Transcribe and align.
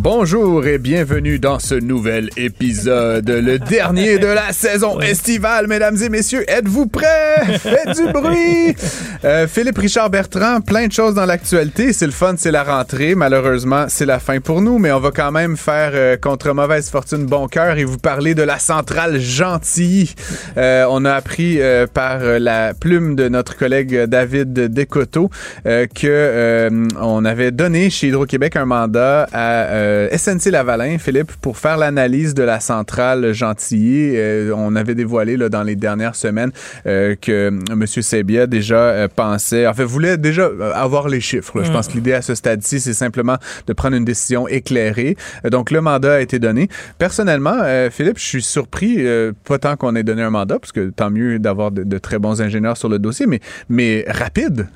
Bonjour 0.00 0.64
et 0.64 0.78
bienvenue 0.78 1.40
dans 1.40 1.58
ce 1.58 1.74
nouvel 1.74 2.30
épisode, 2.36 3.28
le 3.28 3.58
dernier 3.58 4.20
de 4.20 4.28
la 4.28 4.52
saison 4.52 5.00
estivale, 5.00 5.66
mesdames 5.66 5.96
et 6.00 6.08
messieurs. 6.08 6.48
Êtes-vous 6.48 6.86
prêts? 6.86 7.58
Faites 7.58 7.96
du 7.96 8.12
bruit! 8.12 8.76
Euh, 9.24 9.48
Philippe 9.48 9.78
Richard 9.78 10.08
Bertrand, 10.08 10.60
plein 10.60 10.86
de 10.86 10.92
choses 10.92 11.14
dans 11.14 11.26
l'actualité. 11.26 11.92
C'est 11.92 12.06
le 12.06 12.12
fun, 12.12 12.34
c'est 12.36 12.52
la 12.52 12.62
rentrée. 12.62 13.16
Malheureusement, 13.16 13.86
c'est 13.88 14.06
la 14.06 14.20
fin 14.20 14.38
pour 14.38 14.62
nous, 14.62 14.78
mais 14.78 14.92
on 14.92 15.00
va 15.00 15.10
quand 15.10 15.32
même 15.32 15.56
faire 15.56 15.90
euh, 15.94 16.16
contre 16.16 16.52
mauvaise 16.52 16.88
fortune 16.90 17.26
bon 17.26 17.48
cœur 17.48 17.76
et 17.76 17.84
vous 17.84 17.98
parler 17.98 18.36
de 18.36 18.42
la 18.44 18.60
centrale 18.60 19.18
Gentilly. 19.18 20.14
Euh, 20.56 20.86
on 20.88 21.04
a 21.06 21.12
appris 21.12 21.60
euh, 21.60 21.88
par 21.92 22.20
la 22.20 22.72
plume 22.72 23.16
de 23.16 23.28
notre 23.28 23.56
collègue 23.56 24.04
David 24.04 24.52
Descoteaux 24.52 25.28
euh, 25.66 25.88
que 25.92 26.06
euh, 26.06 26.86
on 27.00 27.24
avait 27.24 27.50
donné 27.50 27.90
chez 27.90 28.06
Hydro-Québec 28.06 28.54
un 28.54 28.64
mandat 28.64 29.26
à 29.32 29.87
euh, 29.88 30.16
SNC 30.16 30.50
Lavalin, 30.50 30.98
Philippe, 30.98 31.32
pour 31.40 31.56
faire 31.58 31.76
l'analyse 31.76 32.34
de 32.34 32.42
la 32.42 32.60
centrale 32.60 33.32
Gentilly. 33.32 34.12
Euh, 34.16 34.52
on 34.54 34.76
avait 34.76 34.94
dévoilé 34.94 35.36
là, 35.36 35.48
dans 35.48 35.62
les 35.62 35.76
dernières 35.76 36.14
semaines 36.14 36.50
euh, 36.86 37.14
que 37.20 37.48
M. 37.70 37.86
Sebia 37.86 38.46
déjà 38.46 38.76
euh, 38.76 39.08
pensait, 39.14 39.66
en 39.66 39.74
fait, 39.74 39.84
voulait 39.84 40.16
déjà 40.18 40.48
avoir 40.74 41.08
les 41.08 41.20
chiffres. 41.20 41.58
là. 41.58 41.64
Je 41.64 41.72
pense 41.72 41.88
que 41.88 41.94
l'idée 41.94 42.12
à 42.12 42.22
ce 42.22 42.34
stade-ci, 42.34 42.80
c'est 42.80 42.92
simplement 42.94 43.36
de 43.66 43.72
prendre 43.72 43.96
une 43.96 44.04
décision 44.04 44.46
éclairée. 44.48 45.16
Donc, 45.50 45.70
le 45.70 45.80
mandat 45.80 46.14
a 46.16 46.20
été 46.20 46.38
donné. 46.38 46.68
Personnellement, 46.98 47.56
Philippe, 47.90 48.18
je 48.18 48.24
suis 48.24 48.42
surpris, 48.42 49.04
pas 49.44 49.58
tant 49.58 49.76
qu'on 49.76 49.94
ait 49.96 50.02
donné 50.02 50.22
un 50.22 50.30
mandat, 50.30 50.58
parce 50.58 50.72
que 50.72 50.90
tant 50.90 51.10
mieux 51.10 51.38
d'avoir 51.38 51.70
de, 51.70 51.82
de 51.82 51.98
très 51.98 52.18
bons 52.18 52.40
ingénieurs 52.42 52.76
sur 52.76 52.88
le 52.88 52.98
dossier, 52.98 53.26
mais, 53.26 53.40
mais 53.68 54.04
rapide. 54.08 54.68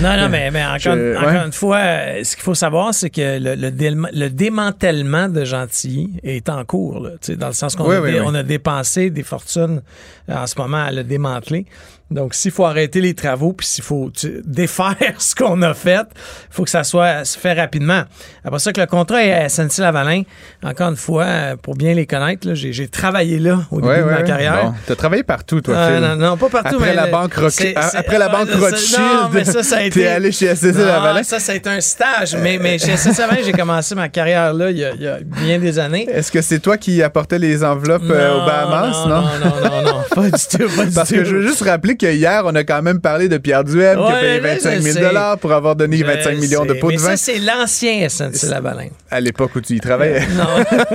Non, 0.00 0.16
non, 0.16 0.28
mais, 0.30 0.50
mais 0.50 0.64
encore, 0.64 0.78
Je- 0.78 1.16
encore 1.16 1.28
ouais. 1.28 1.46
une 1.46 1.52
fois, 1.52 1.78
ce 2.22 2.34
qu'il 2.36 2.42
faut 2.44 2.54
savoir, 2.54 2.92
c'est 2.94 3.10
que 3.10 3.38
le, 3.38 3.54
le, 3.54 3.70
le 4.16 4.30
démantèlement 4.30 5.28
de 5.28 5.44
Gentilly 5.44 6.10
est 6.22 6.48
en 6.48 6.64
cours, 6.64 7.00
là, 7.00 7.10
tu 7.20 7.32
sais, 7.32 7.36
dans 7.36 7.48
le 7.48 7.52
sens 7.52 7.76
qu'on 7.76 7.86
Oui, 7.88 7.96
a, 7.96 8.00
oui, 8.00 8.10
oui. 8.18 8.36
a 8.38 8.42
dépensé 8.42 9.10
des 9.10 9.22
fortunes 9.22 9.82
euh, 10.30 10.34
en 10.36 10.46
ce 10.46 10.58
moment 10.58 10.82
à 10.84 10.90
le 10.90 11.04
démanteler. 11.04 11.66
Donc, 12.08 12.34
s'il 12.34 12.52
faut 12.52 12.64
arrêter 12.64 13.00
les 13.00 13.14
travaux, 13.14 13.52
puis 13.52 13.66
s'il 13.66 13.82
faut 13.82 14.10
tu 14.16 14.40
défaire 14.44 14.94
ce 15.18 15.34
qu'on 15.34 15.60
a 15.62 15.74
fait, 15.74 16.06
il 16.14 16.54
faut 16.54 16.62
que 16.62 16.70
ça 16.70 16.84
soit 16.84 17.24
se 17.24 17.36
fait 17.36 17.52
rapidement. 17.54 18.02
Après 18.44 18.60
ça, 18.60 18.72
que 18.72 18.80
le 18.80 18.86
contrat 18.86 19.24
est 19.24 19.32
à 19.32 19.48
SNC-Lavalin, 19.48 20.22
encore 20.62 20.90
une 20.90 20.96
fois, 20.96 21.24
euh, 21.24 21.56
pour 21.56 21.74
bien 21.74 21.94
les 21.94 22.06
connaître, 22.06 22.54
j'ai 22.54 22.86
travaillé 22.88 23.40
là 23.40 23.58
au 23.72 23.80
début 23.80 23.88
Ouais, 23.92 23.98
de 24.02 24.04
ma 24.04 24.22
carrière. 24.22 24.66
Bon, 24.66 24.74
t'as 24.86 24.94
travaillé 24.94 25.24
partout, 25.24 25.60
toi, 25.60 25.74
Ah, 25.76 26.00
non, 26.00 26.14
non, 26.16 26.36
pas 26.36 26.48
partout. 26.48 26.76
Après 26.76 26.90
mais 26.90 26.94
la 26.94 27.08
banque, 27.08 27.32
après 27.34 28.18
la 28.18 28.28
Rothschild, 28.28 29.00
Non, 29.00 29.28
mais 29.32 29.44
ça, 29.44 29.62
ça 29.64 29.78
a 29.78 29.82
été. 29.82 30.00
t'es 30.02 30.06
allé 30.06 30.30
chez 30.30 30.54
SNC 30.54 30.74
Non, 30.76 30.84
Lavalin. 30.86 31.22
Ça, 31.24 31.40
ça 31.40 31.52
a 31.52 31.54
été 31.56 31.68
un 31.68 31.80
stage. 31.80 32.36
Mais, 32.40 32.58
mais 32.60 32.78
chez 32.78 32.96
SNC 32.96 33.18
Lavalin, 33.18 33.40
j'ai 33.44 33.52
commencé 33.52 33.94
ma 33.96 34.08
carrière 34.08 34.52
là 34.54 34.70
il 34.70 34.78
y 34.78 34.84
a, 34.84 34.92
il 34.94 35.02
y 35.02 35.08
a 35.08 35.18
bien 35.20 35.58
des 35.58 35.78
années. 35.80 36.06
Est-ce 36.08 36.30
que 36.30 36.40
c'est 36.40 36.60
toi 36.60 36.76
qui 36.76 37.02
apportais 37.02 37.38
les 37.40 37.64
enveloppes 37.64 38.02
euh, 38.08 38.36
aux 38.42 38.46
Bahamas, 38.46 39.06
non? 39.06 39.22
non, 39.22 39.22
non, 39.40 39.70
non, 39.70 39.82
non, 39.82 40.04
pas 40.14 40.30
du 40.30 40.30
tout, 40.30 40.76
pas 40.76 40.84
du 40.86 40.94
Parce 40.94 41.08
tout. 41.08 41.16
que 41.16 41.24
je 41.24 41.36
veux 41.36 41.42
juste 41.42 41.62
rappeler 41.62 41.95
que 41.96 42.12
hier, 42.12 42.42
on 42.44 42.54
a 42.54 42.64
quand 42.64 42.82
même 42.82 43.00
parlé 43.00 43.28
de 43.28 43.38
Pierre 43.38 43.64
Duhem 43.64 43.96
qui 43.98 44.02
a 44.02 44.06
Ouais, 44.06 44.20
payé 44.20 44.40
là, 44.40 44.54
25 44.54 44.70
je 44.76 44.80
000 44.80 44.94
sais. 44.94 45.00
dollars 45.00 45.38
pour 45.38 45.52
avoir 45.52 45.76
donné 45.76 45.96
Je 45.98 46.04
25 46.04 46.38
millions 46.38 46.64
de 46.64 46.74
sais, 46.74 46.78
pots 46.80 46.90
de 46.90 46.96
mais 46.96 47.02
vin 47.02 47.10
ça, 47.10 47.16
c'est 47.16 47.38
l'ancien 47.38 48.08
SNC 48.08 48.48
Lavalin. 48.50 48.88
à 49.10 49.20
l'époque 49.20 49.54
où 49.56 49.60
tu 49.60 49.74
y 49.74 49.80
travaillais. 49.80 50.20
Non. 50.36 50.44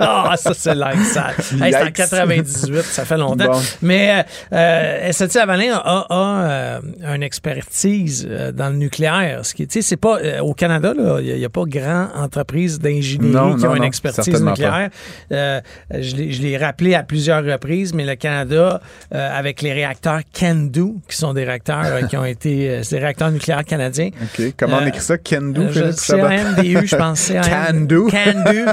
Ah, 0.00 0.34
ça, 0.36 0.52
c'est 0.54 0.74
like 0.74 1.00
ça. 1.04 1.28
Hey, 1.62 1.72
c'est 1.72 1.76
en 1.82 1.84
Yikes. 1.86 1.92
98, 1.94 2.82
ça 2.82 3.04
fait 3.04 3.16
longtemps. 3.16 3.52
Bon. 3.52 3.60
Mais 3.82 4.24
euh, 4.52 4.56
euh, 4.56 5.12
SNC 5.12 5.34
Lavalin 5.34 5.72
a, 5.74 6.06
a, 6.10 6.48
euh, 6.48 6.80
une 7.14 7.22
expertise 7.22 8.26
euh, 8.28 8.52
dans 8.52 8.68
le 8.70 8.76
nucléaire. 8.76 9.40
Ce 9.44 9.54
qui, 9.54 9.66
tu 9.66 9.74
sais, 9.74 9.82
c'est 9.82 9.96
pas 9.96 10.18
euh, 10.18 10.40
au 10.40 10.54
Canada, 10.54 10.92
il 11.20 11.34
n'y 11.36 11.44
a, 11.44 11.48
pas 11.48 11.64
grand 11.66 12.08
entreprise 12.14 12.78
d'ingénierie 12.78 13.30
qui 13.56 13.62
non, 13.62 13.70
ont 13.70 13.74
une 13.76 13.84
expertise 13.84 14.42
nucléaire. 14.42 14.90
Euh, 15.32 15.60
je 15.98 16.14
l'ai 16.16 16.56
rappelé 16.56 16.94
à 16.94 17.02
plusieurs 17.02 17.44
reprises, 17.44 17.94
mais 17.94 18.04
le 18.04 18.14
Canada, 18.16 18.80
euh, 19.14 19.38
avec 19.38 19.62
les 19.62 19.72
réacteurs 19.72 20.20
CANDU, 20.46 20.94
qui 21.08 21.16
sont 21.16 21.32
des 21.34 21.44
réacteurs 21.44 21.84
euh, 21.86 22.02
qui 22.02 22.16
ont 22.16 22.24
été 22.24 22.70
euh, 22.70 22.82
des 22.90 22.98
réacteurs 22.98 23.30
nucléaires 23.30 23.64
canadiens. 23.64 24.08
OK. 24.22 24.54
Comment 24.56 24.78
on 24.78 24.82
Euh, 24.82 24.86
écrit 24.86 25.00
ça? 25.00 25.18
Kendo, 25.18 25.62
Euh, 25.62 25.68
je- 25.72 25.80
Philippe? 25.80 25.94
C-A-N-D-U, 25.98 26.86
je 26.86 26.96
pense. 26.96 27.18
C-A-N- 27.20 27.86
Can-do. 27.88 28.08
Can-do. 28.08 28.70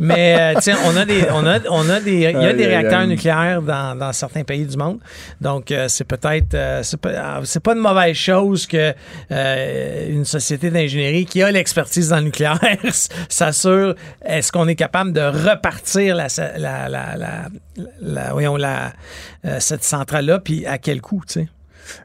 Mais, 0.00 0.36
euh, 0.38 0.54
tu 0.56 0.62
sais, 0.62 0.72
on 0.86 0.96
a 0.96 1.04
des, 1.04 1.24
on 1.32 1.46
a, 1.46 1.58
on 1.70 1.88
a 1.90 2.00
des, 2.00 2.12
il 2.14 2.20
y 2.20 2.26
a 2.46 2.52
des 2.52 2.66
réacteurs 2.66 3.06
nucléaires 3.06 3.62
dans, 3.62 3.96
dans 3.98 4.12
certains 4.12 4.44
pays 4.44 4.64
du 4.66 4.76
monde. 4.76 4.98
Donc, 5.40 5.70
euh, 5.70 5.86
c'est 5.88 6.04
peut-être, 6.04 6.54
euh, 6.54 6.82
c'est 6.82 7.00
pas, 7.00 7.40
pas 7.62 7.72
une 7.72 7.80
mauvaise 7.80 8.16
chose 8.16 8.66
que 8.66 8.92
euh, 9.32 10.08
une 10.10 10.24
société 10.24 10.70
d'ingénierie 10.70 11.26
qui 11.26 11.42
a 11.42 11.50
l'expertise 11.50 12.08
dans 12.10 12.16
le 12.18 12.24
nucléaire 12.24 12.58
s'assure 13.28 13.94
est-ce 14.24 14.52
qu'on 14.52 14.68
est 14.68 14.74
capable 14.74 15.12
de 15.12 15.20
repartir 15.20 16.14
la, 16.16 16.26
la, 16.58 16.88
la, 16.88 17.16
la, 17.16 18.92
euh, 19.44 19.56
cette 19.60 19.84
centrale-là, 19.84 20.38
puis 20.40 20.66
à 20.66 20.78
quel 20.78 21.00
coût, 21.00 21.15
tu 21.24 21.32
sais. 21.32 21.48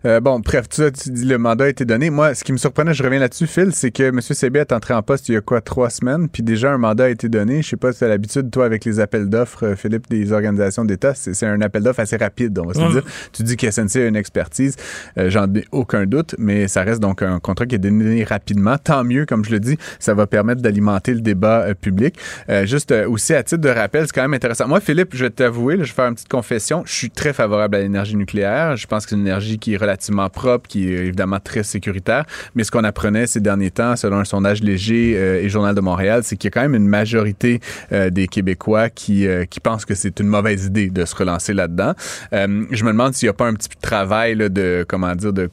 Euh, 0.05 0.19
bon, 0.19 0.39
bref, 0.39 0.69
tu, 0.69 0.91
tu 0.91 1.09
dis 1.11 1.25
le 1.25 1.37
mandat 1.37 1.65
a 1.65 1.69
été 1.69 1.85
donné. 1.85 2.09
Moi, 2.09 2.33
ce 2.35 2.43
qui 2.43 2.51
me 2.51 2.57
surprenait, 2.57 2.93
je 2.93 3.03
reviens 3.03 3.19
là-dessus, 3.19 3.47
Phil, 3.47 3.71
c'est 3.73 3.91
que 3.91 4.03
M. 4.03 4.21
Sebi 4.21 4.59
est 4.59 4.71
entré 4.71 4.93
en 4.93 5.01
poste 5.01 5.29
il 5.29 5.33
y 5.33 5.37
a 5.37 5.41
quoi, 5.41 5.61
trois 5.61 5.89
semaines, 5.89 6.29
puis 6.29 6.43
déjà 6.43 6.71
un 6.71 6.77
mandat 6.77 7.05
a 7.05 7.09
été 7.09 7.29
donné. 7.29 7.61
Je 7.61 7.69
sais 7.69 7.77
pas 7.77 7.91
si 7.91 7.99
tu 7.99 8.05
as 8.05 8.07
l'habitude, 8.07 8.49
toi, 8.51 8.65
avec 8.65 8.85
les 8.85 8.99
appels 8.99 9.29
d'offres, 9.29 9.65
euh, 9.65 9.75
Philippe, 9.75 10.09
des 10.09 10.31
organisations 10.31 10.85
d'État, 10.85 11.13
c'est 11.15 11.45
un 11.45 11.61
appel 11.61 11.83
d'offres 11.83 11.99
assez 11.99 12.17
rapide, 12.17 12.57
on 12.59 12.65
va 12.65 12.73
se 12.73 12.91
dire. 12.91 13.03
Tu 13.31 13.43
dis 13.43 13.57
que 13.57 13.69
SNC 13.69 13.97
a 13.97 14.07
une 14.07 14.15
expertise, 14.15 14.75
euh, 15.17 15.29
j'en 15.29 15.53
ai 15.53 15.65
aucun 15.71 16.05
doute, 16.05 16.35
mais 16.37 16.67
ça 16.67 16.83
reste 16.83 17.01
donc 17.01 17.21
un 17.21 17.39
contrat 17.39 17.65
qui 17.65 17.75
est 17.75 17.79
donné 17.79 18.23
rapidement. 18.23 18.77
Tant 18.77 19.03
mieux, 19.03 19.25
comme 19.25 19.45
je 19.45 19.51
le 19.51 19.59
dis, 19.59 19.77
ça 19.99 20.13
va 20.13 20.27
permettre 20.27 20.61
d'alimenter 20.61 21.13
le 21.13 21.21
débat 21.21 21.61
euh, 21.61 21.73
public. 21.73 22.15
Euh, 22.49 22.65
juste 22.65 22.91
aussi, 23.07 23.33
à 23.33 23.43
titre 23.43 23.61
de 23.61 23.69
rappel, 23.69 24.05
c'est 24.05 24.13
quand 24.13 24.21
même 24.21 24.33
intéressant. 24.33 24.67
Moi, 24.67 24.79
Philippe, 24.79 25.15
je 25.15 25.25
vais 25.25 25.29
t'avouer, 25.29 25.75
je 25.75 25.81
vais 25.81 25.87
faire 25.87 26.07
une 26.07 26.15
petite 26.15 26.29
confession, 26.29 26.83
je 26.85 26.93
suis 26.93 27.09
très 27.09 27.33
favorable 27.33 27.75
à 27.75 27.79
l'énergie 27.79 28.15
nucléaire. 28.15 28.75
Je 28.77 28.87
pense 28.87 29.05
que 29.05 29.11
c'est 29.11 29.15
une 29.15 29.21
énergie 29.21 29.59
qui 29.59 29.70
relativement 29.77 30.29
propre, 30.29 30.67
qui 30.67 30.87
est 30.87 31.05
évidemment 31.05 31.39
très 31.39 31.63
sécuritaire. 31.63 32.25
Mais 32.55 32.63
ce 32.63 32.71
qu'on 32.71 32.83
apprenait 32.83 33.27
ces 33.27 33.39
derniers 33.39 33.71
temps, 33.71 33.95
selon 33.95 34.17
un 34.17 34.25
sondage 34.25 34.61
léger 34.61 35.13
euh, 35.15 35.41
et 35.41 35.49
Journal 35.49 35.75
de 35.75 35.81
Montréal, 35.81 36.21
c'est 36.23 36.35
qu'il 36.35 36.47
y 36.47 36.51
a 36.51 36.51
quand 36.51 36.61
même 36.61 36.75
une 36.75 36.87
majorité 36.87 37.59
euh, 37.91 38.09
des 38.09 38.27
Québécois 38.27 38.89
qui, 38.89 39.27
euh, 39.27 39.45
qui 39.45 39.59
pensent 39.59 39.85
que 39.85 39.95
c'est 39.95 40.19
une 40.19 40.27
mauvaise 40.27 40.65
idée 40.65 40.89
de 40.89 41.05
se 41.05 41.15
relancer 41.15 41.53
là-dedans. 41.53 41.93
Je 42.31 42.83
me 42.83 42.91
demande 42.91 43.13
s'il 43.13 43.27
n'y 43.27 43.31
a 43.31 43.33
pas 43.33 43.47
un 43.47 43.53
petit 43.53 43.69
travail 43.81 44.35
de, 44.35 44.85
comment 44.87 45.15
dire, 45.15 45.33
de 45.33 45.49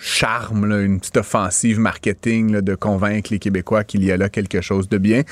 charme, 0.00 0.70
une 0.72 0.98
petite 1.00 1.16
offensive 1.16 1.78
marketing 1.80 2.60
de 2.60 2.74
convaincre 2.74 3.32
les 3.32 3.38
Québécois 3.38 3.84
qu'il 3.84 4.04
y 4.04 4.12
a 4.12 4.16
là 4.16 4.28
quelque 4.28 4.60
chose 4.60 4.88
de 4.88 4.98
bien. 4.98 5.22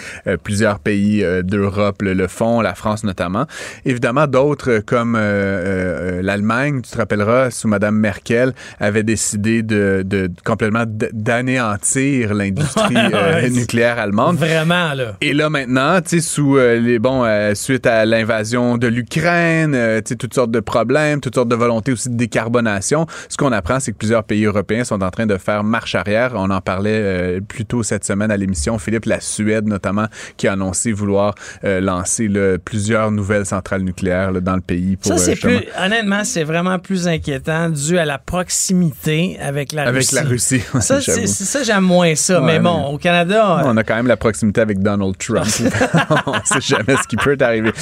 Plusieurs 0.43 0.79
pays 0.79 1.25
d'Europe 1.43 2.03
le, 2.03 2.15
le 2.15 2.27
font, 2.27 2.61
la 2.61 2.75
France 2.75 3.05
notamment. 3.05 3.47
Évidemment, 3.85 4.27
d'autres 4.27 4.79
comme 4.85 5.15
l'Allemagne, 5.17 6.83
tu 6.83 6.91
te 6.91 6.97
rappelleras, 6.99 7.51
sous 7.51 7.69
Mme 7.69 7.96
Merkel 7.97 8.53
avait 8.81 9.03
décidé 9.03 9.63
de, 9.63 10.03
de 10.05 10.31
complètement 10.45 10.85
d'anéantir 10.87 12.35
l'industrie 12.35 12.95
euh, 12.97 13.49
nucléaire 13.49 13.99
allemande. 13.99 14.37
Vraiment, 14.37 14.95
là. 14.95 15.17
Et 15.21 15.33
là, 15.33 15.51
maintenant, 15.51 16.01
tu 16.01 16.09
sais, 16.09 16.21
sous 16.21 16.57
euh, 16.57 16.79
les, 16.79 16.99
bon, 16.99 17.25
euh, 17.25 17.55
suite 17.55 17.87
à 17.87 18.05
l'invasion 18.05 18.79
de 18.79 18.87
l'Ukraine, 18.87 19.73
tu 19.73 20.09
sais, 20.09 20.17
toutes 20.17 20.35
sortes 20.35 20.51
de 20.51 20.61
problèmes, 20.61 21.21
toutes 21.21 21.35
sortes 21.35 21.49
de 21.49 21.57
volontés 21.57 21.93
aussi 21.93 22.11
de 22.11 22.17
décarbonation, 22.17 23.07
ce 23.29 23.37
qu'on 23.37 23.53
apprend, 23.53 23.81
c'est 23.81 23.93
que 23.93 23.99
plusieurs 23.99 24.25
pays 24.25 24.45
européens 24.45 24.85
sont 24.85 25.03
en 25.03 25.11
train 25.11 25.27
de 25.27 25.37
faire 25.37 25.65
marche 25.65 25.95
arrière. 25.95 26.33
On 26.35 26.51
en 26.51 26.61
parlait 26.61 27.41
plus 27.41 27.65
tôt 27.65 27.83
cette 27.83 28.05
semaine 28.05 28.31
à 28.31 28.37
l'émission. 28.37 28.79
Philippe, 28.79 29.07
la 29.07 29.21
Suède 29.21 29.67
notamment, 29.67 30.07
qui 30.37 30.49
a 30.49 30.53
annoncé 30.53 30.93
vouloir 30.93 31.35
lancer 31.63 32.29
plusieurs 32.65 33.11
nouvelles 33.11 33.47
centrales 33.47 33.83
nucléaires 33.83 34.33
dans 34.41 34.57
le 34.57 34.61
pays. 34.61 34.97
Pour, 34.97 35.13
ça, 35.13 35.19
c'est 35.19 35.37
plus, 35.37 35.61
honnêtement, 35.79 36.25
c'est 36.25 36.45
vraiment 36.45 36.79
plus 36.79 37.09
inquiétant 37.09 37.69
dû 37.87 37.99
à 37.99 38.05
la 38.05 38.19
proximité 38.19 39.39
avec 39.41 39.73
la 39.73 39.91
Russie. 39.91 40.17
Avec 40.17 40.25
la 40.25 40.31
Russie. 40.31 40.63
ça, 40.81 41.01
c'est, 41.01 41.27
ça, 41.27 41.63
j'aime 41.63 41.85
moins 41.85 42.15
ça. 42.15 42.41
mais 42.41 42.59
bon, 42.59 42.87
au 42.87 42.99
Canada. 42.99 43.63
On 43.65 43.77
a 43.77 43.85
quand 43.85 43.97
même 43.97 44.07
la 44.07 44.17
proximité 44.17 44.61
avec 44.61 44.81
Donald 44.81 45.17
Trump. 45.19 45.47
on 46.27 46.33
ne 46.33 46.45
sait 46.45 46.61
jamais 46.61 46.97
ce 47.03 47.09
qui 47.09 47.17
peut 47.17 47.37
arriver. 47.41 47.73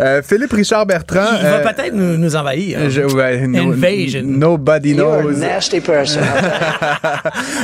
Euh, 0.00 0.22
Philippe 0.22 0.52
Richard 0.52 0.86
Bertrand. 0.86 1.36
Il 1.38 1.42
va 1.42 1.56
euh, 1.56 1.62
peut-être 1.62 1.94
nous, 1.94 2.16
nous 2.16 2.36
envahir. 2.36 2.90
Je, 2.90 3.02
Invasion. 3.56 4.22
Nobody 4.24 4.94
knows. 4.94 5.22
You're 5.22 5.30
a 5.30 5.36
nasty 5.36 5.80
person. 5.80 6.22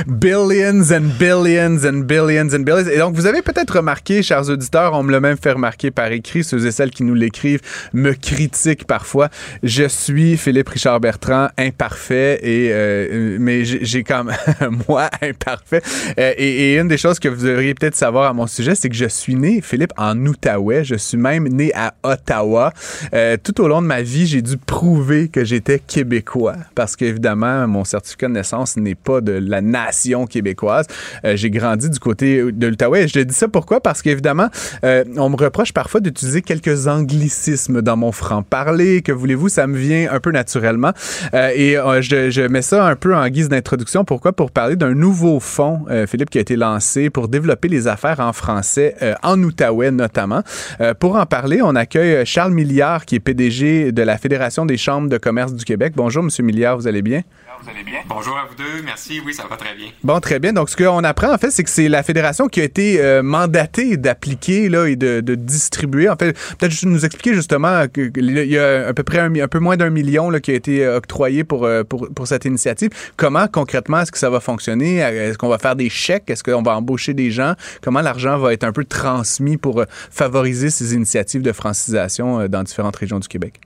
billions 0.07 0.93
and 0.93 1.19
billions 1.19 1.85
and 1.85 2.05
billions 2.07 2.55
and 2.55 2.61
billions. 2.61 2.89
Et 2.89 2.99
donc, 2.99 3.15
vous 3.15 3.27
avez 3.27 3.43
peut-être 3.43 3.77
remarqué, 3.77 4.23
chers 4.23 4.49
auditeurs, 4.49 4.95
on 4.95 5.03
me 5.03 5.13
l'a 5.13 5.21
même 5.21 5.37
fait 5.37 5.53
remarquer 5.53 5.91
par 5.91 6.11
écrit, 6.13 6.45
ceux 6.45 6.67
et 6.67 6.71
celles 6.71 6.91
qui 6.91 7.05
nous 7.05 7.15
l'écrivent 7.15 7.61
me 7.93 8.13
critiquent 8.13 8.87
parfois. 8.87 9.29
Je 9.63 9.85
suis 9.85 10.37
Philippe 10.37 10.69
Richard 10.69 11.01
Bertrand, 11.01 11.49
imparfait, 11.83 12.39
et 12.43 12.69
euh, 12.71 13.37
mais 13.41 13.65
j'ai 13.65 14.05
comme 14.05 14.31
moi 14.89 15.11
imparfait. 15.21 15.83
Euh, 16.19 16.33
et, 16.37 16.77
une 16.77 16.89
des 16.89 16.97
choses 16.97 17.19
que 17.19 17.29
vous 17.29 17.45
devriez 17.45 17.75
peut-être 17.75 17.97
savoir 17.97 18.31
à 18.31 18.33
mon 18.33 18.47
sujet, 18.47 18.75
c'est 18.75 18.89
que 18.89 18.95
je 18.95 19.07
suis 19.07 19.35
né, 19.35 19.61
Philippe, 19.61 19.93
en 19.97 20.17
Outaouais. 20.25 20.85
Je 20.85 20.95
suis 20.95 21.17
même 21.17 21.49
né 21.49 21.73
à 21.75 21.95
Ottawa. 22.05 22.73
Euh, 23.15 23.37
tout 23.43 23.61
au 23.61 23.69
long 23.69 23.83
de 23.83 23.87
ma 23.87 24.01
vie, 24.01 24.27
j'ai 24.27 24.43
dû 24.43 24.57
prouver 24.57 25.29
que 25.29 25.45
j'étais 25.45 25.81
québécois 25.81 26.55
parce 26.75 26.95
qu'évidemment, 26.95 27.67
mon 27.67 27.85
certificat 27.85 28.29
de 28.29 28.35
naissance 28.35 28.77
n'est 28.77 28.95
pas 28.95 29.21
de 29.21 29.33
la 29.33 29.61
nation 29.61 30.27
québécoise. 30.27 30.87
j'ai 31.25 31.51
grandi 31.51 31.91
du 31.91 31.99
côté 31.99 32.53
de 32.53 32.67
l'Outaouais. 32.69 33.09
Je 33.09 33.21
dis 33.21 33.35
ça 33.35 33.49
pourquoi? 33.49 33.81
Parce 33.81 34.03
qu'évidemment, 34.03 34.49
on 34.83 35.31
me 35.31 35.37
reproche 35.37 35.73
parfois 35.73 36.01
d'utiliser 36.01 36.43
quelques 36.43 36.87
anglicismes 36.87 37.83
dans 37.83 37.97
mon 37.97 38.13
franc-parler. 38.13 39.03
Que 39.03 39.13
voulez-vous? 39.13 39.49
Ça 39.49 39.67
me 39.67 39.77
vient 39.77 40.13
un 40.13 40.21
peu 40.21 40.31
naturellement. 40.31 40.93
et 41.33 41.62
je, 42.01 42.31
je 42.31 42.43
mets 42.43 42.63
ça 42.63 42.87
un 42.87 42.97
peu 42.97 43.15
en 43.15 43.29
guise 43.29 43.49
d'introduction. 43.49 44.05
Pourquoi? 44.05 44.33
Pour 44.33 44.51
parler 44.51 44.77
d'un 44.77 44.95
nouveau 44.95 45.41
fonds, 45.41 45.85
euh, 45.91 46.07
Philippe, 46.07 46.31
qui 46.31 46.39
a 46.39 46.41
été 46.41 46.57
lancé 46.57 47.11
pour 47.11 47.29
développer 47.29 47.69
les 47.69 47.89
affaires 47.89 48.21
en 48.21 48.33
français, 48.33 48.95
euh, 49.03 49.15
en 49.23 49.43
Outaouais 49.43 49.91
notamment. 49.91 50.43
Euh, 50.81 50.95
pour 50.95 51.17
en 51.17 51.27
parler, 51.27 51.61
on 51.63 51.75
accueille 51.75 52.25
Charles 52.27 52.53
Milliard, 52.53 53.05
qui 53.05 53.17
est 53.17 53.21
PDG 53.21 53.93
de 53.93 54.03
la 54.03 54.19
Fédération 54.19 54.67
des 54.67 54.77
chambres 54.77 55.09
de 55.09 55.19
commerce 55.19 55.55
du 55.55 55.65
Québec. 55.65 55.95
Bonjour, 55.97 56.23
Monsieur 56.23 56.45
Milliard, 56.45 56.77
vous 56.77 56.87
allez 56.87 57.03
bien? 57.03 57.23
Bonjour 58.09 58.37
à 58.37 58.45
vous 58.47 58.55
deux, 58.55 58.83
merci. 58.85 59.21
Oui, 59.25 59.35
ça 59.35 59.45
va 59.49 59.57
très 59.57 59.75
bien. 59.75 59.89
Bon, 60.03 60.21
très 60.21 60.39
bien. 60.39 60.53
Donc, 60.53 60.71
ce 60.71 60.77
qu'on 60.77 61.05
apprend, 61.05 61.33
en 61.33 61.39
fait, 61.39 61.51
c'est 61.51 61.65
que 61.65 61.71
c'est 61.71 61.89
la 61.89 62.03
fédération 62.03 62.49
qui 62.49 62.61
a 62.61 62.65
été 62.65 63.21
mandatée 63.23 63.97
d'appliquer 63.97 64.69
là, 64.69 64.87
et 64.87 64.97
de, 64.97 65.35
distribuer. 65.35 66.09
En 66.09 66.17
fait, 66.17 66.33
peut-être 66.33 66.71
juste 66.71 66.87
nous 66.87 67.05
expliquer 67.05 67.35
justement 67.35 67.87
qu'il 67.89 68.31
y 68.31 68.59
a 68.59 68.89
à 68.89 68.93
peu 68.93 69.03
près 69.03 69.21
un, 69.21 69.49
peu 69.49 69.59
moins 69.59 69.77
d'un 69.77 69.91
million 69.91 70.31
qui 70.41 70.51
a 70.51 70.55
été 70.55 70.87
octroyé 70.87 71.45
pour, 71.45 71.69
pour, 71.89 72.09
pour 72.13 72.27
cette 72.27 72.45
initiative. 72.45 72.91
Comment 73.17 73.47
concrètement 73.49 74.01
est-ce 74.01 74.13
que 74.13 74.19
ça 74.19 74.31
va 74.31 74.41
fonctionner? 74.41 74.97
Est-ce 74.97 75.39
qu'on 75.39 75.49
va 75.49 75.59
faire 75.59 75.77
des 75.77 75.89
chèques? 75.89 76.29
Est-ce 76.29 76.43
qu'on 76.43 76.63
va 76.63 76.77
embaucher 76.77 77.15
des 77.15 77.31
gens? 77.31 77.55
Comment 77.83 78.01
l'argent 78.01 78.39
va 78.39 78.53
être 78.53 78.65
un 78.65 78.73
peu 78.73 78.85
transmis 78.85 79.57
pour 79.57 79.81
euh, 79.81 79.85
favoriser 80.11 80.71
ces 80.71 80.95
initiatives 80.95 81.43
de 81.43 81.53
francisation 81.53 82.41
euh, 82.41 82.49
dans 82.49 82.63
différentes 82.63 82.97
régions 82.97 83.19
du 83.19 83.29
Québec? 83.29 83.61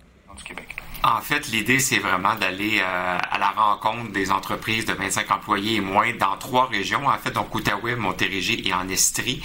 En 1.07 1.21
fait, 1.21 1.47
l'idée, 1.47 1.79
c'est 1.79 2.01
vraiment 2.01 2.35
d'aller 2.35 2.81
euh, 2.81 3.19
à 3.31 3.39
la 3.39 3.51
rencontre 3.51 4.11
des 4.11 4.33
entreprises 4.33 4.87
de 4.87 4.93
25 4.93 5.31
employés 5.31 5.77
et 5.77 5.81
moins 5.81 6.13
dans 6.19 6.37
trois 6.37 6.67
régions, 6.67 7.07
en 7.07 7.17
fait, 7.17 7.31
donc 7.31 7.55
Outaouais, 7.55 7.95
Montérégie 7.95 8.61
et 8.67 8.75
en 8.75 8.89
Estrie. 8.89 9.41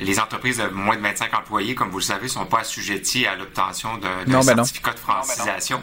Les 0.00 0.18
entreprises 0.18 0.56
de 0.56 0.68
moins 0.68 0.96
de 0.96 1.02
25 1.02 1.34
employés, 1.34 1.74
comme 1.74 1.90
vous 1.90 1.98
le 1.98 2.04
savez, 2.04 2.26
sont 2.26 2.46
pas 2.46 2.60
assujetties 2.60 3.26
à 3.26 3.36
l'obtention 3.36 3.98
d'un 3.98 4.24
ben 4.24 4.42
certificat 4.42 4.92
de 4.94 4.98
francisation. 4.98 5.82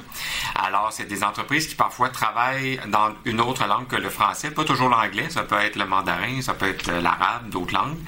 Alors, 0.56 0.92
c'est 0.92 1.06
des 1.06 1.24
entreprises 1.24 1.68
qui 1.68 1.76
parfois 1.76 2.10
travaillent 2.10 2.80
dans 2.88 3.14
une 3.26 3.42
autre 3.42 3.68
langue 3.68 3.86
que 3.86 3.98
le 3.98 4.10
français, 4.10 4.50
pas 4.50 4.64
toujours 4.64 4.90
l'anglais, 4.90 5.30
ça 5.30 5.44
peut 5.44 5.60
être 5.60 5.76
le 5.76 5.86
mandarin, 5.86 6.42
ça 6.42 6.56
peut 6.56 6.68
être 6.68 6.92
l'arabe, 6.92 7.48
d'autres 7.50 7.76
langues. 7.76 8.00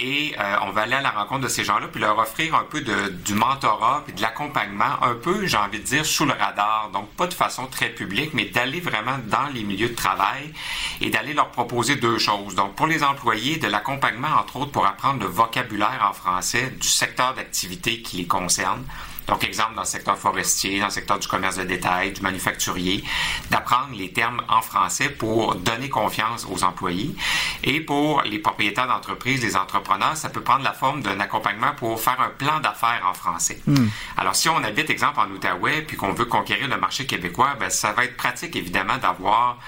Et 0.00 0.34
euh, 0.40 0.56
on 0.62 0.72
va 0.72 0.82
aller 0.82 0.94
à 0.94 1.02
la 1.02 1.10
rencontre 1.10 1.42
de 1.42 1.48
ces 1.48 1.62
gens-là, 1.62 1.86
puis 1.86 2.00
leur 2.00 2.18
offrir 2.18 2.56
un 2.56 2.64
peu 2.64 2.80
de, 2.80 3.10
du 3.10 3.34
mentorat, 3.34 4.02
puis 4.04 4.14
de 4.14 4.22
l'accompagnement, 4.22 5.00
un 5.02 5.14
peu, 5.14 5.46
j'ai 5.46 5.56
envie 5.56 5.78
de 5.78 5.84
dire, 5.84 6.04
sous 6.04 6.24
le 6.24 6.32
radar, 6.32 6.47
donc 6.92 7.08
pas 7.10 7.26
de 7.26 7.34
façon 7.34 7.66
très 7.66 7.88
publique, 7.90 8.34
mais 8.34 8.46
d'aller 8.46 8.80
vraiment 8.80 9.18
dans 9.26 9.46
les 9.52 9.62
milieux 9.62 9.90
de 9.90 9.94
travail 9.94 10.52
et 11.00 11.10
d'aller 11.10 11.34
leur 11.34 11.50
proposer 11.50 11.96
deux 11.96 12.18
choses. 12.18 12.54
Donc 12.54 12.74
pour 12.74 12.86
les 12.86 13.02
employés, 13.02 13.56
de 13.56 13.66
l'accompagnement, 13.68 14.28
entre 14.40 14.56
autres, 14.56 14.72
pour 14.72 14.86
apprendre 14.86 15.20
le 15.20 15.28
vocabulaire 15.28 16.06
en 16.08 16.12
français 16.12 16.70
du 16.80 16.88
secteur 16.88 17.34
d'activité 17.34 18.02
qui 18.02 18.18
les 18.18 18.26
concerne. 18.26 18.84
Donc, 19.28 19.44
exemple, 19.44 19.74
dans 19.74 19.82
le 19.82 19.86
secteur 19.86 20.16
forestier, 20.16 20.80
dans 20.80 20.86
le 20.86 20.90
secteur 20.90 21.18
du 21.18 21.28
commerce 21.28 21.56
de 21.56 21.64
détail, 21.64 22.12
du 22.12 22.22
manufacturier, 22.22 23.04
d'apprendre 23.50 23.94
les 23.94 24.12
termes 24.12 24.42
en 24.48 24.62
français 24.62 25.10
pour 25.10 25.54
donner 25.54 25.88
confiance 25.88 26.46
aux 26.50 26.64
employés. 26.64 27.14
Et 27.62 27.80
pour 27.80 28.22
les 28.22 28.38
propriétaires 28.38 28.88
d'entreprise, 28.88 29.42
les 29.42 29.56
entrepreneurs, 29.56 30.16
ça 30.16 30.30
peut 30.30 30.40
prendre 30.40 30.64
la 30.64 30.72
forme 30.72 31.02
d'un 31.02 31.20
accompagnement 31.20 31.72
pour 31.76 32.00
faire 32.00 32.20
un 32.20 32.30
plan 32.30 32.60
d'affaires 32.60 33.04
en 33.08 33.14
français. 33.14 33.60
Hmm. 33.66 33.88
Alors, 34.16 34.34
si 34.34 34.48
on 34.48 34.62
habite, 34.64 34.90
exemple, 34.90 35.20
en 35.20 35.30
Outaouais, 35.30 35.82
puis 35.82 35.96
qu'on 35.96 36.12
veut 36.12 36.24
conquérir 36.24 36.68
le 36.68 36.78
marché 36.78 37.06
québécois, 37.06 37.54
ben, 37.60 37.70
ça 37.70 37.92
va 37.92 38.04
être 38.04 38.16
pratique, 38.16 38.56
évidemment, 38.56 38.96
d'avoir 38.96 39.58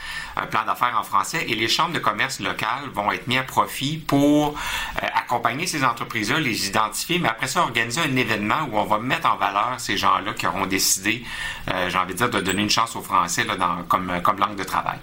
plan 0.46 0.64
d'affaires 0.66 0.96
en 0.98 1.02
français 1.02 1.44
et 1.48 1.54
les 1.54 1.69
chambres 1.69 1.92
de 1.92 1.98
commerce 1.98 2.40
locales 2.40 2.88
vont 2.94 3.10
être 3.12 3.26
mis 3.26 3.38
à 3.38 3.42
profit 3.42 3.98
pour 3.98 4.48
euh, 4.48 5.06
accompagner 5.14 5.66
ces 5.66 5.84
entreprises-là, 5.84 6.40
les 6.40 6.69
identifier, 6.69 7.19
mais 7.19 7.28
après 7.28 7.46
ça, 7.46 7.62
organiser 7.62 8.00
un 8.00 8.16
événement 8.16 8.69
où 8.70 8.78
on 8.78 8.84
va 8.84 8.98
mettre 8.98 9.32
en 9.32 9.37
valeur 9.37 9.75
ces 9.78 9.96
gens-là 9.96 10.32
qui 10.37 10.46
auront 10.46 10.66
décidé, 10.66 11.22
euh, 11.69 11.88
j'ai 11.88 11.98
envie 11.98 12.12
de 12.12 12.19
dire, 12.19 12.31
de 12.31 12.40
donner 12.40 12.62
une 12.62 12.70
chance 12.70 12.96
au 12.96 13.02
français 13.02 13.44
là, 13.44 13.56
dans, 13.56 13.82
comme, 13.88 14.10
comme 14.22 14.38
langue 14.38 14.56
de 14.56 14.64
travail. 14.64 14.98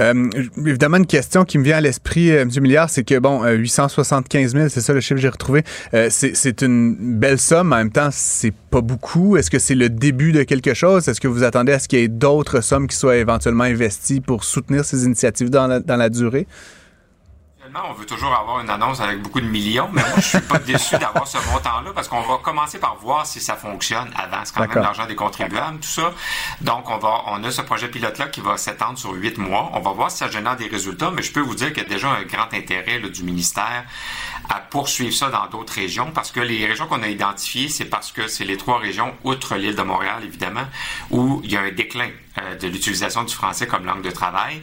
Euh, 0.00 0.30
évidemment, 0.56 0.98
une 0.98 1.06
question 1.06 1.44
qui 1.44 1.58
me 1.58 1.64
vient 1.64 1.78
à 1.78 1.80
l'esprit, 1.80 2.30
M. 2.30 2.50
Milliard, 2.60 2.90
c'est 2.90 3.04
que, 3.04 3.18
bon, 3.18 3.44
875 3.44 4.54
000, 4.54 4.68
c'est 4.68 4.80
ça 4.80 4.92
le 4.92 5.00
chiffre 5.00 5.14
que 5.14 5.20
j'ai 5.20 5.28
retrouvé, 5.28 5.64
c'est 6.10 6.62
une 6.62 6.96
belle 7.18 7.38
somme, 7.38 7.72
en 7.72 7.76
même 7.76 7.92
temps, 7.92 8.10
c'est 8.12 8.52
pas 8.70 8.80
beaucoup? 8.80 9.36
Est-ce 9.36 9.50
que 9.50 9.58
c'est 9.58 9.74
le 9.74 9.88
début 9.88 10.32
de 10.32 10.42
quelque 10.42 10.74
chose? 10.74 11.08
Est-ce 11.08 11.20
que 11.20 11.28
vous 11.28 11.42
attendez 11.42 11.72
à 11.72 11.78
ce 11.78 11.88
qu'il 11.88 11.98
y 11.98 12.02
ait 12.02 12.08
d'autres 12.08 12.60
sommes 12.60 12.86
qui 12.86 12.96
soient 12.96 13.16
éventuellement 13.16 13.64
investies 13.64 14.20
pour 14.20 14.44
soutenir 14.44 14.84
ces 14.84 15.04
initiatives 15.04 15.50
dans 15.50 15.66
la, 15.66 15.80
dans 15.80 15.96
la 15.96 16.08
durée? 16.08 16.46
on 17.88 17.92
veut 17.92 18.06
toujours 18.06 18.34
avoir 18.34 18.60
une 18.60 18.70
annonce 18.70 19.00
avec 19.00 19.22
beaucoup 19.22 19.40
de 19.40 19.46
millions, 19.46 19.88
mais 19.92 20.02
moi, 20.02 20.16
je 20.16 20.22
suis 20.22 20.40
pas 20.40 20.58
déçu 20.66 20.98
d'avoir 20.98 21.26
ce 21.26 21.38
montant-là 21.52 21.92
parce 21.94 22.08
qu'on 22.08 22.22
va 22.22 22.38
commencer 22.38 22.78
par 22.78 22.96
voir 22.96 23.26
si 23.26 23.40
ça 23.40 23.56
fonctionne 23.56 24.10
avant. 24.16 24.44
C'est 24.44 24.54
quand 24.54 24.66
même 24.66 24.82
l'argent 24.82 25.06
des 25.06 25.14
contribuables, 25.14 25.78
tout 25.78 25.88
ça. 25.88 26.12
Donc, 26.60 26.90
on 26.90 26.98
va, 26.98 27.22
on 27.26 27.42
a 27.44 27.50
ce 27.50 27.62
projet 27.62 27.88
pilote-là 27.88 28.28
qui 28.28 28.40
va 28.40 28.56
s'étendre 28.56 28.98
sur 28.98 29.12
huit 29.12 29.38
mois. 29.38 29.70
On 29.74 29.80
va 29.80 29.92
voir 29.92 30.10
si 30.10 30.18
ça 30.18 30.28
génère 30.28 30.56
des 30.56 30.68
résultats, 30.68 31.10
mais 31.10 31.22
je 31.22 31.32
peux 31.32 31.40
vous 31.40 31.54
dire 31.54 31.68
qu'il 31.72 31.82
y 31.82 31.86
a 31.86 31.88
déjà 31.88 32.10
un 32.10 32.22
grand 32.24 32.52
intérêt 32.52 33.00
du 33.00 33.22
ministère 33.22 33.84
à 34.50 34.58
poursuivre 34.58 35.14
ça 35.14 35.30
dans 35.30 35.46
d'autres 35.46 35.74
régions 35.74 36.10
parce 36.12 36.32
que 36.32 36.40
les 36.40 36.66
régions 36.66 36.86
qu'on 36.86 37.02
a 37.02 37.08
identifiées, 37.08 37.68
c'est 37.68 37.84
parce 37.84 38.10
que 38.10 38.26
c'est 38.26 38.44
les 38.44 38.56
trois 38.56 38.78
régions, 38.78 39.14
outre 39.22 39.54
l'île 39.54 39.76
de 39.76 39.82
Montréal, 39.82 40.22
évidemment, 40.24 40.66
où 41.10 41.40
il 41.44 41.52
y 41.52 41.56
a 41.56 41.60
un 41.60 41.70
déclin 41.70 42.08
euh, 42.38 42.56
de 42.56 42.66
l'utilisation 42.68 43.22
du 43.24 43.34
français 43.34 43.66
comme 43.66 43.84
langue 43.84 44.02
de 44.02 44.10
travail, 44.10 44.60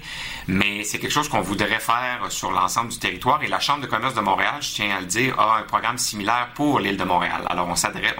mais 0.47 0.83
c'est 0.83 0.99
quelque 0.99 1.11
chose 1.11 1.29
qu'on 1.29 1.41
voudrait 1.41 1.79
faire 1.79 2.25
sur 2.29 2.51
l'ensemble 2.51 2.89
du 2.89 2.99
territoire 2.99 3.41
et 3.43 3.47
la 3.47 3.59
Chambre 3.59 3.81
de 3.81 3.87
commerce 3.87 4.13
de 4.13 4.21
Montréal, 4.21 4.55
je 4.61 4.73
tiens 4.73 4.95
à 4.97 4.99
le 4.99 5.05
dire, 5.05 5.39
a 5.39 5.59
un 5.59 5.63
programme 5.63 5.97
similaire 5.97 6.49
pour 6.53 6.79
l'île 6.79 6.97
de 6.97 7.03
Montréal. 7.03 7.41
Alors 7.49 7.67
on 7.69 7.75
s'adresse, 7.75 8.13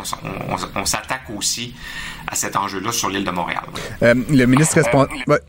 on, 0.76 0.86
s'attaque 0.86 1.30
aussi 1.36 1.74
à 2.28 2.36
cet 2.36 2.56
enjeu-là 2.56 2.92
sur 2.92 3.10
l'île 3.10 3.24
de 3.24 3.32
Montréal. 3.32 3.64
Euh, 4.04 4.14
le, 4.30 4.46
ministre 4.46 4.80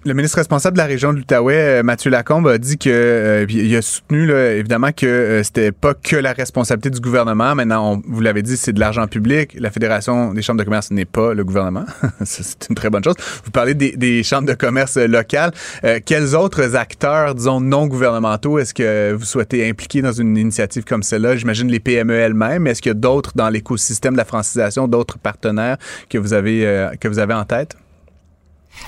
le 0.04 0.14
ministre 0.14 0.38
responsable 0.38 0.76
de 0.76 0.82
la 0.82 0.86
région 0.86 1.12
de 1.12 1.18
l'Outaouais, 1.18 1.80
euh, 1.80 1.82
Mathieu 1.82 2.10
Lacombe, 2.10 2.46
a 2.48 2.58
dit 2.58 2.78
que 2.78 3.46
il 3.48 3.76
a 3.76 3.82
soutenu 3.82 4.30
évidemment 4.30 4.92
que 4.92 5.42
c'était 5.44 5.72
pas 5.72 5.94
que 6.08 6.16
la 6.16 6.32
responsabilité 6.32 6.88
du 6.88 7.00
gouvernement. 7.00 7.54
Maintenant, 7.54 7.92
on, 7.92 8.02
vous 8.06 8.20
l'avez 8.22 8.42
dit, 8.42 8.56
c'est 8.56 8.72
de 8.72 8.80
l'argent 8.80 9.06
public. 9.06 9.54
La 9.58 9.70
Fédération 9.70 10.32
des 10.32 10.40
chambres 10.40 10.58
de 10.58 10.64
commerce 10.64 10.90
n'est 10.90 11.04
pas 11.04 11.34
le 11.34 11.44
gouvernement. 11.44 11.84
c'est 12.24 12.66
une 12.70 12.74
très 12.74 12.88
bonne 12.88 13.04
chose. 13.04 13.14
Vous 13.44 13.50
parlez 13.50 13.74
des 13.74 13.92
des, 13.94 14.22
chambres 14.22 14.48
de 14.48 14.54
commerce 14.54 14.96
locales. 14.96 15.52
Euh, 15.84 16.00
quels 16.04 16.34
autres 16.34 16.76
acteurs, 16.76 17.34
disons, 17.34 17.60
non 17.60 17.86
gouvernementaux, 17.86 18.58
est-ce 18.58 18.72
que 18.72 19.12
vous 19.12 19.24
souhaitez 19.26 19.68
impliquer 19.68 20.00
dans 20.00 20.12
une 20.12 20.36
initiative 20.38 20.84
comme 20.84 21.02
celle-là? 21.02 21.36
J'imagine 21.36 21.68
les 21.68 21.80
PME 21.80 22.14
elles-mêmes. 22.14 22.66
Est-ce 22.66 22.80
qu'il 22.80 22.90
y 22.90 22.92
a 22.92 22.94
d'autres 22.94 23.32
dans 23.34 23.50
l'écosystème 23.50 24.14
de 24.14 24.18
la 24.18 24.24
francisation, 24.24 24.88
d'autres 24.88 25.18
partenaires 25.18 25.76
que 26.08 26.16
vous 26.16 26.32
avez, 26.32 26.66
euh, 26.66 26.90
que 26.98 27.08
vous 27.08 27.18
avez 27.18 27.34
en 27.34 27.44
tête? 27.44 27.76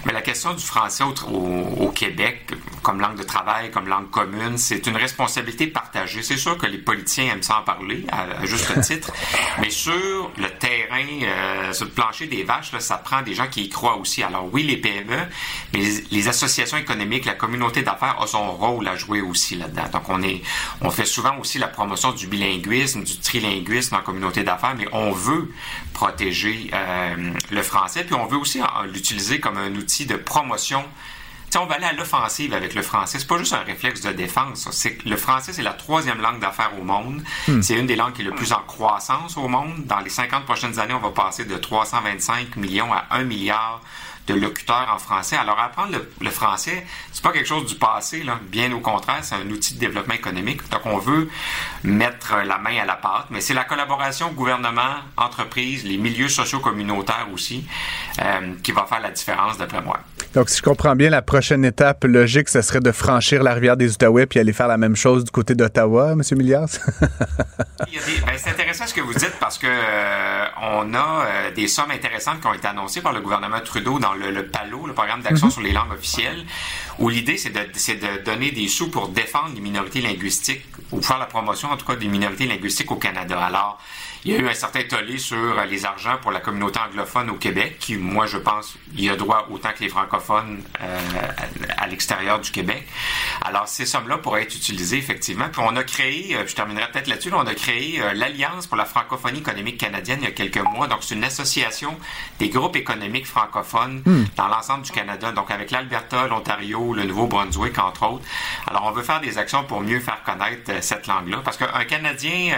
Mais 0.05 0.13
la 0.13 0.23
question 0.23 0.55
du 0.55 0.65
français 0.65 1.05
au, 1.05 1.13
au, 1.31 1.89
Québec, 1.91 2.53
comme 2.83 3.01
langue 3.01 3.19
de 3.19 3.23
travail, 3.23 3.71
comme 3.71 3.87
langue 3.87 4.09
commune, 4.11 4.57
c'est 4.57 4.87
une 4.87 4.97
responsabilité 4.97 5.67
partagée. 5.67 6.23
C'est 6.23 6.39
sûr 6.39 6.57
que 6.57 6.67
les 6.67 6.79
politiciens 6.79 7.33
aiment 7.33 7.43
s'en 7.43 7.63
parler, 7.63 8.07
à, 8.11 8.47
juste 8.47 8.81
titre, 8.83 9.13
mais 9.61 9.71
sur 9.71 10.31
le 10.39 10.49
terrain, 10.59 11.05
euh, 11.23 11.73
sur 11.73 11.85
le 11.85 11.91
plancher 11.91 12.27
des 12.27 12.45
vaches, 12.45 12.73
là, 12.73 12.81
ça 12.81 12.97
prend 12.97 13.21
des 13.23 13.35
gens 13.35 13.47
qui 13.49 13.65
y 13.65 13.69
croient 13.69 13.97
aussi. 13.97 14.23
Alors 14.23 14.49
oui, 14.53 14.63
les 14.63 14.79
PME, 14.79 15.19
mais 15.75 15.81
les, 16.11 16.29
associations 16.29 16.77
économiques, 16.77 17.25
la 17.25 17.35
communauté 17.35 17.83
d'affaires 17.83 18.21
a 18.21 18.27
son 18.27 18.53
rôle 18.53 18.87
à 18.89 18.97
jouer 18.97 19.21
aussi 19.21 19.57
là-dedans. 19.57 19.89
Donc 19.93 20.09
on 20.09 20.23
est, 20.23 20.43
on 20.81 20.91
fait 20.91 21.07
souvent 21.07 21.37
aussi 21.39 21.59
la 21.59 21.69
promotion 21.69 22.13
du 22.13 22.27
bilinguisme, 22.27 23.03
du 23.03 23.19
trilinguisme 23.19 23.97
en 23.97 24.01
communauté 24.01 24.45
d'affaires, 24.45 24.75
mais 24.77 24.87
on 24.93 25.11
veut 25.11 25.53
protéger 25.93 26.71
euh, 26.73 27.33
le 27.51 27.63
français, 27.63 28.05
puis 28.05 28.15
on 28.15 28.27
veut 28.27 28.39
aussi 28.39 28.61
l'utiliser 28.93 29.41
comme 29.41 29.59
un 29.59 29.75
outil 29.81 30.07
de 30.07 30.17
promotion. 30.17 30.85
on 31.57 31.67
va 31.67 31.75
aller 31.75 31.87
à 31.87 31.93
l'offensive 31.93 32.55
avec 32.55 32.75
le 32.75 32.83
français. 32.83 33.19
C'est 33.19 33.27
pas 33.27 33.39
juste 33.39 33.53
un 33.53 33.65
réflexe 33.65 34.03
de 34.03 34.13
défense. 34.13 34.69
C'est 34.71 35.05
le 35.05 35.17
français, 35.17 35.53
c'est 35.53 35.63
la 35.63 35.73
troisième 35.73 36.21
langue 36.21 36.39
d'affaires 36.39 36.73
au 36.79 36.85
monde. 36.85 37.23
Hmm. 37.49 37.61
C'est 37.63 37.75
une 37.75 37.87
des 37.87 37.97
langues 37.97 38.13
qui 38.13 38.23
est 38.23 38.25
le 38.25 38.35
plus 38.35 38.53
en 38.53 38.61
croissance 38.67 39.37
au 39.37 39.49
monde. 39.49 39.87
Dans 39.87 40.01
les 40.01 40.11
50 40.11 40.45
prochaines 40.45 40.79
années, 40.79 40.95
on 40.95 41.01
va 41.01 41.11
passer 41.11 41.45
de 41.45 41.57
325 41.57 42.57
millions 42.57 42.93
à 42.93 43.07
1 43.11 43.25
milliard 43.25 43.81
de 44.27 44.35
locuteurs 44.35 44.89
en 44.93 44.99
français. 44.99 45.37
Alors 45.37 45.59
apprendre 45.59 45.97
le, 46.21 46.31
français, 46.31 46.85
c'est 47.13 47.23
pas 47.23 47.33
quelque 47.33 47.49
chose 47.49 47.67
du 47.67 47.75
passé, 47.75 48.23
là. 48.23 48.39
bien 48.51 48.73
au 48.73 48.81
contraire, 48.81 49.21
c'est 49.23 49.35
un 49.35 49.49
outil 49.51 49.75
de 49.75 49.81
développement 49.81 50.15
économique. 50.15 50.69
Donc 50.71 50.83
on 50.85 50.99
veut 50.99 51.29
mettre 51.83 52.37
la 52.45 52.59
main 52.59 52.79
à 52.81 52.87
la 52.87 52.95
pâte, 52.95 53.27
mais 53.31 53.41
c'est 53.41 53.55
la 53.55 53.65
collaboration 53.65 54.33
gouvernement, 54.33 54.97
entreprise, 55.17 55.85
les 55.85 55.97
milieux 55.97 56.29
sociaux 56.29 56.61
communautaires 56.61 57.27
aussi 57.33 57.67
euh, 58.21 58.55
qui 58.63 58.73
va 58.73 58.87
faire 58.87 59.01
la 59.01 59.11
différence 59.11 59.59
d'après 59.59 59.83
moi. 59.83 60.01
Donc, 60.35 60.49
si 60.49 60.59
je 60.59 60.63
comprends 60.63 60.95
bien, 60.95 61.11
la 61.11 61.23
prochaine 61.23 61.65
étape 61.65 62.05
logique, 62.05 62.49
ce 62.49 62.63
serait 62.63 62.79
de 62.79 62.93
franchir 62.93 63.43
la 63.43 63.53
rivière 63.53 63.77
des 63.77 63.93
Outaouais 63.93 64.27
puis 64.27 64.39
aller 64.39 64.53
faire 64.53 64.69
la 64.69 64.77
même 64.77 64.95
chose 64.95 65.25
du 65.25 65.31
côté 65.33 65.57
d'Ottawa, 65.57 66.13
M. 66.13 66.23
Milliard? 66.37 66.69
Ben, 68.27 68.35
c'est 68.37 68.51
intéressant 68.51 68.87
ce 68.87 68.95
que 68.95 69.01
vous 69.01 69.15
dites 69.15 69.35
parce 69.41 69.59
que 69.59 69.67
euh, 69.67 70.45
on 70.63 70.95
a 70.95 71.25
euh, 71.25 71.51
des 71.51 71.67
sommes 71.67 71.91
intéressantes 71.91 72.41
qui 72.41 72.47
ont 72.47 72.55
été 72.55 72.69
annoncées 72.69 73.01
par 73.01 73.13
le 73.13 73.21
gouvernement 73.21 73.61
Trudeau 73.65 73.99
dans 73.99 74.10
le, 74.15 74.47
PALO, 74.47 74.87
le 74.87 74.95
programme 74.95 75.23
d'action 75.23 75.47
mhm. 75.47 75.53
sur 75.53 75.61
les 75.63 75.73
langues 75.73 75.93
officielles, 75.93 76.45
où 76.99 77.09
l'idée, 77.09 77.37
c'est 77.37 77.51
de, 77.51 77.61
de, 77.61 78.25
donner 78.25 78.51
des 78.51 78.69
sous 78.69 78.91
pour 78.91 79.09
défendre 79.09 79.55
les 79.55 79.61
minorités 79.61 80.01
linguistiques 80.01 80.65
ou 80.93 81.03
faire 81.03 81.19
la 81.19 81.27
promotion, 81.27 81.71
en 81.71 81.77
tout 81.77 81.87
cas, 81.87 81.97
des 81.97 82.09
minorités 82.09 82.47
linguistiques 82.47 82.91
au 82.91 82.97
Canada. 82.97 83.41
Alors, 83.41 83.79
il 84.25 84.33
y 84.33 84.37
a 84.37 84.39
eu 84.39 84.49
un 84.49 84.55
certain 84.55 84.83
tollé 84.83 85.17
sur 85.19 85.65
les 85.65 85.87
argents 85.87 86.19
pour 86.21 86.31
la 86.31 86.41
communauté 86.41 86.79
anglophone 86.79 87.31
au 87.31 87.35
Québec, 87.35 87.77
qui, 87.79 87.97
moi, 87.97 88.27
je 88.27 88.37
pense, 88.37 88.75
il 88.95 89.05
y 89.05 89.09
a 89.09 89.17
droit 89.17 89.47
autant 89.51 89.71
que 89.71 89.83
les 89.83 89.89
francophones 89.89 90.63
euh, 90.83 90.99
à, 91.79 91.87
l'extérieur 91.87 92.39
du 92.39 92.51
Québec. 92.51 92.87
Alors, 93.43 93.67
ces 93.67 93.87
sommes-là 93.87 94.19
pourraient 94.19 94.43
être 94.43 94.55
utilisées, 94.55 94.99
effectivement. 94.99 95.47
Puis 95.51 95.63
on 95.65 95.75
a 95.77 95.85
créé, 95.85 96.37
euh, 96.37 96.47
je 96.47 96.55
terminerai 96.55 96.91
peut-être 96.91 97.07
là-dessus, 97.07 97.31
on 97.33 97.47
a 97.47 97.55
créé 97.55 98.01
euh, 98.01 98.13
l'Alliance 98.13 98.67
pour 98.67 98.77
la 98.77 98.85
francophonie 98.85 99.39
économique 99.39 99.79
canadienne 99.79 100.19
il 100.21 100.25
y 100.25 100.29
a 100.29 100.33
quelques 100.33 100.59
mois. 100.59 100.87
Donc, 100.87 100.99
c'est 101.01 101.15
une 101.15 101.25
association 101.25 101.97
des 102.39 102.51
groupes 102.51 102.77
économiques 102.77 103.27
francophones 103.27 104.03
hmm. 104.05 104.25
dans 104.37 104.49
l'ensemble 104.49 104.83
du 104.85 104.91
Canada. 104.91 105.33
Donc, 105.33 105.51
avec 105.51 105.71
l'Alberta, 105.71 106.27
l'Ontario, 106.27 106.93
le 106.93 107.05
Nouveau-Brunswick, 107.05 107.79
entre 107.79 108.07
autres. 108.07 108.25
Alors, 108.67 108.85
on 108.85 108.91
veut 108.91 109.03
faire 109.03 109.21
des 109.21 109.39
actions 109.39 109.65
pour 109.65 109.81
mieux 109.81 110.01
faire 110.01 110.23
connaître 110.25 110.83
cette 110.83 111.07
langue-là. 111.07 111.39
Parce 111.43 111.57
qu'un 111.57 111.85
Canadien 111.85 112.55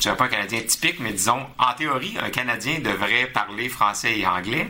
je 0.00 0.04
dirais 0.04 0.16
pas 0.16 0.24
un 0.24 0.28
Canadien 0.28 0.62
typique, 0.62 0.98
mais 0.98 1.12
disons, 1.12 1.46
en 1.58 1.74
théorie, 1.74 2.16
un 2.22 2.30
Canadien 2.30 2.78
devrait 2.78 3.26
parler 3.26 3.68
français 3.68 4.18
et 4.18 4.26
anglais. 4.26 4.66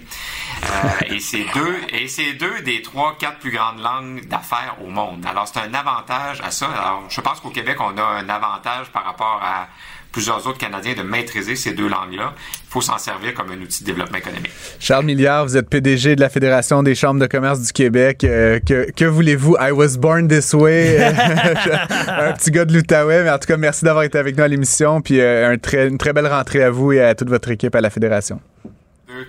Euh, 0.64 1.14
et 1.14 1.20
c'est 1.20 1.46
deux, 1.54 1.80
et 1.92 2.08
c'est 2.08 2.32
deux 2.32 2.62
des 2.62 2.82
trois, 2.82 3.16
quatre 3.16 3.38
plus 3.38 3.52
grandes 3.52 3.78
langues 3.78 4.26
d'affaires 4.26 4.74
au 4.84 4.88
monde. 4.88 5.24
Alors, 5.24 5.46
c'est 5.46 5.60
un 5.60 5.72
avantage 5.72 6.40
à 6.40 6.50
ça. 6.50 6.66
Alors, 6.66 7.04
je 7.08 7.20
pense 7.20 7.38
qu'au 7.38 7.50
Québec, 7.50 7.76
on 7.78 7.96
a 7.96 8.02
un 8.02 8.28
avantage 8.28 8.88
par 8.90 9.04
rapport 9.04 9.40
à 9.40 9.68
plusieurs 10.12 10.46
autres 10.46 10.58
Canadiens 10.58 10.94
de 10.94 11.02
maîtriser 11.02 11.56
ces 11.56 11.72
deux 11.72 11.88
langues-là. 11.88 12.34
Il 12.36 12.70
faut 12.70 12.80
s'en 12.80 12.98
servir 12.98 13.34
comme 13.34 13.50
un 13.50 13.60
outil 13.60 13.82
de 13.82 13.86
développement 13.86 14.18
économique. 14.18 14.50
Charles 14.78 15.04
Milliard, 15.04 15.44
vous 15.44 15.56
êtes 15.56 15.68
PDG 15.68 16.16
de 16.16 16.20
la 16.20 16.28
Fédération 16.28 16.82
des 16.82 16.94
chambres 16.94 17.20
de 17.20 17.26
commerce 17.26 17.60
du 17.60 17.72
Québec. 17.72 18.24
Euh, 18.24 18.60
que, 18.60 18.90
que 18.90 19.04
voulez-vous? 19.04 19.56
I 19.60 19.70
was 19.70 19.96
born 19.98 20.28
this 20.28 20.52
way. 20.52 21.02
un 21.04 22.32
petit 22.32 22.50
gars 22.50 22.64
de 22.64 22.72
l'Outaouais, 22.72 23.24
mais 23.24 23.30
en 23.30 23.38
tout 23.38 23.46
cas, 23.46 23.56
merci 23.56 23.84
d'avoir 23.84 24.04
été 24.04 24.18
avec 24.18 24.36
nous 24.36 24.44
à 24.44 24.48
l'émission. 24.48 25.00
Puis 25.00 25.20
euh, 25.20 25.52
un 25.52 25.58
très, 25.58 25.88
une 25.88 25.98
très 25.98 26.12
belle 26.12 26.26
rentrée 26.26 26.62
à 26.62 26.70
vous 26.70 26.92
et 26.92 27.02
à 27.02 27.14
toute 27.14 27.28
votre 27.28 27.50
équipe 27.50 27.74
à 27.74 27.80
la 27.80 27.90
Fédération. 27.90 28.40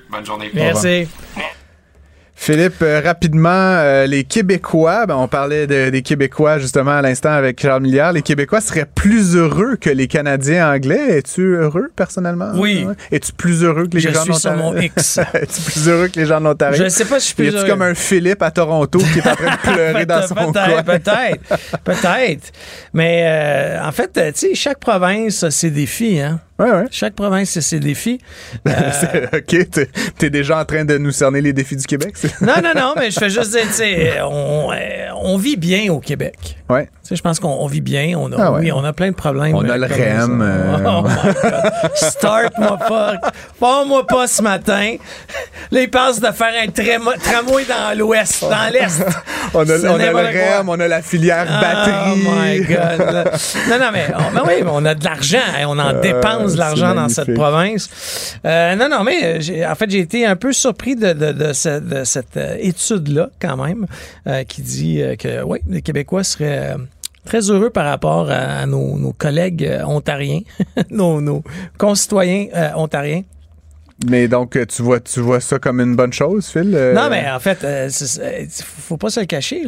Bonne 0.09 0.25
journée. 0.25 0.51
Merci. 0.53 1.07
Philippe, 2.35 2.81
euh, 2.81 3.01
rapidement, 3.03 3.49
euh, 3.51 4.07
les 4.07 4.23
Québécois, 4.23 5.05
ben, 5.05 5.15
on 5.15 5.27
parlait 5.27 5.67
des 5.67 6.01
Québécois 6.01 6.57
justement 6.57 6.91
à 6.91 7.01
l'instant 7.01 7.31
avec 7.31 7.61
Charles 7.61 7.83
Milliard, 7.83 8.13
les 8.13 8.23
Québécois 8.23 8.61
seraient 8.61 8.87
plus 8.95 9.35
heureux 9.35 9.75
que 9.75 9.91
les 9.91 10.07
Canadiens 10.07 10.73
anglais. 10.73 11.17
Es-tu 11.19 11.55
heureux 11.55 11.91
personnellement? 11.95 12.51
Oui. 12.55 12.87
Es-tu 13.11 13.31
plus 13.33 13.63
heureux 13.63 13.87
que 13.87 13.95
les 13.95 13.99
je 14.01 14.09
gens 14.09 14.23
suis 14.23 14.33
sur 14.33 14.53
mon 14.55 14.75
X. 14.75 15.19
Es-tu 15.33 15.61
plus 15.61 15.87
heureux 15.87 16.07
que 16.07 16.19
les 16.19 16.25
gens 16.25 16.39
de 16.39 16.45
l'Ontario? 16.45 16.77
Je 16.77 16.83
ne 16.85 16.89
sais 16.89 17.05
pas 17.05 17.19
si 17.19 17.29
je 17.29 17.35
suis 17.35 17.35
plus 17.35 17.55
heureux. 17.55 17.67
comme 17.67 17.83
un 17.83 17.93
Philippe 17.93 18.41
à 18.41 18.49
Toronto 18.49 18.97
qui 18.97 19.19
est 19.19 19.27
en 19.27 19.35
train 19.35 19.55
de 19.55 19.71
pleurer 19.73 20.05
dans 20.07 20.27
son 20.27 20.33
coin? 20.33 20.51
Peut-être, 20.83 21.59
peut-être. 21.83 22.51
Mais 22.93 23.23
euh, 23.23 23.87
en 23.87 23.91
fait, 23.91 24.11
tu 24.13 24.21
sais, 24.33 24.55
chaque 24.55 24.79
province 24.79 25.43
a 25.43 25.51
ses 25.51 25.69
défis, 25.69 26.19
hein? 26.19 26.39
Chaque 26.91 27.13
province 27.13 27.57
a 27.57 27.61
ses 27.61 27.79
défis. 27.79 28.19
Euh... 28.67 29.27
OK, 29.33 29.69
t'es 29.69 30.27
es 30.27 30.29
déjà 30.29 30.59
en 30.59 30.65
train 30.65 30.85
de 30.85 30.97
nous 30.97 31.11
cerner 31.11 31.41
les 31.41 31.53
défis 31.53 31.75
du 31.75 31.85
Québec? 31.85 32.15
non, 32.41 32.61
non, 32.63 32.73
non, 32.75 32.93
mais 32.95 33.11
je 33.11 33.19
fais 33.19 33.29
juste 33.29 33.51
dire, 33.51 33.67
tu 33.67 33.73
sais, 33.73 34.21
on, 34.21 34.71
euh, 34.71 35.07
on, 35.15 35.37
vit 35.37 35.57
bien 35.57 35.91
au 35.91 35.99
Québec. 35.99 36.57
Ouais. 36.69 36.87
Je 37.15 37.21
pense 37.21 37.39
qu'on 37.39 37.67
vit 37.67 37.81
bien. 37.81 38.17
On 38.17 38.31
a, 38.31 38.35
ah 38.39 38.51
Oui, 38.53 38.71
on 38.71 38.83
a 38.83 38.93
plein 38.93 39.09
de 39.09 39.15
problèmes. 39.15 39.55
On 39.55 39.67
a 39.67 39.77
le 39.77 39.85
REM. 39.85 40.41
Euh, 40.41 40.77
oh 40.87 41.05
Start-moi 41.93 42.77
pas. 42.77 43.13
Pas-moi 43.59 44.07
pas 44.07 44.27
ce 44.27 44.41
matin. 44.41 44.95
Là, 45.71 45.81
ils 45.81 45.89
pensent 45.89 46.19
de 46.19 46.31
faire 46.31 46.53
un 46.63 46.67
tramway 46.71 47.65
dans 47.65 47.97
l'ouest, 47.97 48.41
dans 48.41 48.71
l'est. 48.71 49.03
on 49.53 49.59
a, 49.69 49.91
on 49.91 49.99
a 49.99 50.11
le 50.11 50.57
REM, 50.57 50.69
on 50.69 50.79
a 50.79 50.87
la 50.87 51.01
filière 51.01 51.47
oh 51.49 51.61
batterie. 51.61 52.23
Oh 52.25 52.29
my 52.31 52.59
God. 52.61 53.31
non, 53.69 53.79
non, 53.79 53.91
mais, 53.91 54.07
on, 54.15 54.45
mais 54.45 54.61
oui, 54.61 54.67
on 54.69 54.85
a 54.85 54.95
de 54.95 55.03
l'argent. 55.03 55.39
On 55.67 55.79
en 55.79 55.95
euh, 55.95 56.01
dépense 56.01 56.53
de 56.53 56.59
l'argent 56.59 56.95
dans 56.95 57.09
cette 57.09 57.33
province. 57.33 58.37
Euh, 58.45 58.75
non, 58.75 58.89
non, 58.89 59.03
mais 59.03 59.39
en 59.65 59.75
fait, 59.75 59.89
j'ai 59.89 59.99
été 59.99 60.25
un 60.25 60.35
peu 60.35 60.53
surpris 60.53 60.95
de, 60.95 61.13
de, 61.13 61.31
de, 61.31 62.03
cette 62.03 62.39
étude-là, 62.59 63.29
quand 63.41 63.57
même, 63.57 63.85
qui 64.47 64.61
dit 64.61 65.01
que, 65.19 65.43
oui, 65.43 65.59
les 65.67 65.81
Québécois 65.81 66.23
seraient 66.23 66.75
très 67.25 67.49
heureux 67.49 67.69
par 67.69 67.85
rapport 67.85 68.29
à, 68.29 68.65
nos, 68.65 69.13
collègues 69.17 69.65
euh, 69.65 69.83
ontariens, 69.85 70.41
nos, 70.89 71.43
concitoyens 71.77 72.47
euh, 72.55 72.71
ontariens. 72.75 73.23
Mais 74.07 74.27
donc, 74.27 74.55
euh, 74.55 74.65
tu 74.65 74.81
vois, 74.81 74.99
tu 74.99 75.19
vois 75.19 75.39
ça 75.39 75.59
comme 75.59 75.79
une 75.79 75.95
bonne 75.95 76.13
chose, 76.13 76.47
Phil? 76.47 76.73
Euh? 76.73 76.93
Non, 76.93 77.09
mais 77.09 77.29
en 77.29 77.39
fait, 77.39 77.59
il 77.63 78.47
faut 78.63 78.97
pas 78.97 79.09
se 79.09 79.19
le 79.19 79.25
cacher. 79.25 79.63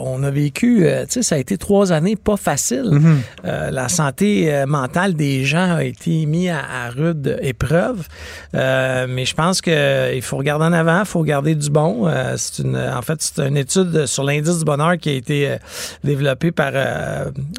On 0.00 0.22
a 0.22 0.30
vécu, 0.30 0.86
tu 1.08 1.12
sais, 1.12 1.22
ça 1.22 1.34
a 1.34 1.38
été 1.38 1.58
trois 1.58 1.92
années 1.92 2.16
pas 2.16 2.36
faciles. 2.36 2.90
Mm-hmm. 2.90 3.70
la 3.70 3.88
santé 3.88 4.64
mentale 4.66 5.14
des 5.14 5.44
gens 5.44 5.76
a 5.76 5.84
été 5.84 6.26
mise 6.26 6.50
à, 6.50 6.90
rude 6.90 7.38
épreuve. 7.42 8.06
mais 8.54 9.24
je 9.24 9.34
pense 9.34 9.60
qu'il 9.60 10.22
faut 10.22 10.36
regarder 10.36 10.64
en 10.64 10.72
avant, 10.72 11.00
il 11.00 11.06
faut 11.06 11.20
regarder 11.20 11.54
du 11.54 11.70
bon. 11.70 12.10
c'est 12.36 12.62
une, 12.62 12.76
en 12.76 13.02
fait, 13.02 13.20
c'est 13.20 13.46
une 13.46 13.56
étude 13.56 14.06
sur 14.06 14.24
l'indice 14.24 14.58
du 14.58 14.64
bonheur 14.64 14.96
qui 14.98 15.10
a 15.10 15.14
été 15.14 15.56
développée 16.02 16.52
par 16.52 16.72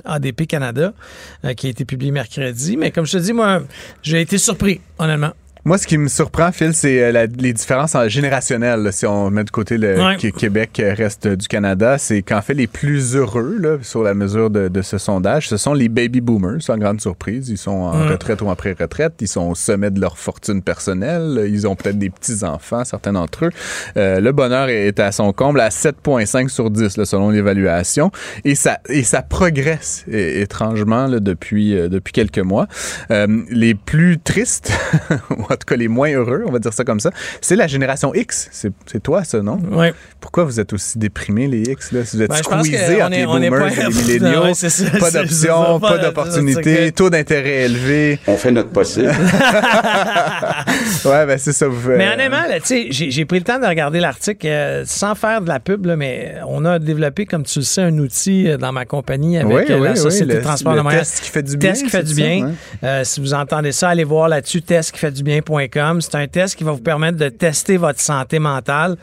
ADP 0.06 0.48
Canada, 0.48 0.94
qui 1.56 1.68
a 1.68 1.70
été 1.70 1.86
publiée 1.86 2.12
mercredi. 2.12 2.78
Mais 2.78 2.92
comme 2.92 3.06
je 3.06 3.14
te 3.14 3.18
dis, 3.18 3.34
moi, 3.34 3.62
j'ai 4.02 4.22
été 4.22 4.38
surpris, 4.38 4.82
honnêtement. 4.98 5.34
Moi, 5.68 5.78
ce 5.78 5.86
qui 5.86 5.98
me 5.98 6.08
surprend, 6.08 6.54
Phil, 6.54 6.74
c'est 6.74 7.04
euh, 7.04 7.28
les 7.38 7.52
différences 7.52 7.98
générationnelles. 8.08 8.88
si 8.94 9.06
on 9.06 9.30
met 9.30 9.44
de 9.44 9.50
côté 9.50 9.78
le 9.78 10.16
Québec 10.32 10.80
euh, 10.80 10.94
reste 10.94 11.28
du 11.28 11.46
Canada, 11.50 11.98
c'est 11.98 12.22
qu'en 12.22 12.42
fait, 12.42 12.54
les 12.54 12.68
plus 12.68 13.18
heureux 13.18 13.58
là, 13.60 13.76
sur 13.82 14.02
la 14.02 14.14
mesure 14.14 14.50
de, 14.50 14.82
ce 14.82 14.98
sondage, 14.98 15.50
ce 15.50 15.58
sont 15.58 15.74
les 15.74 15.90
baby 15.90 16.22
boomers, 16.22 16.62
sans 16.62 16.78
grande 16.78 17.02
surprise. 17.02 17.50
Ils 17.50 17.58
sont 17.58 17.72
en 17.72 18.08
retraite 18.08 18.42
ou 18.42 18.50
après 18.50 18.78
retraite. 18.80 19.16
Ils 19.20 19.28
sont 19.28 19.50
au 19.50 19.56
sommet 19.56 19.92
de 19.92 20.00
leur 20.00 20.18
fortune 20.18 20.62
personnelle. 20.62 21.46
Ils 21.50 21.68
ont 21.68 21.76
peut-être 21.76 22.00
des 22.00 22.12
petits-enfants, 22.12 22.86
certains 22.86 23.12
d'entre 23.12 23.48
eux. 23.48 23.52
Euh, 23.98 24.22
le 24.22 24.32
bonheur 24.32 24.70
est 24.70 25.02
à 25.02 25.12
son 25.12 25.34
comble 25.34 25.60
à 25.60 25.68
7,5 25.68 26.48
sur 26.48 26.72
10, 26.72 27.04
selon 27.04 27.30
l'évaluation. 27.30 28.10
Et 28.46 28.56
ça, 28.56 28.80
et 28.88 29.04
ça 29.04 29.22
progresse 29.22 30.06
étrangement 30.08 31.10
depuis, 31.10 31.74
depuis 31.90 32.14
quelques 32.14 32.40
mois. 32.40 32.68
les 33.10 33.76
plus 33.76 34.18
tristes, 34.18 34.72
tout 35.58 35.66
cas 35.66 35.76
les 35.76 35.88
moins 35.88 36.10
heureux, 36.12 36.44
on 36.48 36.52
va 36.52 36.60
dire 36.60 36.74
ça 36.74 36.84
comme 36.84 37.00
ça, 37.00 37.12
c'est 37.42 37.56
la 37.56 37.68
génération 37.68 38.14
X. 38.14 38.50
C'est 38.52 38.72
c'est 38.86 39.02
toi, 39.04 39.24
ça, 39.24 39.42
non? 39.42 39.60
Oui. 39.72 39.88
Pourquoi 40.22 40.44
vous 40.46 40.60
êtes 40.60 40.74
aussi 40.74 40.98
déprimés, 40.98 41.48
les 41.48 41.64
X? 41.64 41.92
Là? 41.92 42.02
Vous 42.12 42.22
êtes 42.22 42.30
Ben, 42.30 42.36
squeezés 42.38 43.02
entre 43.04 43.14
est- 43.14 43.20
les 43.20 43.26
boomers 43.50 43.60
pas- 43.60 43.72
et 43.72 43.88
les 43.88 43.94
milléniaux. 44.18 44.44
Ouais, 44.44 44.54
c'est 44.54 44.70
ça, 44.70 44.86
pas 45.00 45.12
d'options, 45.12 45.80
pas 45.80 45.90
pas- 45.92 45.98
d'opportunités, 45.98 46.92
taux 46.92 47.10
d'intérêt 47.10 47.66
élevé. 47.66 48.20
On 48.28 48.38
fait 48.38 48.52
notre 48.52 48.70
possible. 48.70 49.12
Ouais, 51.06 51.26
ben 51.26 51.38
c'est 51.38 51.54
ça. 51.54 51.68
Vous, 51.68 51.90
Mais 51.90 52.08
euh, 52.08 52.14
honnêtement, 52.14 52.42
là, 52.48 52.60
tu 52.60 52.66
sais, 52.68 52.88
j'ai 52.90 53.12
j'ai 53.12 53.26
pris 53.26 53.40
le 53.40 53.44
temps 53.46 53.60
de 53.60 53.66
regarder 53.66 54.00
l'article 54.00 54.48
euh, 54.48 54.84
sans 54.86 55.16
faire 55.16 55.42
de 55.42 55.48
la 55.48 55.60
pub, 55.60 55.86
là, 55.86 55.96
mais 55.96 56.36
on 56.48 56.66
a 56.66 56.80
développé, 56.80 57.26
comme 57.26 57.44
tu 57.44 57.60
le 57.60 57.66
sais, 57.66 57.82
un 57.82 57.98
outil 57.98 58.48
euh, 58.50 58.58
dans 58.58 58.72
ma 58.72 58.86
compagnie 58.86 59.38
avec 59.38 59.48
Oui, 59.52 59.64
euh, 59.70 59.78
oui, 59.80 59.84
la 59.86 59.92
oui, 59.92 59.98
Société 59.98 60.34
le- 60.34 60.40
de 60.40 60.44
transport 60.44 60.74
le 60.74 60.80
de 60.80 60.84
Montréal. 60.84 61.02
test 61.02 61.22
qui 61.22 61.30
fait 61.30 61.44
du 61.44 61.58
bien, 61.58 61.72
Test 61.72 61.84
qui 61.84 61.90
fait 61.90 62.04
du 62.04 62.10
ça, 62.10 62.16
bien. 62.16 62.46
ouais. 62.48 62.54
Euh, 62.84 63.04
si 63.04 63.20
vous 63.22 63.34
entendez 63.34 63.72
ça, 63.72 63.90
allez 63.90 64.04
voir 64.04 64.28
là-dessus, 64.30 64.62
C'est 66.02 66.16
un 66.16 66.28
test 66.28 66.56
qui 66.56 66.64
va 66.64 66.72
vous 66.72 66.82
permettre 66.82 67.18
de 67.18 67.30
tester 67.30 67.78
votre 67.78 68.00
santé 68.00 68.40
mentale. 68.40 68.98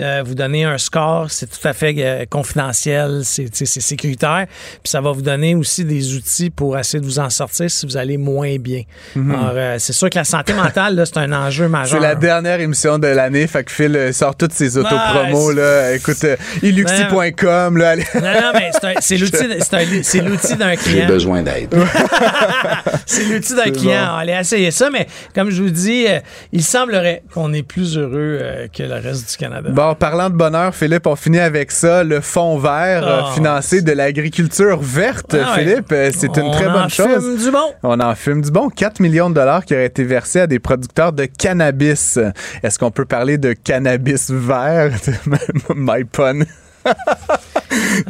Euh, 0.00 0.22
vous 0.26 0.34
donner 0.34 0.64
un 0.64 0.76
score, 0.78 1.30
c'est 1.30 1.46
tout 1.46 1.68
à 1.68 1.72
fait 1.72 1.94
euh, 1.98 2.24
confidentiel, 2.28 3.20
c'est 3.22 3.44
tu 3.44 3.58
sais, 3.58 3.66
c'est 3.66 3.80
sécuritaire. 3.80 4.46
Puis 4.82 4.90
ça 4.90 5.00
va 5.00 5.12
vous 5.12 5.22
donner 5.22 5.54
aussi 5.54 5.84
des 5.84 6.14
outils 6.16 6.50
pour 6.50 6.76
essayer 6.76 7.00
de 7.00 7.04
vous 7.04 7.20
en 7.20 7.30
sortir 7.30 7.70
si 7.70 7.86
vous 7.86 7.96
allez 7.96 8.16
moins 8.16 8.56
bien. 8.58 8.82
Alors, 9.14 9.52
euh, 9.54 9.76
c'est 9.78 9.92
sûr 9.92 10.10
que 10.10 10.18
la 10.18 10.24
santé 10.24 10.52
mentale, 10.52 10.96
là, 10.96 11.06
c'est 11.06 11.18
un 11.18 11.32
enjeu 11.32 11.68
majeur. 11.68 12.00
C'est 12.00 12.06
la 12.06 12.14
dernière 12.16 12.60
émission 12.60 12.98
de 12.98 13.06
l'année, 13.06 13.46
fait 13.46 13.62
que 13.62 13.70
Phil 13.70 13.94
euh, 13.96 14.12
sort 14.12 14.34
toutes 14.36 14.52
ses 14.52 14.76
autopromos. 14.76 15.48
Ouais, 15.48 15.54
là. 15.54 15.92
Écoute, 15.94 16.22
euh, 16.24 16.36
iluxi.com, 16.62 17.76
là, 17.76 17.90
allez. 17.90 18.04
Non, 18.14 18.20
non, 18.20 18.50
mais 18.54 18.70
c'est 18.72 18.84
un- 18.84 19.00
c'est 19.00 19.16
l'outil 19.16 19.48
de- 19.48 19.58
c'est 19.60 19.74
un- 19.74 20.02
c'est 20.02 20.20
l'outil 20.20 20.56
d'un 20.56 20.70
J'ai 20.72 20.76
client. 20.76 21.06
besoin 21.06 21.42
d'aide. 21.42 21.74
C'est 23.06 23.24
l'outil 23.26 23.54
d'un 23.54 23.70
client. 23.70 24.06
bon. 24.06 24.14
Allez 24.16 24.32
essayer 24.32 24.70
ça, 24.70 24.88
mais 24.90 25.06
comme 25.34 25.50
je 25.50 25.62
vous 25.62 25.70
dis, 25.70 26.06
euh, 26.08 26.20
il 26.52 26.62
semblerait 26.64 27.22
qu'on 27.32 27.52
est 27.52 27.62
plus 27.62 27.96
heureux 27.98 28.38
euh, 28.40 28.66
que 28.74 28.82
le 28.82 28.94
reste 28.94 29.30
du 29.30 29.36
Canada. 29.36 29.68
Bon, 29.70 29.83
parlant 29.92 30.30
de 30.30 30.34
bonheur, 30.34 30.74
Philippe, 30.74 31.06
on 31.06 31.16
finit 31.16 31.38
avec 31.40 31.70
ça. 31.70 32.02
Le 32.02 32.20
fonds 32.22 32.58
vert 32.58 33.06
euh, 33.06 33.20
Oh. 33.24 33.32
financé 33.34 33.82
de 33.82 33.92
l'agriculture 33.92 34.78
verte, 34.80 35.34
Ah. 35.38 35.54
Philippe, 35.58 35.92
euh, 35.92 36.10
c'est 36.16 36.34
une 36.36 36.44
On 36.44 36.50
très 36.52 36.66
en 36.66 36.72
bonne 36.72 36.88
chose. 36.88 37.06
fume 37.22 37.36
du 37.36 37.50
bon. 37.50 37.72
On 37.82 38.00
en 38.00 38.14
fume 38.14 38.40
du 38.40 38.50
bon. 38.50 38.70
4 38.70 39.00
millions 39.00 39.28
de 39.28 39.34
dollars 39.34 39.64
qui 39.64 39.74
auraient 39.74 39.86
été 39.86 40.04
versés 40.04 40.40
à 40.40 40.46
des 40.46 40.58
producteurs 40.58 41.12
de 41.12 41.26
cannabis. 41.26 42.18
Est-ce 42.62 42.78
qu'on 42.78 42.90
peut 42.90 43.04
parler 43.04 43.36
de 43.36 43.52
cannabis 43.52 44.30
vert? 44.30 44.90
My 45.74 46.04
pun. 46.04 46.40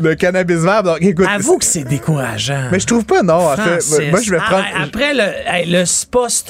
le 0.00 0.14
cannabis 0.14 0.56
vert. 0.58 0.82
Donc, 0.82 0.98
écoute. 1.00 1.26
Avoue 1.30 1.58
que 1.58 1.64
c'est 1.64 1.84
décourageant. 1.84 2.68
Mais 2.72 2.80
je 2.80 2.86
trouve 2.86 3.04
pas, 3.04 3.22
non. 3.22 3.34
En 3.34 3.56
fait, 3.56 3.80
Francis. 3.80 4.00
moi, 4.10 4.20
je 4.20 4.30
vais 4.30 4.38
Ah, 4.40 4.50
prendre. 4.50 4.64
Après 4.82 5.14
le, 5.14 5.70
le 5.70 5.84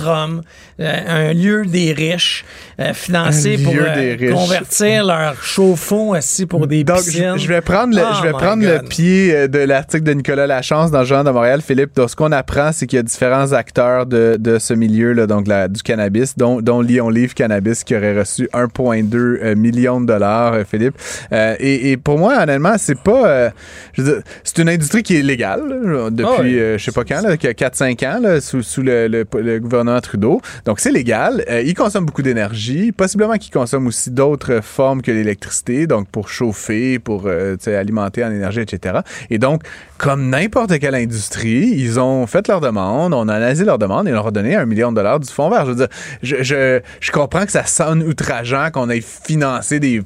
euh, 0.09 0.41
un 0.79 1.33
lieu 1.33 1.65
des 1.67 1.93
riches, 1.93 2.45
euh, 2.81 2.93
financé 2.95 3.59
pour 3.59 3.73
euh, 3.75 4.17
riches. 4.19 4.33
convertir 4.33 5.05
leur 5.07 5.41
chauffe-eau 5.43 6.17
aussi 6.17 6.47
pour 6.47 6.67
des 6.67 6.83
Donc, 6.83 6.97
piscines. 7.05 7.37
je, 7.39 7.47
vais 7.47 7.61
prendre 7.61 7.95
le, 7.95 8.03
Oh 8.03 8.15
je 8.19 8.23
vais 8.23 8.33
my 8.33 8.39
prendre 8.39 8.65
le 8.65 8.81
pied 8.89 9.35
euh, 9.35 9.47
de 9.49 9.59
l'article 9.61 10.03
de 10.03 10.13
Nicolas 10.15 10.47
Lachance 10.49 10.91
dans 10.91 11.01
le 11.01 11.05
Journal 11.07 11.27
de 11.27 11.31
Montréal, 11.31 11.61
Philippe. 11.63 11.95
Donc, 11.95 12.11
ce 12.11 12.17
qu'on 12.17 12.33
apprend, 12.33 12.73
c'est 12.73 12.87
qu'il 12.87 12.97
y 12.97 13.01
a 13.01 13.03
différents 13.05 13.53
acteurs 13.53 14.07
de, 14.07 14.37
de 14.39 14.59
ce 14.59 14.75
milieu, 14.75 15.13
là, 15.13 15.27
donc 15.29 15.47
la- 15.47 15.69
du 15.69 15.83
cannabis, 15.83 16.37
dont, 16.37 16.61
dont 16.61 16.81
Lyon 16.81 17.09
Livre 17.09 17.35
Cannabis, 17.35 17.85
qui 17.85 17.95
aurait 17.95 18.19
reçu 18.19 18.49
1,2 18.53 19.15
euh, 19.17 19.55
million 19.55 20.01
de 20.01 20.07
dollars, 20.07 20.55
euh, 20.55 20.65
Philippe. 20.69 20.97
Euh, 21.33 21.55
et, 21.61 21.93
et 21.93 21.97
pour 21.97 22.19
moi, 22.19 22.37
honnêtement, 22.43 22.75
c'est 22.79 22.99
pas. 22.99 23.27
euh, 23.29 23.51
c'est 24.43 24.59
une 24.59 24.69
industrie 24.69 25.03
qui 25.03 25.17
est 25.17 25.23
légale 25.23 25.63
là, 25.69 26.11
depuis, 26.11 26.33
Ah 26.39 26.43
oui. 26.43 26.59
euh, 26.59 26.79
je 26.79 26.85
sais 26.85 26.93
pas 26.93 27.05
quand, 27.05 27.23
là, 27.23 27.37
4-5 27.37 28.05
ans, 28.07 28.19
là, 28.21 28.41
sous, 28.41 28.63
sous 28.63 28.83
le, 28.83 29.07
le- 29.09 29.25
le 29.41 29.59
gouvernement 29.61 30.01
Trudeau. 30.01 30.41
Donc, 30.65 30.81
c'est 30.81 30.91
légal. 30.91 31.45
Euh, 31.51 31.63
il 31.63 31.75
consomme 31.75 32.07
beaucoup 32.07 32.23
d'énergie. 32.23 32.93
Possiblement 32.93 33.35
qu'il 33.35 33.53
consomme 33.53 33.87
aussi 33.87 34.11
d'autres 34.11 34.61
formes 34.63 35.03
que 35.03 35.11
l'électricité, 35.11 35.87
donc 35.87 36.09
pour 36.09 36.29
chauffer, 36.29 36.99
pour 36.99 37.25
euh, 37.27 37.57
alimenter 37.67 38.25
en 38.25 38.31
énergie, 38.31 38.61
etc. 38.61 39.01
Et 39.31 39.39
donc, 39.39 39.63
comme 39.99 40.31
n'importe 40.31 40.79
quelle 40.79 40.95
industrie, 40.95 41.73
ils 41.77 42.01
ont 42.01 42.27
fait 42.27 42.49
leur 42.49 42.61
demande, 42.61 43.15
on 43.15 43.29
a 43.29 43.35
analysé 43.35 43.65
leur 43.65 43.79
demande 43.79 44.09
et 44.09 44.11
on 44.11 44.15
leur 44.15 44.29
a 44.29 44.31
donné 44.31 44.57
un 44.57 44.67
million 44.67 44.91
de 44.91 44.97
dollars 44.97 45.21
du 45.21 45.31
fonds 45.31 45.51
vert. 45.51 45.67
Je 45.67 45.71
veux 45.71 45.77
dire, 45.77 45.89
je, 46.23 46.81
je 47.01 47.13
comprends 47.13 47.45
que 47.45 47.53
ça 47.53 47.65
sonne 47.65 48.03
outrageant 48.03 48.71
qu'on 48.73 48.89
ait 48.91 49.03
financé 49.03 49.81
des 49.81 50.03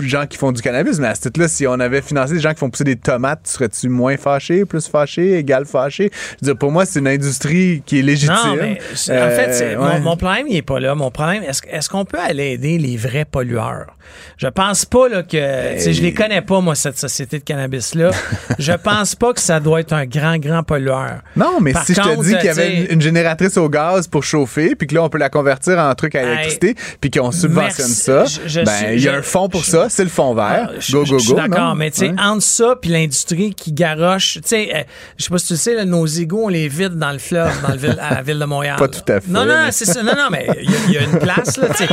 gens 0.00 0.26
qui 0.26 0.36
font 0.36 0.52
du 0.52 0.62
cannabis, 0.62 0.98
mais 0.98 1.08
à 1.08 1.14
ce 1.14 1.22
titre-là, 1.22 1.48
si 1.48 1.66
on 1.66 1.78
avait 1.80 2.02
financé 2.02 2.34
des 2.34 2.40
gens 2.40 2.50
qui 2.52 2.58
font 2.58 2.70
pousser 2.70 2.84
des 2.84 2.96
tomates, 2.96 3.40
serais-tu 3.46 3.88
moins 3.88 4.16
fâché, 4.16 4.64
plus 4.64 4.86
fâché, 4.88 5.36
égal 5.38 5.64
fâché? 5.64 6.10
Je 6.12 6.46
veux 6.46 6.52
dire, 6.52 6.58
pour 6.58 6.72
moi, 6.72 6.84
c'est 6.86 6.98
une 6.98 7.08
industrie 7.08 7.82
qui 7.86 7.98
est 8.00 8.02
légitime. 8.02 8.34
Non, 8.34 8.56
mais 8.56 8.78
en 9.08 9.12
Euh, 9.12 9.30
fait, 9.36 9.76
ouais. 9.76 9.76
mon, 9.76 10.00
mon 10.00 10.16
problème, 10.16 10.46
il 10.48 10.54
n'est 10.54 10.62
pas 10.62 10.80
là. 10.80 10.94
Mon 10.94 11.10
problème, 11.10 11.42
est-ce 11.44 11.62
est-ce 11.70 11.88
qu'on 11.88 12.04
peut 12.04 12.18
aller 12.18 12.52
aider 12.52 12.78
les 12.78 12.96
vrais 12.96 13.24
pollueurs? 13.24 13.96
Je 14.38 14.48
pense 14.48 14.84
pas 14.84 15.08
là, 15.08 15.22
que. 15.22 15.36
sais, 15.78 15.92
Je 15.92 16.02
les 16.02 16.12
connais 16.12 16.42
pas, 16.42 16.60
moi, 16.60 16.74
cette 16.74 16.98
société 16.98 17.38
de 17.38 17.44
cannabis-là. 17.44 18.10
je 18.58 18.72
pense 18.72 19.14
pas 19.14 19.32
que 19.32 19.40
ça 19.40 19.60
doit 19.60 19.80
être 19.80 19.92
un 19.92 20.04
grand, 20.06 20.36
grand 20.38 20.62
pollueur. 20.64 21.20
Non, 21.36 21.60
mais 21.60 21.72
Par 21.72 21.84
si 21.84 21.94
je 21.94 22.00
te 22.00 22.22
dis 22.24 22.34
qu'il 22.36 22.46
y 22.46 22.48
avait 22.48 22.76
une, 22.86 22.94
une 22.94 23.00
génératrice 23.00 23.56
au 23.56 23.68
gaz 23.68 24.08
pour 24.08 24.24
chauffer, 24.24 24.74
puis 24.74 24.88
que 24.88 24.94
là, 24.94 25.04
on 25.04 25.08
peut 25.08 25.18
la 25.18 25.28
convertir 25.28 25.78
en 25.78 25.94
truc 25.94 26.14
à 26.16 26.20
Hey, 26.22 26.26
électricité, 26.26 26.74
puis 27.00 27.10
qu'on 27.10 27.30
subventionne 27.30 27.86
merci. 27.88 28.40
ça, 28.40 28.62
ben, 28.64 28.92
il 28.94 29.00
y 29.00 29.08
a 29.08 29.14
un 29.14 29.22
fonds 29.22 29.48
pour 29.48 29.59
ça, 29.64 29.88
c'est 29.88 30.04
le 30.04 30.10
fonds 30.10 30.34
vert. 30.34 30.68
Ah, 30.70 30.72
je, 30.78 30.92
go, 30.92 31.04
go, 31.04 31.18
je 31.18 31.24
suis 31.24 31.30
go. 31.32 31.36
d'accord, 31.36 31.74
mais 31.74 31.90
tu 31.90 31.98
sais, 31.98 32.08
Ouais. 32.10 32.14
entre 32.20 32.42
ça 32.42 32.74
puis 32.80 32.90
l'industrie 32.90 33.54
qui 33.54 33.72
garoche, 33.72 34.34
tu 34.34 34.40
sais, 34.44 34.70
euh, 34.74 34.82
je 35.16 35.24
sais 35.24 35.30
pas 35.30 35.38
si 35.38 35.46
tu 35.48 35.52
le 35.54 35.58
sais, 35.58 35.74
là, 35.74 35.84
nos 35.84 36.06
égouts, 36.06 36.44
on 36.44 36.48
les 36.48 36.68
vide 36.68 36.98
dans 36.98 37.12
le 37.12 37.18
fleuve, 37.18 37.50
dans 37.62 37.72
le 37.72 37.78
ville, 37.78 37.98
à 38.00 38.14
la 38.14 38.22
ville 38.22 38.38
de 38.38 38.44
Montréal. 38.44 38.76
Pas 38.78 38.88
tout 38.88 39.00
à 39.08 39.20
fait, 39.20 39.28
Non, 39.28 39.44
non, 39.44 39.68
c'est 39.70 39.84
ça. 39.86 40.02
Non, 40.02 40.14
non, 40.16 40.28
mais 40.30 40.46
il 40.62 40.70
y, 40.70 40.74
a- 40.74 40.78
il 40.88 40.92
y 40.92 40.98
a 40.98 41.02
une 41.02 41.18
place, 41.18 41.56
là, 41.56 41.68
tu 41.70 41.86
sais. 41.86 41.88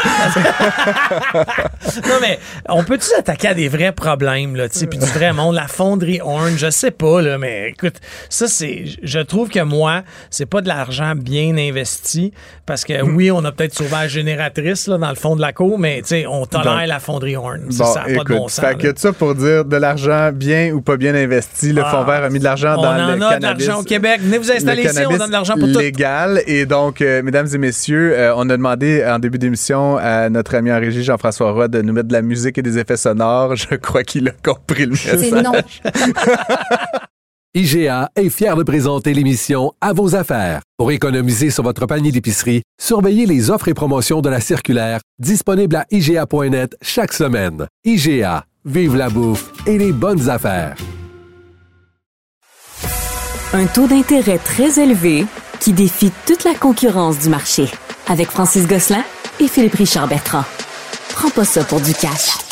non, 2.08 2.14
mais 2.20 2.38
on 2.68 2.84
peut-tu 2.84 3.06
s'attaquer 3.06 3.48
à 3.48 3.54
des 3.54 3.68
vrais 3.68 3.92
problèmes, 3.92 4.56
là, 4.56 4.68
tu 4.68 4.78
sais, 4.78 4.86
puis 4.86 4.98
du 4.98 5.06
vrai 5.06 5.32
monde, 5.32 5.54
la 5.54 5.68
fonderie 5.68 6.20
Orange, 6.20 6.56
je 6.58 6.70
sais 6.70 6.90
pas, 6.90 7.22
là, 7.22 7.38
mais 7.38 7.70
écoute, 7.70 7.96
ça, 8.28 8.46
c'est, 8.48 8.84
je 9.02 9.18
trouve 9.20 9.48
que 9.48 9.60
moi, 9.60 10.02
c'est 10.30 10.46
pas 10.46 10.60
de 10.60 10.68
l'argent 10.68 11.14
bien 11.16 11.56
investi, 11.56 12.32
parce 12.66 12.84
que 12.84 13.02
oui, 13.02 13.30
on 13.30 13.44
a 13.44 13.52
peut-être 13.52 13.74
sauvé 13.74 13.90
la 13.92 14.08
génératrice, 14.08 14.86
là, 14.86 14.98
dans 14.98 15.08
le 15.10 15.14
fond 15.16 15.36
de 15.36 15.40
la 15.40 15.52
cour, 15.52 15.78
mais, 15.78 16.00
tu 16.02 16.08
sais, 16.08 16.26
on 16.26 16.46
tolère 16.46 16.79
La 16.86 17.00
fonderie 17.00 17.36
Orange. 17.36 17.60
Bon, 17.70 17.84
ça 17.84 18.00
n'a 18.00 18.04
pas 18.06 18.10
écoute, 18.12 18.28
de 18.28 18.34
bon 18.34 18.48
sens. 18.48 18.60
fait 18.60 18.66
là. 18.72 18.74
que 18.74 18.86
tout 18.88 18.94
ça 18.98 19.12
pour 19.12 19.34
dire 19.34 19.64
de 19.64 19.76
l'argent 19.76 20.30
bien 20.32 20.72
ou 20.72 20.80
pas 20.80 20.96
bien 20.96 21.14
investi. 21.14 21.72
Le 21.72 21.82
Ah, 21.84 21.90
fonds 21.90 22.04
vert 22.04 22.24
a 22.24 22.28
mis 22.30 22.38
de 22.38 22.44
l'argent 22.44 22.74
on 22.78 22.82
dans 22.82 22.88
en 22.90 22.96
le 22.96 23.02
a 23.12 23.14
de 23.16 23.20
cannabis. 23.34 23.66
l'argent 23.66 23.80
au 23.80 23.84
Québec. 23.84 24.20
Venez 24.22 24.38
vous 24.38 24.50
installer 24.50 24.82
le 24.82 24.88
ici, 24.88 24.98
on 24.98 25.00
cannabis 25.02 25.18
donne 25.18 25.26
de 25.28 25.32
l'argent 25.32 25.54
pour 25.58 25.72
tout. 25.72 25.78
légal. 25.78 26.42
Et 26.46 26.66
donc, 26.66 27.00
euh, 27.00 27.22
mesdames 27.22 27.48
et 27.52 27.58
messieurs, 27.58 28.12
euh, 28.16 28.32
on 28.36 28.48
a 28.50 28.56
demandé 28.56 29.04
en 29.06 29.18
début 29.18 29.38
d'émission 29.38 29.96
à 29.98 30.28
notre 30.30 30.54
ami 30.54 30.72
en 30.72 30.78
régie 30.80 31.02
Jean-François 31.04 31.52
Roy 31.52 31.68
de 31.68 31.82
nous 31.82 31.92
mettre 31.92 32.08
de 32.08 32.12
la 32.12 32.22
musique 32.22 32.58
et 32.58 32.62
des 32.62 32.78
effets 32.78 32.96
sonores. 32.96 33.56
Je 33.70 33.74
crois 33.76 34.02
qu'il 34.04 34.28
a 34.28 34.32
compris 34.42 34.84
le 34.86 34.90
message. 34.92 35.18
C'est 35.20 35.42
non. 35.42 35.52
IGA 37.52 38.10
est 38.14 38.30
fier 38.30 38.54
de 38.54 38.62
présenter 38.62 39.12
l'émission 39.12 39.72
À 39.80 39.92
vos 39.92 40.14
affaires. 40.14 40.62
Pour 40.78 40.92
économiser 40.92 41.50
sur 41.50 41.64
votre 41.64 41.84
panier 41.84 42.12
d'épicerie, 42.12 42.62
surveillez 42.80 43.26
les 43.26 43.50
offres 43.50 43.66
et 43.66 43.74
promotions 43.74 44.20
de 44.20 44.28
la 44.28 44.40
circulaire 44.40 45.00
disponible 45.18 45.74
à 45.74 45.84
IGA.net 45.90 46.76
chaque 46.80 47.12
semaine. 47.12 47.66
IGA, 47.84 48.44
vive 48.64 48.94
la 48.94 49.10
bouffe 49.10 49.50
et 49.66 49.78
les 49.78 49.90
bonnes 49.90 50.30
affaires. 50.30 50.76
Un 53.52 53.66
taux 53.66 53.88
d'intérêt 53.88 54.38
très 54.38 54.80
élevé 54.80 55.26
qui 55.58 55.72
défie 55.72 56.12
toute 56.28 56.44
la 56.44 56.54
concurrence 56.54 57.18
du 57.18 57.30
marché. 57.30 57.64
Avec 58.06 58.28
Francis 58.28 58.68
Gosselin 58.68 59.02
et 59.40 59.48
Philippe 59.48 59.74
Richard 59.74 60.06
Bertrand. 60.06 60.44
Prends 61.16 61.30
pas 61.30 61.44
ça 61.44 61.64
pour 61.64 61.80
du 61.80 61.94
cash. 61.94 62.49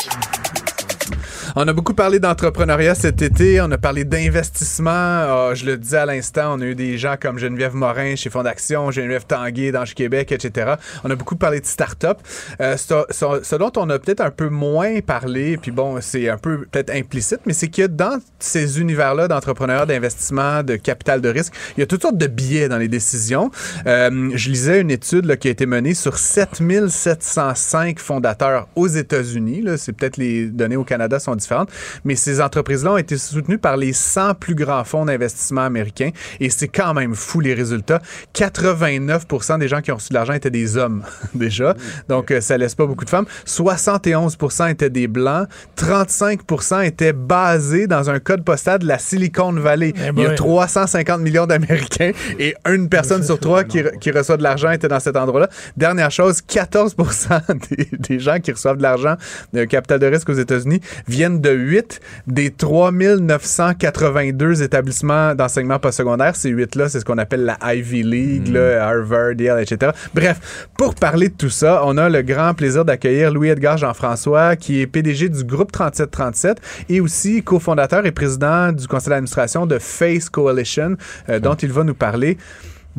On 1.55 1.67
a 1.67 1.73
beaucoup 1.73 1.93
parlé 1.93 2.19
d'entrepreneuriat 2.19 2.93
cet 2.95 3.21
été, 3.21 3.59
on 3.61 3.71
a 3.71 3.77
parlé 3.77 4.03
d'investissement. 4.05 4.89
Ah, 4.91 5.51
je 5.55 5.65
le 5.65 5.77
disais 5.77 5.97
à 5.97 6.05
l'instant, 6.05 6.55
on 6.57 6.61
a 6.61 6.65
eu 6.65 6.75
des 6.75 6.97
gens 6.97 7.15
comme 7.19 7.37
Geneviève 7.39 7.73
Morin 7.75 8.15
chez 8.15 8.29
Fondation, 8.29 8.91
Geneviève 8.91 9.25
Tanguay 9.25 9.71
dans 9.71 9.83
Québec, 9.83 10.31
etc. 10.31 10.73
On 11.03 11.09
a 11.09 11.15
beaucoup 11.15 11.35
parlé 11.35 11.59
de 11.59 11.65
start-up. 11.65 12.19
Euh, 12.61 12.77
ce, 12.77 12.93
ce- 13.09 13.39
ce 13.43 13.55
dont 13.55 13.71
on 13.77 13.89
a 13.89 13.97
peut-être 13.99 14.21
un 14.21 14.29
peu 14.31 14.49
moins 14.49 15.01
parlé, 15.01 15.57
puis 15.57 15.71
bon, 15.71 15.99
c'est 16.01 16.29
un 16.29 16.37
peu 16.37 16.65
peut-être 16.71 16.91
implicite, 16.91 17.39
mais 17.45 17.53
c'est 17.53 17.67
que 17.69 17.87
dans 17.87 18.19
ces 18.37 18.79
univers-là 18.79 19.27
d'entrepreneuriat, 19.27 19.85
d'investissement, 19.87 20.61
de 20.63 20.75
capital 20.75 21.19
de 21.21 21.29
risque, 21.29 21.53
il 21.77 21.79
y 21.79 21.83
a 21.83 21.87
toutes 21.87 22.03
sortes 22.03 22.17
de 22.17 22.27
biais 22.27 22.69
dans 22.69 22.77
les 22.77 22.87
décisions. 22.87 23.49
Euh, 23.87 24.29
je 24.35 24.49
lisais 24.49 24.81
une 24.81 24.91
étude 24.91 25.25
là, 25.25 25.35
qui 25.35 25.47
a 25.47 25.51
été 25.51 25.65
menée 25.65 25.93
sur 25.95 26.17
7705 26.17 27.99
fondateurs 27.99 28.67
aux 28.75 28.87
États-Unis. 28.87 29.63
C'est 29.77 29.93
peut-être 29.93 30.17
les 30.17 30.45
données 30.45 30.75
au 30.77 30.83
Canada 30.83 31.19
sont 31.19 31.38
différentes. 31.39 31.69
Mais 32.05 32.15
ces 32.15 32.41
entreprises-là 32.41 32.93
ont 32.93 32.97
été 32.97 33.17
soutenues 33.17 33.57
par 33.57 33.77
les 33.77 33.93
100 33.93 34.35
plus 34.35 34.55
grands 34.55 34.83
fonds 34.83 35.05
d'investissement 35.05 35.61
américains. 35.61 36.11
Et 36.39 36.49
c'est 36.49 36.67
quand 36.67 36.93
même 36.93 37.15
fou 37.15 37.39
les 37.39 37.53
résultats. 37.53 38.01
89% 38.35 39.59
des 39.59 39.67
gens 39.67 39.81
qui 39.81 39.91
ont 39.91 39.95
reçu 39.95 40.09
de 40.09 40.13
l'argent 40.13 40.33
étaient 40.33 40.49
des 40.49 40.77
hommes, 40.77 41.03
déjà. 41.33 41.75
Donc, 42.07 42.31
euh, 42.31 42.41
ça 42.41 42.57
laisse 42.57 42.75
pas 42.75 42.85
beaucoup 42.85 43.05
de 43.05 43.09
femmes. 43.09 43.25
71% 43.45 44.71
étaient 44.71 44.89
des 44.89 45.07
blancs. 45.07 45.47
35% 45.77 46.85
étaient 46.85 47.13
basés 47.13 47.87
dans 47.87 48.09
un 48.09 48.19
code 48.19 48.43
postal 48.43 48.79
de 48.79 48.87
la 48.87 48.99
Silicon 48.99 49.53
Valley. 49.53 49.93
Eh 49.95 50.09
Il 50.15 50.21
y 50.21 50.25
a 50.25 50.29
boy. 50.29 50.35
350 50.35 51.21
millions 51.21 51.45
d'Américains 51.45 52.11
et 52.37 52.55
une 52.67 52.89
personne 52.89 53.23
sur 53.23 53.39
trois 53.39 53.63
qui, 53.63 53.81
qui 53.99 54.11
reçoit 54.11 54.37
de 54.37 54.43
l'argent 54.43 54.71
était 54.71 54.87
dans 54.87 54.99
cet 54.99 55.15
endroit-là. 55.15 55.49
Dernière 55.77 56.11
chose, 56.11 56.41
14 56.41 56.95
des, 57.69 57.89
des 57.91 58.19
gens 58.19 58.39
qui 58.39 58.51
reçoivent 58.51 58.77
de 58.77 58.83
l'argent 58.83 59.15
de 59.53 59.65
capital 59.65 59.99
de 59.99 60.05
risque 60.05 60.29
aux 60.29 60.33
États-Unis 60.33 60.81
viennent 61.07 61.28
de 61.37 61.51
8 61.51 62.01
des 62.27 62.49
3982 62.49 64.63
établissements 64.63 65.35
d'enseignement 65.35 65.79
postsecondaire. 65.79 66.35
Ces 66.35 66.51
8-là, 66.51 66.89
c'est 66.89 66.99
ce 66.99 67.05
qu'on 67.05 67.17
appelle 67.17 67.45
la 67.45 67.75
Ivy 67.75 68.03
League, 68.03 68.47
là, 68.47 68.87
Harvard, 68.87 69.39
Yale, 69.39 69.61
etc. 69.61 69.91
Bref, 70.13 70.67
pour 70.77 70.95
parler 70.95 71.29
de 71.29 71.35
tout 71.35 71.49
ça, 71.49 71.81
on 71.85 71.97
a 71.97 72.09
le 72.09 72.21
grand 72.21 72.53
plaisir 72.53 72.85
d'accueillir 72.85 73.31
Louis-Edgar 73.31 73.77
Jean-François, 73.77 74.55
qui 74.55 74.81
est 74.81 74.87
PDG 74.87 75.29
du 75.29 75.43
groupe 75.43 75.71
3737 75.71 76.57
et 76.89 77.01
aussi 77.01 77.43
cofondateur 77.43 78.05
et 78.05 78.11
président 78.11 78.71
du 78.71 78.87
conseil 78.87 79.09
d'administration 79.09 79.65
de 79.65 79.77
Face 79.79 80.29
Coalition, 80.29 80.95
euh, 81.29 81.39
dont 81.39 81.55
il 81.55 81.71
va 81.71 81.83
nous 81.83 81.93
parler. 81.93 82.37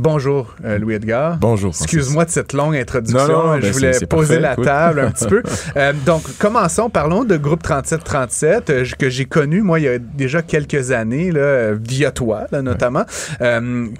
Bonjour, 0.00 0.54
euh, 0.64 0.78
Louis-Edgar. 0.78 1.36
Bonjour. 1.36 1.74
Excuse-moi 1.78 2.24
de 2.24 2.30
cette 2.30 2.54
longue 2.54 2.74
introduction. 2.74 3.18
Non, 3.18 3.46
non, 3.48 3.56
je 3.56 3.60
ben, 3.60 3.72
voulais 3.72 3.90
poser 4.08 4.08
parfait, 4.08 4.40
la 4.40 4.52
écoute. 4.54 4.64
table 4.64 5.00
un 5.00 5.10
petit 5.10 5.26
peu. 5.26 5.42
Euh, 5.76 5.92
donc, 6.06 6.22
commençons. 6.38 6.88
Parlons 6.88 7.24
de 7.24 7.36
groupe 7.36 7.62
3737 7.62 8.70
euh, 8.70 8.84
que 8.98 9.08
j'ai 9.10 9.26
connu, 9.26 9.60
moi, 9.62 9.78
il 9.78 9.84
y 9.84 9.88
a 9.88 9.98
déjà 9.98 10.42
quelques 10.42 10.90
années, 10.90 11.30
là, 11.30 11.40
euh, 11.40 11.76
via 11.80 12.10
toi, 12.10 12.46
là, 12.50 12.62
notamment, 12.62 13.04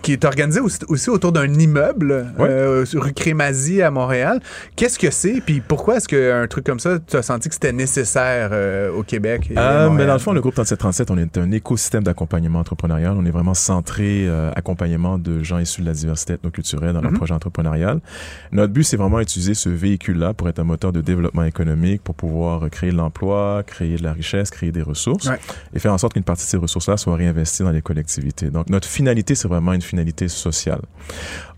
qui 0.02 0.12
est 0.12 0.24
organisé 0.24 0.60
aussi, 0.60 0.78
aussi 0.88 1.10
autour 1.10 1.32
d'un 1.32 1.52
immeuble 1.52 2.26
Ouais. 2.38 2.82
rue 2.94 3.12
Crémazie 3.12 3.82
à 3.82 3.90
Montréal. 3.90 4.40
Qu'est-ce 4.74 4.98
que 4.98 5.10
c'est? 5.10 5.42
Puis 5.44 5.60
pourquoi 5.60 5.96
est-ce 5.96 6.08
qu'un 6.08 6.46
truc 6.46 6.64
comme 6.64 6.80
ça, 6.80 6.98
tu 6.98 7.16
as 7.16 7.22
senti 7.22 7.48
que 7.48 7.54
c'était 7.54 7.72
nécessaire 7.72 8.50
au 8.96 9.02
Québec? 9.02 9.50
mais 9.50 10.06
dans 10.06 10.14
le 10.14 10.18
fond, 10.18 10.32
le 10.32 10.40
groupe 10.40 10.54
3737, 10.54 11.10
on 11.10 11.18
est 11.18 11.36
un 11.38 11.50
écosystème 11.52 12.02
d'accompagnement 12.04 12.60
entrepreneurial. 12.60 13.14
On 13.18 13.24
est 13.26 13.30
vraiment 13.30 13.54
centré 13.54 14.28
accompagnement 14.56 15.18
de 15.18 15.42
gens 15.42 15.58
issus 15.58 15.82
de 15.82 15.86
la 15.90 15.94
diversité 15.94 16.34
ethnoculturelle 16.34 16.92
dans 16.94 17.00
leur 17.00 17.10
Mhm. 17.12 17.18
projet 17.18 17.34
entrepreneurial. 17.34 18.00
Notre 18.52 18.72
but, 18.72 18.84
c'est 18.84 18.96
vraiment 18.96 19.20
utiliser 19.20 19.54
ce 19.54 19.68
véhicule-là 19.68 20.32
pour 20.34 20.48
être 20.48 20.58
un 20.58 20.64
moteur 20.64 20.92
de 20.92 21.00
développement 21.00 21.44
économique, 21.44 22.02
pour 22.02 22.14
pouvoir 22.14 22.64
euh, 22.64 22.68
créer 22.68 22.90
de 22.92 22.96
l'emploi, 22.96 23.62
créer 23.66 23.96
de 23.96 24.02
la 24.02 24.12
richesse, 24.12 24.50
créer 24.50 24.72
des 24.72 24.82
ressources 24.82 25.26
Ouais. 25.28 25.38
et 25.74 25.78
faire 25.78 25.92
en 25.92 25.98
sorte 25.98 26.12
qu'une 26.14 26.22
partie 26.24 26.44
de 26.44 26.48
ces 26.50 26.56
ressources-là 26.56 26.96
soit 26.96 27.16
réinvestie 27.16 27.62
dans 27.62 27.70
les 27.72 27.82
collectivités. 27.82 28.50
Donc, 28.50 28.70
notre 28.70 28.88
finalité, 28.88 29.34
c'est 29.34 29.48
vraiment 29.48 29.72
une 29.72 29.82
finalité 29.82 30.28
sociale. 30.28 30.80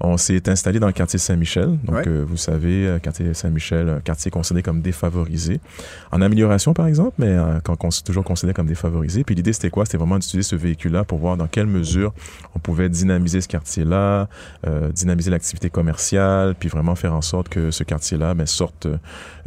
On 0.00 0.16
s'est 0.16 0.48
installé 0.48 0.80
dans 0.80 0.86
le 0.88 0.92
quartier 0.92 1.18
Saint-Michel. 1.18 1.78
Donc, 1.84 1.96
Ouais. 1.96 2.08
euh, 2.08 2.24
vous 2.26 2.36
savez, 2.36 2.86
euh, 2.86 2.98
quartier 2.98 3.32
Saint-Michel, 3.34 3.88
un 3.88 4.00
quartier 4.00 4.30
considéré 4.30 4.62
comme 4.62 4.80
défavorisé. 4.80 5.60
En 6.10 6.20
amélioration, 6.22 6.72
par 6.74 6.86
exemple, 6.86 7.12
mais 7.18 7.26
euh, 7.28 7.60
quand 7.62 7.76
toujours 8.04 8.24
considéré 8.24 8.54
comme 8.54 8.66
défavorisé. 8.68 9.24
Puis 9.24 9.34
l'idée, 9.34 9.52
c'était 9.52 9.68
quoi? 9.70 9.84
C'était 9.84 9.98
vraiment 9.98 10.18
d'utiliser 10.18 10.48
ce 10.48 10.56
véhicule-là 10.56 11.04
pour 11.04 11.18
voir 11.18 11.36
dans 11.36 11.46
quelle 11.48 11.66
mesure 11.66 12.14
on 12.54 12.58
pouvait 12.58 12.88
dynamiser 12.88 13.40
ce 13.40 13.48
quartier-là, 13.48 14.11
euh, 14.66 14.88
dynamiser 14.90 15.30
l'activité 15.30 15.70
commerciale, 15.70 16.54
puis 16.58 16.68
vraiment 16.68 16.94
faire 16.94 17.14
en 17.14 17.22
sorte 17.22 17.48
que 17.48 17.70
ce 17.70 17.84
quartier-là 17.84 18.34
ben, 18.34 18.46
sorte, 18.46 18.86
euh, 18.86 18.96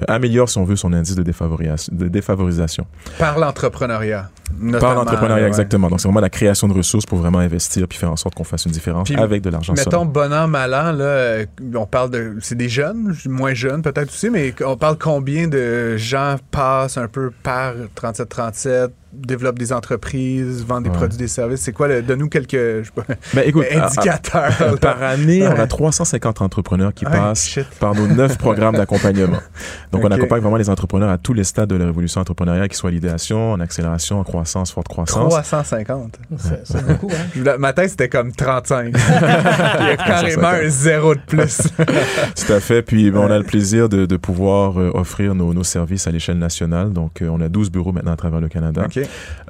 améliore, 0.07 0.49
si 0.49 0.57
on 0.57 0.63
veut, 0.63 0.75
son 0.75 0.93
indice 0.93 1.15
de, 1.15 1.23
défavorisation. 1.23 1.93
De 1.95 2.07
défavorisation. 2.07 2.85
Par 3.17 3.39
l'entrepreneuriat. 3.39 4.29
Par 4.79 4.95
l'entrepreneuriat, 4.95 5.43
ouais. 5.43 5.47
exactement. 5.47 5.89
Donc, 5.89 5.99
c'est 5.99 6.07
vraiment 6.07 6.21
la 6.21 6.29
création 6.29 6.67
de 6.67 6.73
ressources 6.73 7.05
pour 7.05 7.17
vraiment 7.17 7.39
investir 7.39 7.87
puis 7.87 7.97
faire 7.97 8.11
en 8.11 8.15
sorte 8.15 8.35
qu'on 8.35 8.43
fasse 8.43 8.65
une 8.65 8.71
différence 8.71 9.09
Puis, 9.09 9.19
avec 9.19 9.41
de 9.41 9.49
l'argent 9.49 9.73
Mettons, 9.73 9.99
solide. 9.99 10.11
bon 10.11 10.33
an, 10.33 10.47
mal 10.47 10.73
an, 10.73 10.91
là, 10.91 11.03
euh, 11.03 11.45
on 11.75 11.85
parle 11.85 12.09
de. 12.11 12.35
C'est 12.41 12.55
des 12.55 12.69
jeunes, 12.69 13.15
moins 13.25 13.53
jeunes 13.53 13.81
peut-être 13.81 14.09
aussi, 14.09 14.29
mais 14.29 14.53
on 14.65 14.77
parle 14.77 14.97
combien 14.97 15.47
de 15.47 15.97
gens 15.97 16.35
passent 16.51 16.97
un 16.97 17.07
peu 17.07 17.31
par 17.43 17.73
3737, 17.95 18.91
développent 19.17 19.59
des 19.59 19.73
entreprises, 19.73 20.63
vendent 20.65 20.83
des 20.83 20.89
Ouais. 20.89 20.95
produits, 20.95 21.17
des 21.17 21.27
services. 21.27 21.61
C'est 21.61 21.71
quoi, 21.71 21.87
le- 21.87 22.01
donne-nous 22.01 22.29
quelques 22.29 22.51
je 22.55 22.83
sais 22.83 22.91
pas, 22.95 23.03
Ben, 23.33 23.43
écoute, 23.45 23.65
à- 23.71 23.79
à- 23.83 23.87
indicateurs. 23.87 24.53
là. 24.59 24.77
par 24.79 25.01
année, 25.03 25.47
on 25.47 25.59
a 25.59 25.67
350 25.67 26.41
entrepreneurs 26.41 26.93
qui 26.93 27.05
passent 27.05 27.47
shit. 27.47 27.65
par 27.79 27.95
nos 27.95 28.07
neuf 28.07 28.37
programmes 28.37 28.75
d'accompagnement. 28.75 29.39
Donc, 29.91 30.03
on 30.03 30.11
accompagne 30.11 30.41
vraiment 30.41 30.57
les 30.57 30.69
entrepreneurs 30.69 31.09
à 31.09 31.17
tous 31.17 31.33
les 31.33 31.43
stades 31.43 31.69
de 31.69 31.75
la 31.75 31.85
révolution 31.85 32.21
entrepreneuriale, 32.21 32.67
qu'ils 32.67 32.77
soient 32.77 32.89
en 32.89 32.93
idéation, 32.93 33.51
en 33.53 33.59
accélération, 33.59 34.19
en 34.19 34.23
croissance, 34.23 34.71
forte 34.71 34.87
croissance. 34.87 35.29
350. 35.29 36.19
C'est 36.37 36.65
c'est 36.67 36.85
beaucoup, 36.85 37.09
hein? 37.11 37.41
La- 37.43 37.57
Ma 37.57 37.73
tête, 37.73 37.89
c'était 37.91 38.09
comme 38.09 38.31
35. 38.31 38.93
Il 38.95 39.85
y 39.85 39.89
a 39.89 39.97
carrément 39.97 40.47
un 40.47 40.67
zéro 40.69 41.15
de 41.15 41.21
plus. 41.25 41.57
Tout 41.77 42.53
à 42.53 42.59
fait. 42.59 42.81
Puis, 42.81 43.11
ben, 43.11 43.19
on 43.19 43.31
a 43.31 43.37
le 43.37 43.43
plaisir 43.43 43.89
de, 43.89 44.05
de 44.05 44.17
pouvoir 44.17 44.79
euh, 44.79 44.91
offrir 44.93 45.35
nos, 45.35 45.53
nos 45.53 45.63
services 45.63 46.07
à 46.07 46.11
l'échelle 46.11 46.37
nationale. 46.37 46.91
Donc, 46.93 47.21
euh, 47.21 47.29
on 47.31 47.39
a 47.41 47.49
12 47.49 47.71
bureaux 47.71 47.91
maintenant 47.91 48.11
à 48.13 48.15
travers 48.15 48.41
le 48.41 48.47
Canada. 48.49 48.83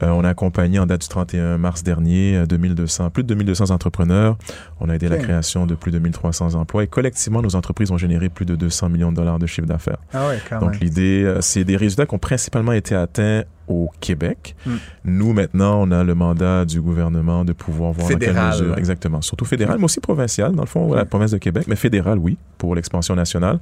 Euh, 0.04 0.10
on 0.10 0.24
a 0.24 0.30
accompagné 0.30 0.80
en 0.80 0.86
date 0.86 1.02
du 1.02 1.08
31 1.08 1.58
mars 1.58 1.84
dernier 1.84 2.36
euh, 2.38 2.46
2200, 2.46 3.10
plus 3.12 3.24
de 3.24 3.30
2200 3.30 3.72
entrepreneurs. 3.72 4.38
On 4.80 4.89
a 4.89 4.96
aidé 4.96 5.08
à 5.08 5.10
Ok. 5.12 5.18
la 5.18 5.24
création 5.24 5.65
de 5.65 5.76
plus 5.76 5.91
de 5.91 6.00
1300 6.00 6.56
emplois 6.56 6.84
et 6.84 6.88
collectivement, 6.88 7.41
nos 7.41 7.56
entreprises 7.56 7.91
ont 7.91 7.98
généré 7.98 8.30
plus 8.30 8.46
de 8.46 8.56
200 8.56 8.89
millions 8.89 9.12
de 9.12 9.18
dollars 9.18 9.39
de 9.39 9.46
chiffre 9.46 9.68
d'affaires. 9.68 9.98
Ah 10.13 10.28
ouais, 10.28 10.39
Donc 10.60 10.80
l'idée, 10.80 11.24
euh, 11.24 11.41
c'est 11.41 11.63
des 11.63 11.78
résultats 11.78 12.06
qui 12.06 12.15
ont 12.15 12.20
principalement 12.20 12.74
été 12.74 12.96
atteints 12.96 13.44
au 13.67 13.89
Québec. 13.99 14.56
Mm. 14.65 14.71
Nous, 15.06 15.34
maintenant, 15.34 15.82
on 15.82 15.91
a 15.91 16.04
le 16.04 16.15
mandat 16.15 16.65
du 16.65 16.82
gouvernement 16.82 17.43
de 17.45 17.54
pouvoir 17.54 17.91
voir 17.91 18.10
dans 18.10 18.17
quelle 18.17 18.34
mesure. 18.34 18.78
Exactement. 18.78 19.21
Surtout 19.21 19.45
fédéral, 19.45 19.78
mais 19.80 19.86
aussi 19.86 19.99
provincial, 19.99 20.54
dans 20.54 20.63
le 20.63 20.67
fond, 20.67 20.93
la 20.93 21.06
province 21.06 21.32
de 21.32 21.38
Québec, 21.38 21.65
mais 21.67 21.75
fédéral, 21.75 22.17
oui, 22.17 22.38
pour 22.58 22.75
l'expansion 22.75 23.15
nationale, 23.15 23.60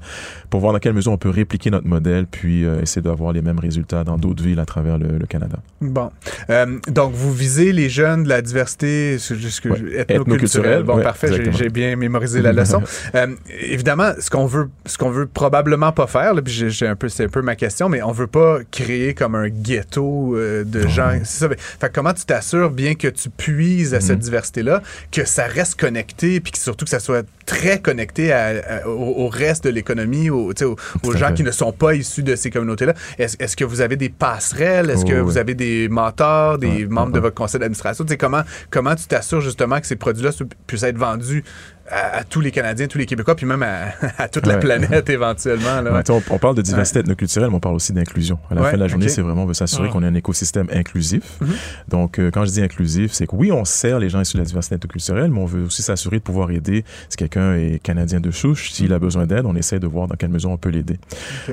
pour 0.49 0.59
voir 0.59 0.73
dans 0.73 0.79
quelle 0.79 0.93
mesure 0.93 1.11
on 1.11 1.17
peut 1.17 1.29
répliquer 1.29 1.69
notre 1.71 1.87
modèle, 1.87 2.25
puis 2.27 2.65
euh, 2.65 2.81
essayer 2.81 3.01
d'avoir 3.01 3.33
les 3.33 3.41
mêmes 3.41 3.59
résultats 3.59 4.03
dans 4.03 4.17
d'autres 4.17 4.43
villes 4.43 4.59
à 4.59 4.65
travers 4.65 4.97
le, 4.97 5.17
le 5.17 5.25
Canada. 5.25 5.57
Bon. 5.81 6.11
Euh, 6.49 6.79
donc, 6.87 7.13
vous 7.13 7.33
visez 7.33 7.71
les 7.71 7.89
jeunes 7.89 8.23
de 8.23 8.29
la 8.29 8.41
diversité 8.41 9.17
Ouais. 9.65 10.05
ethnoculturelle. 10.07 10.83
Bon, 10.83 10.97
ouais, 10.97 11.03
parfait, 11.03 11.29
j'ai- 11.51 11.69
bien 11.69 11.95
mémorisé 11.95 12.41
la 12.41 12.51
leçon. 12.53 12.81
Euh, 13.15 13.27
évidemment, 13.61 14.11
ce 14.19 14.29
qu'on 14.29 14.45
veut, 14.45 14.69
ce 14.85 14.97
qu'on 14.97 15.09
veut 15.09 15.25
probablement 15.27 15.91
pas 15.91 16.07
faire, 16.07 16.33
là, 16.33 16.41
puis 16.41 16.53
j'ai- 16.53 16.69
j'ai 16.69 16.87
un 16.87 16.95
peu, 16.95 17.09
c'est 17.09 17.25
un 17.25 17.29
peu 17.29 17.41
ma 17.41 17.55
question, 17.55 17.89
mais 17.89 18.01
on 18.01 18.11
veut 18.11 18.27
pas 18.27 18.59
créer 18.71 19.13
comme 19.13 19.35
un 19.35 19.49
ghetto 19.93 20.35
euh, 20.35 20.63
de 20.63 20.87
gens. 20.87 21.11
C'est 21.23 21.39
ça. 21.39 21.49
Fait, 21.49 21.89
que 21.89 21.93
comment 21.93 22.13
tu 22.13 22.25
t'assures, 22.25 22.71
bien 22.71 22.95
que 22.95 23.07
tu 23.07 23.29
puises 23.29 23.93
à 23.93 24.01
cette 24.01 24.17
Mhm. 24.17 24.23
diversité-là, 24.23 24.81
que 25.11 25.25
ça 25.25 25.45
reste 25.45 25.79
connecté, 25.79 26.39
puis 26.39 26.51
que 26.51 26.57
surtout 26.57 26.85
que 26.85 26.91
ça 26.91 26.99
soit 26.99 27.25
très 27.45 27.79
connecté 27.81 28.31
à- 28.31 28.53
à- 28.83 28.87
au, 28.87 29.25
au 29.25 29.27
reste 29.27 29.65
de 29.65 29.69
l'économie, 29.69 30.29
aux, 30.29 30.51
gens 31.15 31.27
fait. 31.27 31.33
qui 31.35 31.43
ne 31.43 31.51
sont 31.51 31.71
pas 31.73 31.93
issus 31.95 32.23
de 32.23 32.35
ces 32.35 32.49
communautés-là? 32.49 32.93
Est-ce 33.17 33.55
que 33.57 33.65
vous 33.65 33.81
avez 33.81 33.95
des 33.95 34.09
passerelles? 34.09 34.89
Est-ce 34.89 35.05
que 35.05 35.19
Oh, 35.21 35.25
vous 35.25 35.37
avez 35.37 35.53
des 35.55 35.89
mentors, 35.89 36.57
des 36.57 36.67
Ouais, 36.67 36.85
membres 36.85 37.07
ouais, 37.07 37.13
de 37.15 37.19
votre 37.19 37.35
conseil 37.35 37.59
d'administration? 37.59 38.05
Comment, 38.19 38.41
comment 38.69 38.95
tu 38.95 39.05
t'assures 39.05 39.41
justement 39.41 39.79
que 39.79 39.87
ces 39.87 39.95
produits-là 39.95 40.31
se- 40.31 40.43
puissent 40.67 40.83
être 40.83 40.97
vendus 40.97 41.43
à, 41.93 42.17
à 42.19 42.23
tous 42.23 42.41
les 42.41 42.51
Canadiens, 42.51 42.87
tous 42.87 42.97
les 42.97 43.05
Québécois, 43.05 43.35
puis 43.35 43.45
même 43.45 43.63
à, 43.63 43.87
à 44.17 44.27
toute 44.27 44.45
la 44.47 44.55
Ouais. 44.55 44.59
planète 44.59 45.09
éventuellement? 45.09 45.81
Là, 45.81 45.93
ouais. 45.93 46.09
On, 46.09 46.21
on 46.31 46.37
parle 46.37 46.55
de 46.55 46.61
diversité 46.61 46.99
ethnoculturelle, 46.99 47.49
mais 47.49 47.55
on 47.55 47.59
parle 47.59 47.75
aussi 47.75 47.93
d'inclusion. 47.93 48.39
À 48.49 48.55
la 48.55 48.61
Ouais, 48.61 48.71
fin 48.71 48.77
de 48.77 48.81
la 48.81 48.87
journée, 48.87 49.07
c'est 49.09 49.21
vraiment, 49.21 49.43
on 49.43 49.45
veut 49.45 49.53
s'assurer 49.53 49.87
Ah. 49.89 49.91
qu'on 49.93 50.03
ait 50.03 50.07
un 50.07 50.13
écosystème 50.15 50.67
inclusif. 50.71 51.23
Mhm. 51.41 51.47
Donc, 51.89 52.19
euh, 52.19 52.31
quand 52.31 52.45
je 52.45 52.51
dis 52.51 52.61
inclusif, 52.61 53.11
c'est 53.13 53.27
que 53.27 53.35
oui, 53.35 53.51
on 53.51 53.65
sert 53.65 53.99
les 53.99 54.09
gens 54.09 54.21
issus 54.21 54.37
de 54.37 54.41
la 54.41 54.45
diversité 54.45 54.75
ethnoculturelle, 54.75 55.31
mais 55.31 55.39
on 55.39 55.45
veut 55.45 55.63
aussi 55.65 55.81
s'assurer 55.81 56.17
de 56.17 56.23
pouvoir 56.23 56.51
aider 56.51 56.83
si 57.09 57.17
quelqu'un 57.17 57.55
est 57.55 57.79
canadien 57.81 58.19
de 58.19 58.31
souche, 58.31 58.71
s'il 58.71 58.93
a 58.93 58.99
besoin 58.99 59.25
d'aide, 59.25 59.45
on 59.45 59.55
essaie 59.55 59.79
de 59.79 59.87
voir 59.87 60.07
dans 60.07 60.15
quelle 60.15 60.29
mesure 60.29 60.49
on 60.51 60.57
peut 60.57 60.69
l'aider. 60.69 60.99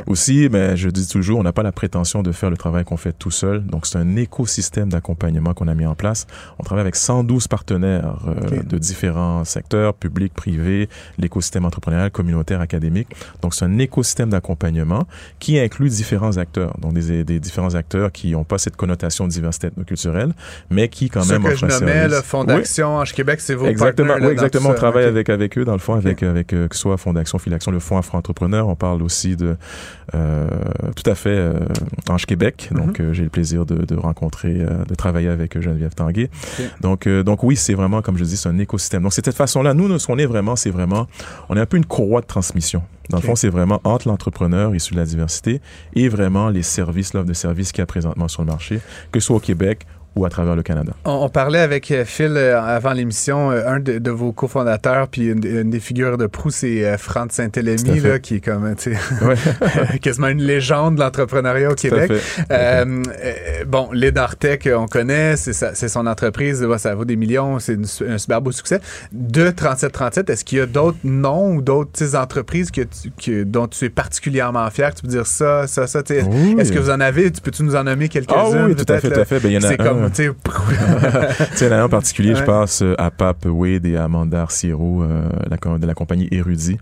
Aussi, 0.06 0.48
ben, 0.48 0.76
je 0.76 0.88
dis 0.88 1.06
toujours, 1.08 1.38
on 1.38 1.42
n'a 1.42 1.52
pas 1.52 1.62
la 1.62 1.72
prétention 1.72 2.22
de 2.22 2.32
faire 2.32 2.50
le 2.50 2.56
travail 2.56 2.84
qu'on 2.84 2.96
fait 2.96 3.12
tout 3.12 3.30
seul. 3.30 3.64
Donc, 3.64 3.86
c'est 3.86 3.98
un 3.98 4.16
écosystème 4.16 4.88
d'accompagnement 4.90 5.54
qu'on 5.54 5.68
a 5.68 5.74
mis 5.74 5.86
en 5.86 5.94
place. 5.94 6.26
On 6.58 6.62
travaille 6.62 6.82
avec 6.82 6.96
112 6.96 7.48
partenaires 7.48 8.16
euh, 8.28 8.62
de 8.62 8.78
différents 8.78 9.44
secteurs, 9.44 9.94
publics, 9.94 10.29
privés, 10.34 10.88
l'écosystème 11.18 11.64
entrepreneurial, 11.64 12.10
communautaire, 12.10 12.60
académique. 12.60 13.08
Donc, 13.42 13.54
c'est 13.54 13.64
un 13.64 13.78
écosystème 13.78 14.30
d'accompagnement 14.30 15.06
qui 15.38 15.58
inclut 15.58 15.88
différents 15.88 16.36
acteurs. 16.36 16.74
Donc, 16.80 16.94
des, 16.94 17.24
des 17.24 17.40
différents 17.40 17.74
acteurs 17.74 18.12
qui 18.12 18.32
n'ont 18.32 18.44
pas 18.44 18.58
cette 18.58 18.76
connotation 18.76 19.26
de 19.26 19.30
diversité 19.32 19.68
ethnoculturelle, 19.68 20.32
mais 20.70 20.88
qui, 20.88 21.08
quand 21.08 21.22
Ce 21.22 21.32
même, 21.32 21.42
que 21.42 21.48
offrent 21.48 21.68
je 21.68 21.78
nommais 21.80 22.08
le 22.08 22.20
Fonds 22.22 22.40
Oui. 22.40 22.46
d'action 22.46 22.96
Ange 22.96 23.12
Québec, 23.12 23.40
c'est 23.40 23.54
vos 23.54 23.66
Exactement, 23.66 24.14
oui, 24.20 24.28
exactement. 24.28 24.70
On 24.70 24.74
travaille 24.74 25.04
avec, 25.04 25.28
avec 25.28 25.56
eux, 25.58 25.64
dans 25.64 25.72
le 25.72 25.78
fond, 25.78 25.94
avec, 25.94 26.22
avec 26.22 26.52
euh, 26.52 26.68
que 26.68 26.74
ce 26.76 26.80
soit 26.82 26.96
Fondation 26.96 27.38
Filaction, 27.38 27.70
le 27.72 27.78
Fonds 27.80 27.98
Afro-Entrepreneur. 27.98 28.68
On 28.68 28.76
parle 28.76 29.02
aussi 29.02 29.36
de 29.36 29.56
euh, 30.14 30.48
tout 30.96 31.08
à 31.08 31.14
fait 31.14 31.30
euh, 31.30 31.54
Ange 32.08 32.26
Québec. 32.26 32.68
Donc, 32.72 32.98
Mhm. 32.98 33.06
euh, 33.06 33.12
j'ai 33.12 33.22
le 33.24 33.28
plaisir 33.30 33.64
de, 33.66 33.84
de 33.84 33.94
rencontrer, 33.94 34.54
de 34.54 34.94
travailler 34.94 35.28
avec 35.28 35.60
Geneviève 35.60 35.94
Tanguay. 35.94 36.30
Donc, 36.80 37.06
donc 37.08 37.42
oui, 37.44 37.56
c'est 37.56 37.74
vraiment, 37.74 38.02
comme 38.02 38.16
je 38.16 38.24
dis, 38.24 38.36
c'est 38.36 38.48
un 38.48 38.58
écosystème. 38.58 39.02
Donc, 39.02 39.12
c'est 39.12 39.22
de 39.22 39.26
cette 39.26 39.36
façon-là, 39.36 39.74
nous, 39.74 39.88
nous, 39.88 39.98
ce 39.98 40.09
qu'on 40.10 40.18
est 40.18 40.26
vraiment, 40.26 40.56
c'est 40.56 40.70
vraiment, 40.70 41.06
on 41.48 41.56
est 41.56 41.60
un 41.60 41.66
peu 41.66 41.76
une 41.76 41.86
courroie 41.86 42.20
de 42.20 42.26
transmission. 42.26 42.82
Dans 43.10 43.18
le 43.18 43.22
fond, 43.22 43.36
c'est 43.36 43.48
vraiment 43.48 43.80
entre 43.84 44.08
l'entrepreneur 44.08 44.74
issu 44.74 44.94
de 44.94 44.98
la 44.98 45.04
diversité 45.04 45.60
et 45.94 46.08
vraiment 46.08 46.48
les 46.48 46.62
services, 46.62 47.12
l'offre 47.12 47.26
de 47.26 47.32
services 47.32 47.72
qu'il 47.72 47.80
y 47.80 47.82
a 47.82 47.86
présentement 47.86 48.28
sur 48.28 48.42
le 48.42 48.46
marché, 48.46 48.80
que 49.12 49.20
ce 49.20 49.26
soit 49.26 49.36
au 49.36 49.40
Québec 49.40 49.86
ou 50.16 50.24
à 50.24 50.28
travers 50.28 50.56
le 50.56 50.62
Canada. 50.62 50.92
On, 51.04 51.28
parlait 51.28 51.60
avec 51.60 51.90
euh, 51.90 52.04
Phil 52.04 52.32
euh, 52.36 52.60
avant 52.60 52.92
l'émission, 52.92 53.52
euh, 53.52 53.62
un 53.66 53.80
de, 53.80 54.10
vos 54.10 54.32
cofondateurs, 54.32 55.08
puis 55.08 55.26
une, 55.26 55.70
des 55.70 55.80
figures 55.80 56.18
de 56.18 56.26
proue, 56.26 56.50
c'est 56.50 56.98
Franck 56.98 57.32
Saint-Élémy, 57.32 58.00
là, 58.00 58.18
qui 58.18 58.36
est 58.36 58.40
comme, 58.40 58.74
tu 58.74 58.94
sais, 58.94 59.98
quasiment 60.02 60.28
une 60.28 60.42
légende 60.42 60.96
de 60.96 61.00
l'entrepreneuriat 61.00 61.70
au 61.70 61.74
Québec. 61.74 62.12
bon, 63.66 63.88
Ledartech, 63.92 64.68
on 64.74 64.86
connaît, 64.86 65.36
c'est 65.36 65.88
son 65.88 66.06
entreprise, 66.06 66.66
ça 66.78 66.94
vaut 66.94 67.04
des 67.04 67.16
millions, 67.16 67.58
c'est 67.58 67.78
un 68.06 68.18
super 68.18 68.40
beau 68.40 68.52
succès. 68.52 68.80
De 69.12 69.50
3737, 69.50 70.30
est-ce 70.30 70.44
qu'il 70.44 70.58
y 70.58 70.60
a 70.60 70.66
d'autres 70.66 70.98
noms 71.04 71.54
ou 71.54 71.62
d'autres 71.62 72.16
entreprises 72.16 72.70
que, 72.70 73.42
dont 73.44 73.68
tu 73.68 73.84
es 73.84 73.90
particulièrement 73.90 74.68
fier? 74.70 74.92
Tu 74.94 75.02
peux 75.02 75.08
dire 75.08 75.26
ça, 75.26 75.66
ça, 75.66 75.86
ça, 75.86 76.00
est-ce 76.00 76.72
que 76.72 76.78
vous 76.78 76.90
en 76.90 77.00
avez? 77.00 77.30
Peux-tu 77.30 77.62
nous 77.62 77.76
en 77.76 77.84
nommer 77.84 78.08
quelques-unes? 78.08 78.36
Ah 78.36 78.66
oui, 78.66 78.74
tout 78.74 78.90
à 78.92 78.98
fait, 78.98 79.10
tout 79.10 79.20
à 79.20 79.24
fait. 79.24 79.40
Ben, 79.40 79.50
il 79.50 79.54
y 79.54 79.58
en 79.58 79.68
a 79.68 79.99
tu 80.08 80.32
sais, 81.54 81.72
en 81.82 81.88
particulier, 81.88 82.34
je 82.34 82.42
pense 82.42 82.82
euh, 82.82 82.94
à 82.98 83.10
Pape 83.10 83.46
Wade 83.46 83.86
et 83.86 83.96
à 83.96 84.04
Amanda 84.04 84.42
Arciero 84.42 85.02
euh, 85.02 85.78
de 85.78 85.86
la 85.86 85.94
compagnie 85.94 86.28
Érudit. 86.30 86.78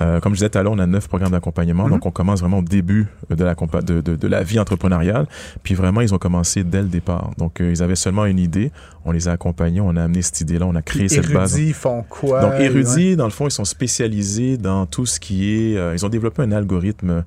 Euh, 0.00 0.20
comme 0.20 0.32
je 0.32 0.38
disais 0.38 0.50
tout 0.50 0.58
à 0.58 0.62
l'heure, 0.62 0.72
on 0.72 0.78
a 0.78 0.86
neuf 0.86 1.08
programmes 1.08 1.32
d'accompagnement. 1.32 1.86
Mm-hmm. 1.86 1.90
Donc, 1.90 2.06
on 2.06 2.10
commence 2.10 2.40
vraiment 2.40 2.58
au 2.58 2.62
début 2.62 3.06
de 3.30 3.44
la, 3.44 3.54
de, 3.54 4.00
de, 4.00 4.16
de, 4.16 4.28
la 4.28 4.42
vie 4.42 4.58
entrepreneuriale. 4.58 5.26
Puis 5.62 5.74
vraiment, 5.74 6.00
ils 6.00 6.14
ont 6.14 6.18
commencé 6.18 6.64
dès 6.64 6.82
le 6.82 6.88
départ. 6.88 7.30
Donc, 7.38 7.58
ils 7.60 7.82
avaient 7.82 7.96
seulement 7.96 8.26
une 8.26 8.38
idée. 8.38 8.70
On 9.04 9.12
les 9.12 9.28
a 9.28 9.32
accompagnés. 9.32 9.80
On 9.80 9.96
a 9.96 10.04
amené 10.04 10.22
cette 10.22 10.40
idée-là. 10.40 10.66
On 10.66 10.74
a 10.74 10.82
créé 10.82 11.08
cette 11.08 11.32
base. 11.32 11.54
Érudit, 11.54 11.70
ils 11.70 11.74
font 11.74 12.04
quoi? 12.08 12.40
Donc, 12.40 12.54
Érudit, 12.60 13.16
dans 13.16 13.24
le 13.24 13.30
fond, 13.30 13.46
ils 13.46 13.52
sont 13.52 13.64
spécialisés 13.64 14.56
dans 14.56 14.86
tout 14.86 15.06
ce 15.06 15.18
qui 15.20 15.50
est... 15.50 15.94
ils 15.94 16.06
ont 16.06 16.08
développé 16.10 16.42
un 16.42 16.52
algorithme 16.52 17.24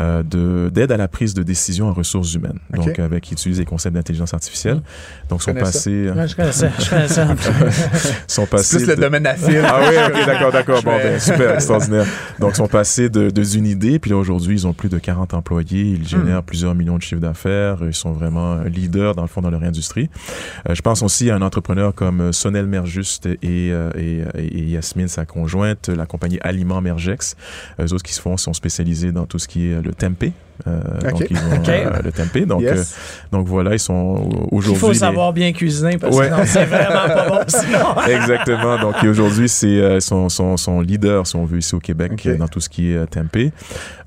euh, 0.00 0.22
de 0.22 0.70
d'aide 0.72 0.92
à 0.92 0.96
la 0.96 1.08
prise 1.08 1.34
de 1.34 1.42
décision 1.42 1.88
en 1.88 1.92
ressources 1.92 2.34
humaines. 2.34 2.58
Donc, 2.72 2.98
avec 2.98 3.30
ils 3.30 3.34
utilisent 3.34 3.58
les 3.58 3.64
concepts 3.64 3.94
d'intelligence 3.94 4.34
artificielle. 4.34 4.82
Donc, 5.28 5.42
sont 5.42 5.54
passés. 5.54 6.10
Ouais, 6.10 6.28
je 6.28 6.36
connais 6.36 6.52
ça. 6.52 6.68
Je 6.78 6.90
connais 6.90 7.08
ça. 7.08 7.28
sont 8.26 8.46
passés. 8.46 8.78
Plus 8.78 8.86
le 8.88 8.96
domaine 8.96 9.26
à. 9.26 9.34
Ah 9.34 9.80
oui, 9.80 9.96
ok, 10.06 10.26
d'accord, 10.26 10.52
d'accord. 10.52 10.82
Bon, 10.82 10.96
ben, 10.96 11.18
super, 11.18 11.54
extraordinaire. 11.54 12.06
Donc, 12.38 12.56
sont 12.56 12.68
passés 12.68 13.08
de, 13.08 13.30
de 13.30 13.44
une 13.56 13.66
idée, 13.66 13.98
puis 13.98 14.10
là, 14.10 14.16
aujourd'hui, 14.16 14.54
ils 14.54 14.66
ont 14.66 14.72
plus 14.72 14.88
de 14.88 14.98
40 14.98 15.34
employés. 15.34 15.82
Ils 15.82 16.06
génèrent 16.06 16.40
hmm. 16.40 16.46
plusieurs 16.46 16.74
millions 16.74 16.96
de 16.96 17.02
chiffres 17.02 17.20
d'affaires. 17.20 17.78
Ils 17.82 17.94
sont 17.94 18.12
vraiment 18.12 18.56
leaders, 18.62 19.14
dans 19.14 19.22
le 19.22 19.28
fond, 19.28 19.40
dans 19.40 19.50
leur 19.50 19.62
industrie. 19.62 20.08
Euh, 20.68 20.74
je 20.74 20.82
pense 20.82 21.02
aussi 21.02 21.30
à 21.30 21.36
un 21.36 21.42
entrepreneur 21.42 21.94
comme 21.94 22.32
Sonel 22.32 22.66
Merjuste 22.66 23.26
et, 23.26 23.38
euh, 23.72 23.90
et, 23.96 24.22
et, 24.38 24.64
Yasmine, 24.64 25.08
sa 25.08 25.24
conjointe, 25.24 25.88
la 25.88 26.06
compagnie 26.06 26.38
Aliments 26.42 26.80
Mergex. 26.80 27.36
Eux 27.80 27.92
autres 27.92 28.02
qui 28.02 28.14
se 28.14 28.20
font, 28.20 28.36
sont 28.36 28.52
spécialisés 28.52 29.12
dans 29.12 29.26
tout 29.26 29.38
ce 29.38 29.48
qui 29.48 29.68
est 29.68 29.83
le 29.84 29.92
tempeh. 29.92 30.32
Euh, 30.66 30.80
donc, 31.00 31.26
ils 31.28 31.36
ont 31.36 31.62
euh, 31.68 32.02
le 32.02 32.12
tempeh. 32.12 32.46
Donc, 32.46 32.62
euh, 32.62 32.82
donc 33.32 33.46
voilà, 33.46 33.72
ils 33.74 33.78
sont 33.78 34.46
aujourd'hui. 34.50 34.72
Il 34.72 34.78
faut 34.78 34.94
savoir 34.94 35.32
bien 35.32 35.52
cuisiner 35.52 35.98
parce 35.98 36.16
que 36.16 36.24
sinon, 36.24 36.36
c'est 36.44 36.64
vraiment 36.64 37.06
pas 37.06 37.28
bon 37.28 37.40
sinon. 37.48 38.06
Exactement. 38.08 38.78
Donc 38.78 38.94
aujourd'hui, 39.04 39.48
c'est 39.48 40.00
son, 40.00 40.28
son, 40.28 40.56
son, 40.56 40.80
leader, 40.80 41.26
si 41.26 41.36
on 41.36 41.44
veut, 41.44 41.58
ici 41.58 41.74
au 41.74 41.80
Québec, 41.80 42.28
dans 42.38 42.48
tout 42.48 42.60
ce 42.60 42.68
qui 42.68 42.92
est 42.92 43.06
tempeh. 43.06 43.52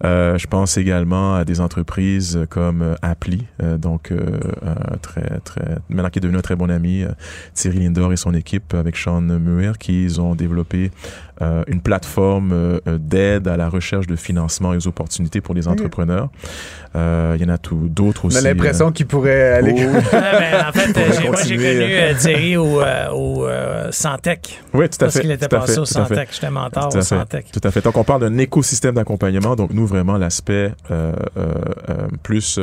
je 0.04 0.48
pense 0.48 0.78
également 0.78 1.36
à 1.36 1.44
des 1.44 1.60
entreprises 1.60 2.40
comme 2.50 2.96
Appli, 3.02 3.46
donc 3.78 4.14
très, 5.02 5.40
très, 5.44 5.78
maintenant 5.90 6.10
qui 6.10 6.20
est 6.20 6.22
devenu 6.22 6.38
un 6.38 6.42
très 6.42 6.56
bon 6.56 6.70
ami, 6.70 7.04
Thierry 7.54 7.80
Lindor 7.80 8.14
et 8.14 8.18
son 8.18 8.34
équipe 8.34 8.74
avec 8.74 8.96
Sean 8.96 9.22
Muir, 9.22 9.78
qui 9.78 10.08
ont 10.20 10.36
développé 10.36 10.92
une 11.68 11.82
plateforme 11.82 12.80
d'aide 12.86 13.48
à 13.48 13.58
la 13.58 13.70
recherche 13.70 14.08
de 14.08 14.16
financement 14.16 14.74
et 14.74 14.78
aux 14.78 14.88
opportunités 14.88 15.42
pour 15.42 15.54
les 15.54 15.68
entrepreneurs. 15.68 16.30
Euh, 16.96 17.36
il 17.38 17.46
y 17.46 17.50
en 17.50 17.54
a 17.54 17.58
d'autres 17.72 18.26
aussi. 18.26 18.38
On 18.38 18.40
a 18.40 18.44
l'impression 18.44 18.88
euh, 18.88 18.92
qu'il 18.92 19.06
pourrait 19.06 19.54
aller. 19.54 19.76
Oh. 19.78 19.98
en 19.98 20.72
fait, 20.72 20.96
moi, 21.28 21.38
j'ai 21.46 21.56
connu 21.56 21.68
euh, 21.68 22.14
Thierry 22.18 22.58
au, 22.58 22.82
au 23.14 23.48
Santec. 23.92 24.62
Oui, 24.74 24.90
tout 24.90 24.96
à 24.96 24.98
fait. 24.98 24.98
Parce 25.00 25.20
qu'il 25.20 25.32
était 25.32 25.48
passé 25.48 25.78
au 25.80 25.86
Santec. 25.86 26.30
J'étais 26.32 26.50
mentor 26.50 26.96
au 26.96 27.02
Santec. 27.02 27.48
Tout 27.52 27.62
à 27.64 27.72
fait. 27.72 27.84
Donc, 27.84 27.98
on 27.98 28.04
parle 28.04 28.22
d'un 28.22 28.38
écosystème 28.38 28.96
d'accompagnement. 28.96 29.56
Donc, 29.56 29.72
nous, 29.74 29.86
vraiment, 29.86 30.18
l'aspect 30.18 30.72
plus 32.24 32.60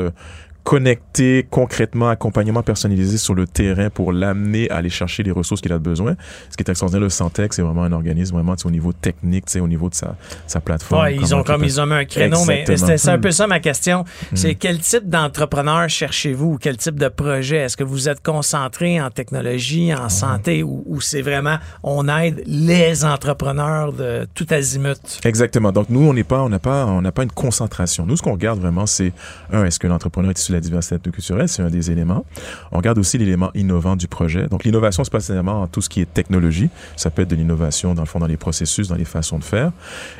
connecter 0.64 1.46
concrètement, 1.50 2.08
accompagnement 2.08 2.62
personnalisé 2.62 3.18
sur 3.18 3.34
le 3.34 3.46
terrain 3.46 3.90
pour 3.90 4.12
l'amener 4.12 4.70
à 4.70 4.76
aller 4.76 4.88
chercher 4.88 5.22
les 5.22 5.30
ressources 5.30 5.60
qu'il 5.60 5.72
a 5.72 5.78
besoin. 5.78 6.16
Ce 6.50 6.56
qui 6.56 6.62
est 6.62 6.70
extraordinaire, 6.70 7.02
le 7.02 7.10
Santex, 7.10 7.56
c'est 7.56 7.62
vraiment 7.62 7.84
un 7.84 7.92
organisme 7.92 8.34
vraiment 8.34 8.56
au 8.64 8.70
niveau 8.70 8.92
technique, 8.92 9.44
au 9.60 9.68
niveau 9.68 9.90
de 9.90 9.94
sa, 9.94 10.16
sa 10.46 10.60
plateforme. 10.60 11.02
Ouais, 11.02 11.16
ils 11.16 11.34
ont 11.34 11.42
comme 11.42 11.64
ils 11.64 11.80
ont 11.80 11.86
mis 11.86 11.92
un 11.92 12.04
créneau, 12.06 12.44
mais 12.46 12.64
c'est 12.76 13.08
un 13.08 13.18
peu 13.18 13.30
ça 13.30 13.46
ma 13.46 13.60
question. 13.60 14.04
Hmm. 14.32 14.36
C'est 14.36 14.54
quel 14.54 14.78
type 14.78 15.08
d'entrepreneur 15.08 15.88
cherchez-vous? 15.88 16.58
Quel 16.58 16.78
type 16.78 16.98
de 16.98 17.08
projet? 17.08 17.58
Est-ce 17.58 17.76
que 17.76 17.84
vous 17.84 18.08
êtes 18.08 18.22
concentré 18.22 19.00
en 19.00 19.10
technologie, 19.10 19.94
en 19.94 20.08
santé 20.08 20.62
ou, 20.62 20.82
ou 20.86 21.00
c'est 21.02 21.22
vraiment 21.22 21.58
on 21.82 22.08
aide 22.08 22.42
les 22.46 23.04
entrepreneurs 23.04 23.92
de 23.92 24.26
tout 24.34 24.46
azimut? 24.48 25.20
Exactement. 25.24 25.72
Donc 25.72 25.90
nous, 25.90 26.08
on 26.08 26.14
n'est 26.14 26.24
pas, 26.24 26.40
on 26.42 26.48
n'a 26.48 26.58
pas, 26.58 26.86
on 26.86 27.02
n'a 27.02 27.12
pas 27.12 27.22
une 27.22 27.32
concentration. 27.32 28.06
Nous, 28.06 28.16
ce 28.16 28.22
qu'on 28.22 28.32
regarde 28.32 28.60
vraiment, 28.60 28.86
c'est 28.86 29.12
un, 29.52 29.64
est-ce 29.64 29.78
que 29.78 29.86
l'entrepreneur 29.86 30.30
est 30.30 30.38
issu 30.38 30.53
la 30.54 30.60
diversité 30.60 30.98
culturelle, 31.10 31.48
c'est 31.48 31.62
un 31.62 31.70
des 31.70 31.90
éléments. 31.90 32.24
On 32.72 32.78
regarde 32.78 32.98
aussi 32.98 33.18
l'élément 33.18 33.50
innovant 33.54 33.96
du 33.96 34.08
projet. 34.08 34.46
Donc, 34.48 34.64
l'innovation, 34.64 35.04
c'est 35.04 35.12
pas 35.12 35.30
en 35.30 35.66
tout 35.66 35.80
ce 35.80 35.88
qui 35.88 36.00
est 36.00 36.12
technologie. 36.12 36.70
Ça 36.96 37.10
peut 37.10 37.22
être 37.22 37.30
de 37.30 37.36
l'innovation, 37.36 37.94
dans 37.94 38.02
le 38.02 38.08
fond, 38.08 38.18
dans 38.18 38.26
les 38.26 38.36
processus, 38.36 38.88
dans 38.88 38.96
les 38.96 39.04
façons 39.04 39.38
de 39.38 39.44
faire. 39.44 39.72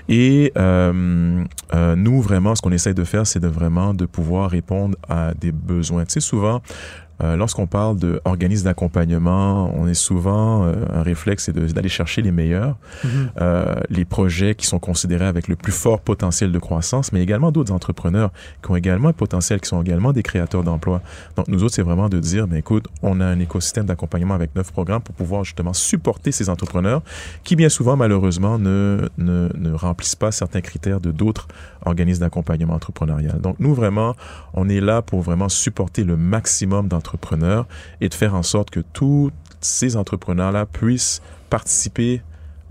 Et 0.09 0.53
euh, 0.57 1.44
euh, 1.75 1.97
nous, 1.97 2.20
vraiment, 2.20 2.55
ce 2.55 2.62
qu'on 2.62 2.73
essaie 2.73 2.94
de 2.94 3.05
faire, 3.05 3.27
c'est 3.27 3.40
de 3.40 3.49
vraiment 3.49 3.94
de 3.94 4.07
pouvoir 4.07 4.51
répondre 4.51 4.97
à 5.09 5.33
des 5.35 5.53
besoins. 5.53 6.05
Tu 6.05 6.14
sais, 6.14 6.20
souvent, 6.20 6.61
euh, 7.22 7.37
lorsqu'on 7.37 7.66
parle 7.66 7.96
d'organismes 7.96 8.64
d'accompagnement, 8.64 9.72
on 9.77 9.87
est 9.87 9.94
souvent, 9.94 10.64
euh, 10.64 10.74
un 10.92 11.03
réflexe, 11.03 11.44
c'est 11.44 11.55
d'aller 11.55 11.88
chercher 11.88 12.22
les 12.22 12.33
meilleurs, 12.33 12.77
mm-hmm. 13.05 13.09
euh, 13.40 13.74
les 13.88 14.05
projets 14.05 14.55
qui 14.55 14.66
sont 14.66 14.81
considérés 14.81 15.27
avec 15.27 15.46
le 15.46 15.55
plus 15.55 15.72
fort 15.72 16.00
potentiel 16.00 16.50
de 16.50 16.59
croissance, 16.59 17.12
mais 17.12 17.22
également 17.22 17.53
d'autres 17.53 17.72
entrepreneurs 17.72 18.31
qui 18.62 18.70
ont 18.70 18.77
également 18.77 19.09
un 19.09 19.12
potentiel, 19.12 19.61
qui 19.61 19.68
sont 19.68 19.81
également 19.81 20.12
des 20.12 20.22
créateurs 20.22 20.64
d'emplois. 20.64 21.03
Donc, 21.37 21.46
nous 21.48 21.62
autres, 21.62 21.74
c'est 21.74 21.83
vraiment 21.83 22.09
de 22.09 22.18
dire, 22.18 22.48
ben, 22.48 22.57
écoute, 22.57 22.87
on 23.03 23.20
a 23.20 23.27
un 23.27 23.38
écosystème 23.38 23.87
d'accompagnement 23.87 24.35
avec 24.35 24.55
neuf 24.57 24.72
programmes 24.72 25.03
pour 25.03 25.14
pouvoir 25.14 25.44
justement 25.44 25.72
supporter 25.72 26.33
ces 26.33 26.48
entrepreneurs 26.48 27.03
qui, 27.44 27.55
bien 27.55 27.68
souvent, 27.68 27.96
malheureusement, 27.96 28.59
ne, 28.59 29.09
ne, 29.18 29.48
ne 29.57 29.72
remplissent 29.72 30.16
pas 30.16 30.33
certains 30.33 30.62
critères 30.62 31.00
de 31.00 31.12
d'autres 31.12 31.46
organismes 31.85 32.22
d'accompagnement 32.22 32.74
entrepreneurial. 32.74 33.40
Donc, 33.40 33.57
nous, 33.61 33.74
vraiment, 33.74 34.16
on 34.55 34.68
est 34.68 34.81
là 34.81 35.00
pour 35.00 35.20
vraiment 35.20 35.48
supporter 35.48 36.03
le 36.03 36.16
maximum 36.16 36.88
d'entrepreneurs 36.88 37.04
et 38.01 38.09
de 38.09 38.14
faire 38.14 38.35
en 38.35 38.43
sorte 38.43 38.71
que 38.71 38.81
tous 38.81 39.31
ces 39.61 39.97
entrepreneurs-là 39.97 40.67
puissent 40.67 41.23
participer 41.51 42.23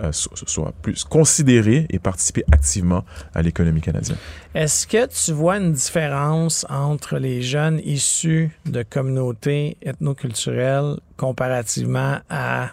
euh, 0.02 0.12
soit 0.12 0.74
plus 0.82 1.04
considérés 1.04 1.86
et 1.90 2.00
participer 2.00 2.44
activement 2.52 3.06
à 3.36 3.44
l'économie 3.44 3.82
canadienne. 3.82 4.18
Est-ce 4.56 4.88
que 4.88 5.06
tu 5.06 5.32
vois 5.34 5.58
une 5.58 5.74
différence 5.74 6.66
entre 6.70 7.18
les 7.18 7.44
jeunes 7.44 7.80
issus 7.86 8.50
de 8.66 8.84
communautés 8.84 9.78
ethnoculturelles 9.84 10.98
comparativement 11.16 12.18
à 12.30 12.72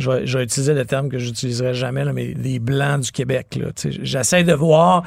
je 0.00 0.10
vais, 0.10 0.44
utiliser 0.44 0.74
le 0.74 0.84
terme 0.84 1.08
que 1.08 1.18
j'utiliserai 1.18 1.74
jamais, 1.74 2.04
là, 2.04 2.12
mais 2.12 2.34
les 2.36 2.58
Blancs 2.58 3.00
du 3.00 3.12
Québec. 3.12 3.58
J'essaie 4.02 4.44
de 4.44 4.52
voir, 4.52 5.04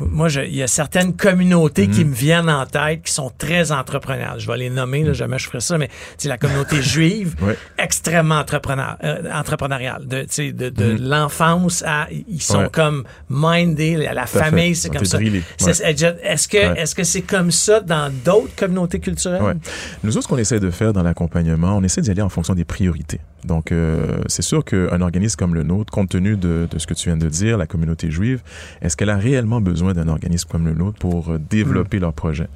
moi, 0.00 0.28
il 0.30 0.54
y 0.54 0.62
a 0.62 0.66
certaines 0.66 1.14
communautés 1.14 1.88
qui 1.88 2.04
mhm. 2.04 2.10
me 2.10 2.14
viennent 2.14 2.50
en 2.50 2.66
tête 2.66 3.02
qui 3.02 3.12
sont 3.12 3.30
très 3.36 3.72
entrepreneurs. 3.72 4.38
Je 4.38 4.50
vais 4.50 4.56
les 4.56 4.70
nommer, 4.70 5.04
là, 5.04 5.12
jamais 5.12 5.38
je 5.38 5.46
ferai 5.46 5.60
ça, 5.60 5.78
mais 5.78 5.88
la 6.24 6.38
communauté 6.38 6.80
juive, 6.82 7.36
extrêmement 7.78 8.38
entrepreneur, 8.38 8.96
euh, 9.04 9.30
entrepreneuriale. 9.32 10.06
De, 10.06 10.26
de, 10.52 10.68
de 10.68 10.92
mhm. 10.92 11.08
l'enfance 11.08 11.82
à, 11.86 12.08
ils 12.10 12.42
sont 12.42 12.68
comme 12.72 13.04
minded, 13.28 13.98
la 14.14 14.26
famille, 14.26 14.74
c'est 14.74 14.90
comme 14.90 15.04
ça. 15.04 15.18
Est-ce 15.20 16.48
que 16.48 16.74
est-ce 16.78 16.94
que 16.94 17.04
c'est 17.04 17.22
comme 17.22 17.50
ça 17.50 17.80
dans 17.80 18.12
d'autres 18.24 18.54
communautés 18.56 19.00
culturelles? 19.00 19.58
Nous 20.02 20.16
autres, 20.16 20.24
ce 20.24 20.28
qu'on 20.28 20.38
essaie 20.38 20.60
de 20.60 20.70
faire 20.70 20.92
dans 20.92 21.02
l'accompagnement, 21.02 21.76
on 21.76 21.82
essaie 21.82 22.00
d'y 22.00 22.10
aller 22.10 22.22
en 22.22 22.28
fonction 22.28 22.54
des 22.54 22.64
priorités. 22.64 23.20
Donc, 23.44 23.72
euh, 23.72 24.18
c'est 24.26 24.42
sûr 24.42 24.64
qu'un 24.64 25.00
organisme 25.00 25.36
comme 25.36 25.54
le 25.54 25.62
nôtre, 25.62 25.92
compte 25.92 26.08
tenu 26.08 26.36
de, 26.36 26.66
de, 26.70 26.78
ce 26.78 26.86
que 26.86 26.94
tu 26.94 27.08
viens 27.08 27.16
de 27.16 27.28
dire, 27.28 27.58
la 27.58 27.66
communauté 27.66 28.10
juive, 28.10 28.42
est-ce 28.80 28.96
qu'elle 28.96 29.10
a 29.10 29.16
réellement 29.16 29.60
besoin 29.60 29.92
d'un 29.92 30.08
organisme 30.08 30.48
comme 30.50 30.66
le 30.66 30.72
nôtre 30.72 30.98
pour 30.98 31.30
euh, 31.30 31.38
développer 31.38 31.98
hmm. 31.98 32.02
leur 32.02 32.12
projet? 32.12 32.48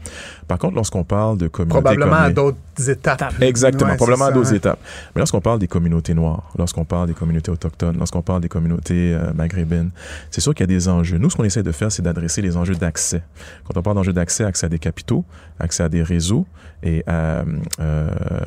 Par 0.47 0.59
contre, 0.59 0.77
lorsqu'on 0.77 1.05
parle 1.05 1.37
de 1.37 1.49
communautés 1.49 1.83
Probablement 1.83 2.17
à 2.17 2.31
d'autres 2.31 2.57
étapes. 2.89 3.35
Exactement, 3.41 3.95
probablement 3.97 4.27
à 4.27 4.33
d'autres 4.33 4.55
étapes. 4.55 4.79
Mais 5.15 5.21
lorsqu'on 5.21 5.41
parle 5.41 5.59
des 5.59 5.69
communautés 5.69 6.15
noires, 6.15 6.51
lorsqu'on 6.57 6.85
parle 6.85 7.09
des 7.09 7.15
communautés 7.15 7.51
autochtones, 7.51 7.99
lorsqu'on 7.99 8.23
parle 8.23 8.41
des 8.41 8.49
communautés 8.49 9.15
euh, 9.15 9.33
maghrébines, 9.35 9.91
c'est 10.31 10.41
sûr 10.41 10.55
qu'il 10.55 10.63
y 10.63 10.69
a 10.71 10.75
des 10.75 10.89
enjeux. 10.89 11.19
Nous, 11.19 11.29
ce 11.29 11.37
qu'on 11.37 11.45
essaie 11.45 11.63
de 11.63 11.73
faire, 11.73 11.93
c'est 11.93 12.03
d'adresser 12.03 12.41
les 12.41 12.57
enjeux 12.57 12.75
d'accès. 12.75 13.23
Quand 13.65 13.77
on 13.77 13.83
parle 13.83 13.97
d'enjeux 13.97 14.13
d'accès, 14.13 14.45
accès 14.45 14.67
à 14.67 14.69
des 14.69 14.79
capitaux, 14.79 15.25
accès 15.59 15.83
à 15.83 15.89
des 15.89 16.03
réseaux 16.03 16.47
et 16.83 17.05
euh, 17.09 17.45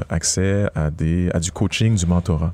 accès 0.09 0.67
à, 0.73 0.89
des, 0.89 1.29
à 1.33 1.39
du 1.39 1.51
coaching, 1.51 1.95
du 1.95 2.05
doctorat. 2.31 2.53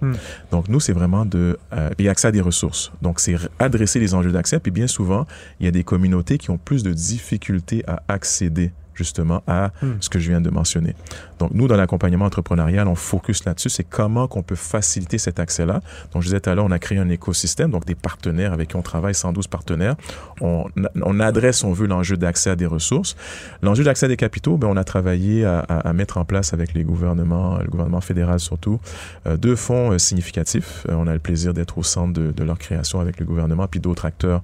Donc, 0.51 0.69
nous, 0.69 0.79
c'est 0.79 0.93
vraiment 0.93 1.25
de... 1.25 1.57
Euh, 1.73 1.89
et 1.97 2.09
accès 2.09 2.27
à 2.27 2.31
des 2.31 2.41
ressources. 2.41 2.91
Donc, 3.01 3.19
c'est 3.19 3.35
adresser 3.59 3.99
les 3.99 4.13
enjeux 4.13 4.31
d'accès. 4.31 4.59
Puis 4.59 4.71
bien 4.71 4.87
souvent, 4.87 5.25
il 5.59 5.65
y 5.65 5.69
a 5.69 5.71
des 5.71 5.83
communautés 5.83 6.37
qui 6.37 6.49
ont 6.49 6.57
plus 6.57 6.83
de 6.83 6.93
difficultés 6.93 7.83
à 7.87 8.03
accéder 8.07 8.71
justement 8.97 9.43
à 9.47 9.71
ce 9.99 10.09
que 10.09 10.19
je 10.19 10.29
viens 10.29 10.41
de 10.41 10.49
mentionner. 10.49 10.95
Donc, 11.39 11.51
nous, 11.53 11.67
dans 11.67 11.77
l'accompagnement 11.77 12.25
entrepreneurial, 12.25 12.87
on 12.87 12.95
focus 12.95 13.45
là-dessus. 13.45 13.69
C'est 13.69 13.83
comment 13.83 14.27
qu'on 14.27 14.43
peut 14.43 14.55
faciliter 14.55 15.17
cet 15.17 15.39
accès-là. 15.39 15.81
Donc, 16.13 16.23
je 16.23 16.27
disais 16.27 16.39
tout 16.39 16.49
à 16.49 16.55
l'heure, 16.55 16.65
on 16.65 16.71
a 16.71 16.79
créé 16.79 16.97
un 16.97 17.09
écosystème, 17.09 17.71
donc 17.71 17.85
des 17.85 17.95
partenaires 17.95 18.53
avec 18.53 18.69
qui 18.69 18.75
on 18.75 18.81
travaille, 18.81 19.13
112 19.13 19.47
partenaires. 19.47 19.95
On, 20.41 20.65
on 21.01 21.19
adresse, 21.19 21.63
on 21.63 21.73
veut, 21.73 21.87
l'enjeu 21.87 22.17
d'accès 22.17 22.49
à 22.49 22.55
des 22.55 22.65
ressources. 22.65 23.15
L'enjeu 23.61 23.83
d'accès 23.83 24.07
à 24.07 24.09
des 24.09 24.17
capitaux, 24.17 24.57
ben, 24.57 24.67
on 24.67 24.77
a 24.77 24.83
travaillé 24.83 25.45
à, 25.45 25.59
à, 25.59 25.89
à, 25.89 25.93
mettre 25.93 26.17
en 26.17 26.25
place 26.25 26.53
avec 26.53 26.73
les 26.73 26.83
gouvernements, 26.83 27.59
le 27.59 27.67
gouvernement 27.67 28.01
fédéral 28.01 28.39
surtout, 28.39 28.79
euh, 29.25 29.37
deux 29.37 29.55
fonds 29.55 29.91
euh, 29.91 29.97
significatifs. 29.97 30.85
Euh, 30.89 30.95
on 30.97 31.07
a 31.07 31.13
le 31.13 31.19
plaisir 31.19 31.53
d'être 31.53 31.77
au 31.77 31.83
centre 31.83 32.13
de, 32.13 32.31
de, 32.31 32.43
leur 32.43 32.57
création 32.57 32.99
avec 32.99 33.19
le 33.19 33.25
gouvernement 33.25 33.67
puis 33.67 33.79
d'autres 33.79 34.05
acteurs 34.05 34.41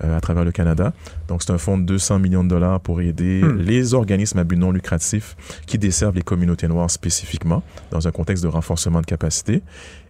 à 0.00 0.20
travers 0.20 0.44
le 0.44 0.52
Canada. 0.52 0.92
Donc, 1.28 1.42
c'est 1.42 1.52
un 1.52 1.58
fonds 1.58 1.78
de 1.78 1.84
200 1.84 2.18
millions 2.18 2.44
de 2.44 2.48
dollars 2.48 2.80
pour 2.80 3.00
aider 3.00 3.42
hmm. 3.42 3.58
les 3.58 3.91
organismes 3.94 4.38
à 4.38 4.44
but 4.44 4.56
non 4.56 4.72
lucratif 4.72 5.36
qui 5.66 5.78
desservent 5.78 6.14
les 6.14 6.22
communautés 6.22 6.68
noires 6.68 6.90
spécifiquement 6.90 7.62
dans 7.90 8.08
un 8.08 8.10
contexte 8.10 8.42
de 8.42 8.48
renforcement 8.48 9.00
de 9.00 9.06
capacité. 9.06 9.62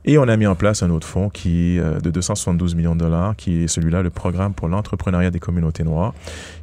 Et 0.05 0.19
on 0.19 0.27
a 0.27 0.37
mis 0.37 0.47
en 0.47 0.57
place 0.57 0.83
un 0.83 0.91
autre 0.91 1.07
fonds 1.07 1.29
qui 1.29 1.77
est 1.77 1.79
euh, 1.79 2.01
de 2.01 2.11
272 2.11 2.75
millions 2.75 2.95
de 2.95 3.01
dollars, 3.01 3.37
qui 3.37 3.63
est 3.63 3.69
celui-là, 3.69 4.03
le 4.03 4.11
programme 4.11 4.53
pour 4.53 4.69
l'entrepreneuriat 4.69 5.31
des 5.31 5.39
communautés 5.39 5.85
noires, 5.85 6.13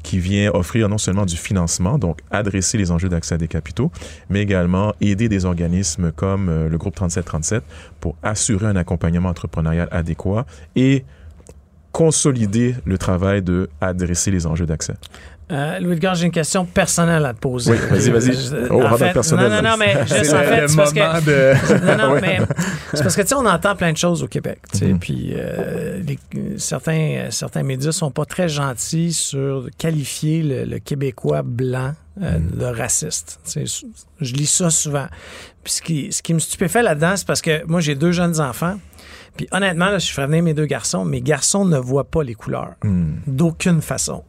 qui 0.04 0.20
vient 0.20 0.52
offrir 0.54 0.90
non 0.90 0.98
seulement 0.98 1.26
du 1.26 1.38
financement, 1.38 1.98
donc 1.98 2.20
adresser 2.32 2.78
les 2.78 2.92
enjeux 2.92 3.08
d'accès 3.08 3.36
à 3.36 3.38
des 3.38 3.48
capitaux, 3.48 3.92
mais 4.30 4.42
également 4.42 4.94
aider 5.00 5.30
des 5.30 5.46
organismes 5.46 6.12
comme 6.12 6.50
euh, 6.50 6.68
le 6.68 6.78
groupe 6.78 6.96
3737 6.96 7.64
pour 8.02 8.18
assurer 8.24 8.66
un 8.66 8.76
accompagnement 8.76 9.30
entrepreneurial 9.30 9.88
adéquat 9.92 10.46
et 10.76 11.06
consolider 11.92 12.76
le 12.86 12.98
travail 12.98 13.42
de 13.42 13.70
adresser 13.82 14.32
les 14.32 14.46
enjeux 14.46 14.66
d'accès. 14.66 14.96
Euh, 15.52 15.80
Louis 15.80 15.94
Edgar, 15.94 16.14
j'ai 16.14 16.28
une 16.28 16.32
question 16.32 16.64
personnelle 16.66 17.26
à 17.26 17.34
te 17.34 17.40
poser. 17.40 17.72
Oui, 17.72 17.78
vas-y, 17.90 18.10
vas-y. 18.12 18.68
Oh, 18.70 18.84
en 18.84 18.98
fait, 18.98 19.14
personnel. 19.14 19.50
Non, 19.50 19.62
non, 19.62 19.70
non, 19.72 19.78
mais 19.78 19.94
juste 20.08 20.34
en 20.34 20.44
fait, 20.44 20.68
c'est 20.68 20.76
parce 20.76 20.94
que. 20.94 21.26
De... 21.26 21.86
Non, 21.98 21.98
non, 21.98 22.16
mais 22.22 22.40
c'est 22.94 23.02
parce 23.02 23.16
que, 23.16 23.22
tu 23.22 23.30
sais, 23.30 23.36
on 23.36 23.46
entend 23.46 23.76
plein 23.76 23.92
de 23.92 23.98
choses 23.98 24.22
au 24.22 24.28
Québec, 24.28 24.60
tu 24.72 24.80
sais, 24.80 24.86
mm 24.86 24.96
-hmm. 24.96 25.00
puis 25.00 25.34
euh, 25.36 26.02
les, 26.06 26.20
certains, 26.58 27.28
certains 27.32 27.64
médias 27.64 27.92
sont 27.92 28.12
pas 28.12 28.26
très 28.26 28.48
gentils 28.48 29.14
sur 29.14 29.70
qualifier 29.78 30.44
le, 30.44 30.66
le 30.66 30.80
Québécois 30.80 31.42
blanc 31.44 31.94
euh, 32.22 32.38
mm. 32.38 32.58
de 32.58 32.66
raciste. 32.66 33.40
Tu 33.46 33.66
sais, 33.66 33.86
je 34.20 34.34
lis 34.34 34.46
ça 34.46 34.70
souvent. 34.70 35.08
Puis 35.64 35.74
ce 35.74 35.82
qui, 35.82 36.12
ce 36.12 36.22
qui 36.22 36.34
me 36.34 36.40
stupéfait 36.40 36.84
là-dedans, 36.84 37.16
c'est 37.16 37.28
parce 37.28 37.42
que 37.42 37.66
moi, 37.66 37.80
j'ai 37.80 37.96
deux 37.96 38.12
jeunes 38.12 38.40
enfants. 38.42 38.78
Puis 39.40 39.48
honnêtement, 39.54 39.86
là, 39.86 40.00
je 40.00 40.12
ferais 40.12 40.28
venir 40.28 40.44
mes 40.44 40.54
deux 40.54 40.66
garçons. 40.66 41.06
Mes 41.06 41.22
garçons 41.22 41.64
ne 41.64 41.78
voient 41.78 42.10
pas 42.10 42.24
les 42.24 42.34
couleurs. 42.34 42.74
Mm. 42.84 43.20
D'aucune 43.26 43.82
façon. 43.82 44.26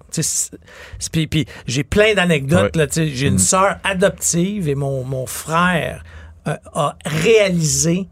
Puis, 1.10 1.26
puis 1.26 1.46
j'ai 1.66 1.82
plein 1.82 2.14
d'anecdotes. 2.14 2.76
Ouais. 2.76 2.86
J'ai 2.92 3.26
une 3.26 3.34
mm. 3.34 3.38
sœur 3.38 3.78
adoptive 3.82 4.68
et 4.68 4.76
mon, 4.76 5.02
mon 5.02 5.26
frère 5.26 6.04
euh, 6.46 6.54
a 6.74 6.96
réalisé 7.04 8.06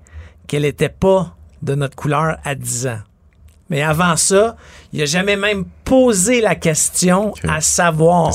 qu'elle 0.48 0.62
n'était 0.62 0.88
pas 0.88 1.36
de 1.62 1.76
notre 1.76 1.94
couleur 1.94 2.38
à 2.42 2.56
10 2.56 2.88
ans. 2.88 3.00
Mais 3.70 3.80
avant 3.80 4.16
ça, 4.16 4.56
il 4.92 4.98
n'a 4.98 5.04
jamais 5.04 5.36
même 5.36 5.66
posé 5.84 6.40
la 6.40 6.56
question 6.56 7.28
okay. 7.28 7.48
à 7.48 7.60
savoir. 7.60 8.34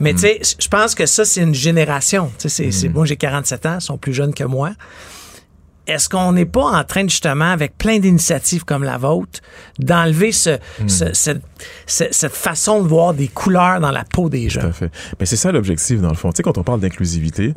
Mais 0.00 0.12
mm. 0.12 0.16
tu 0.16 0.22
sais, 0.22 0.40
je 0.58 0.66
pense 0.66 0.96
que 0.96 1.06
ça, 1.06 1.24
c'est 1.24 1.42
une 1.42 1.54
génération. 1.54 2.32
C'est, 2.38 2.66
mm. 2.66 2.92
Moi, 2.92 3.06
j'ai 3.06 3.16
47 3.16 3.66
ans, 3.66 3.76
ils 3.76 3.80
sont 3.80 3.96
plus 3.96 4.12
jeunes 4.12 4.34
que 4.34 4.42
moi 4.42 4.72
est-ce 5.86 6.08
qu'on 6.08 6.32
n'est 6.32 6.46
pas 6.46 6.64
en 6.64 6.84
train 6.84 7.02
justement, 7.02 7.50
avec 7.50 7.76
plein 7.78 7.98
d'initiatives 7.98 8.64
comme 8.64 8.84
la 8.84 8.98
vôtre, 8.98 9.40
d'enlever 9.78 10.32
ce, 10.32 10.50
mmh. 10.82 10.88
ce, 10.88 11.12
cette, 11.12 11.42
cette, 11.86 12.32
façon 12.32 12.82
de 12.82 12.88
voir 12.88 13.14
des 13.14 13.28
couleurs 13.28 13.80
dans 13.80 13.90
la 13.92 14.04
peau 14.04 14.28
des 14.28 14.48
gens? 14.48 14.62
Tout 14.62 14.66
à 14.66 14.72
fait. 14.72 14.90
Mais 15.20 15.26
c'est 15.26 15.36
ça 15.36 15.52
l'objectif, 15.52 16.00
dans 16.00 16.08
le 16.08 16.16
fond. 16.16 16.30
Tu 16.30 16.38
sais, 16.38 16.42
quand 16.42 16.58
on 16.58 16.62
parle 16.64 16.80
d'inclusivité, 16.80 17.54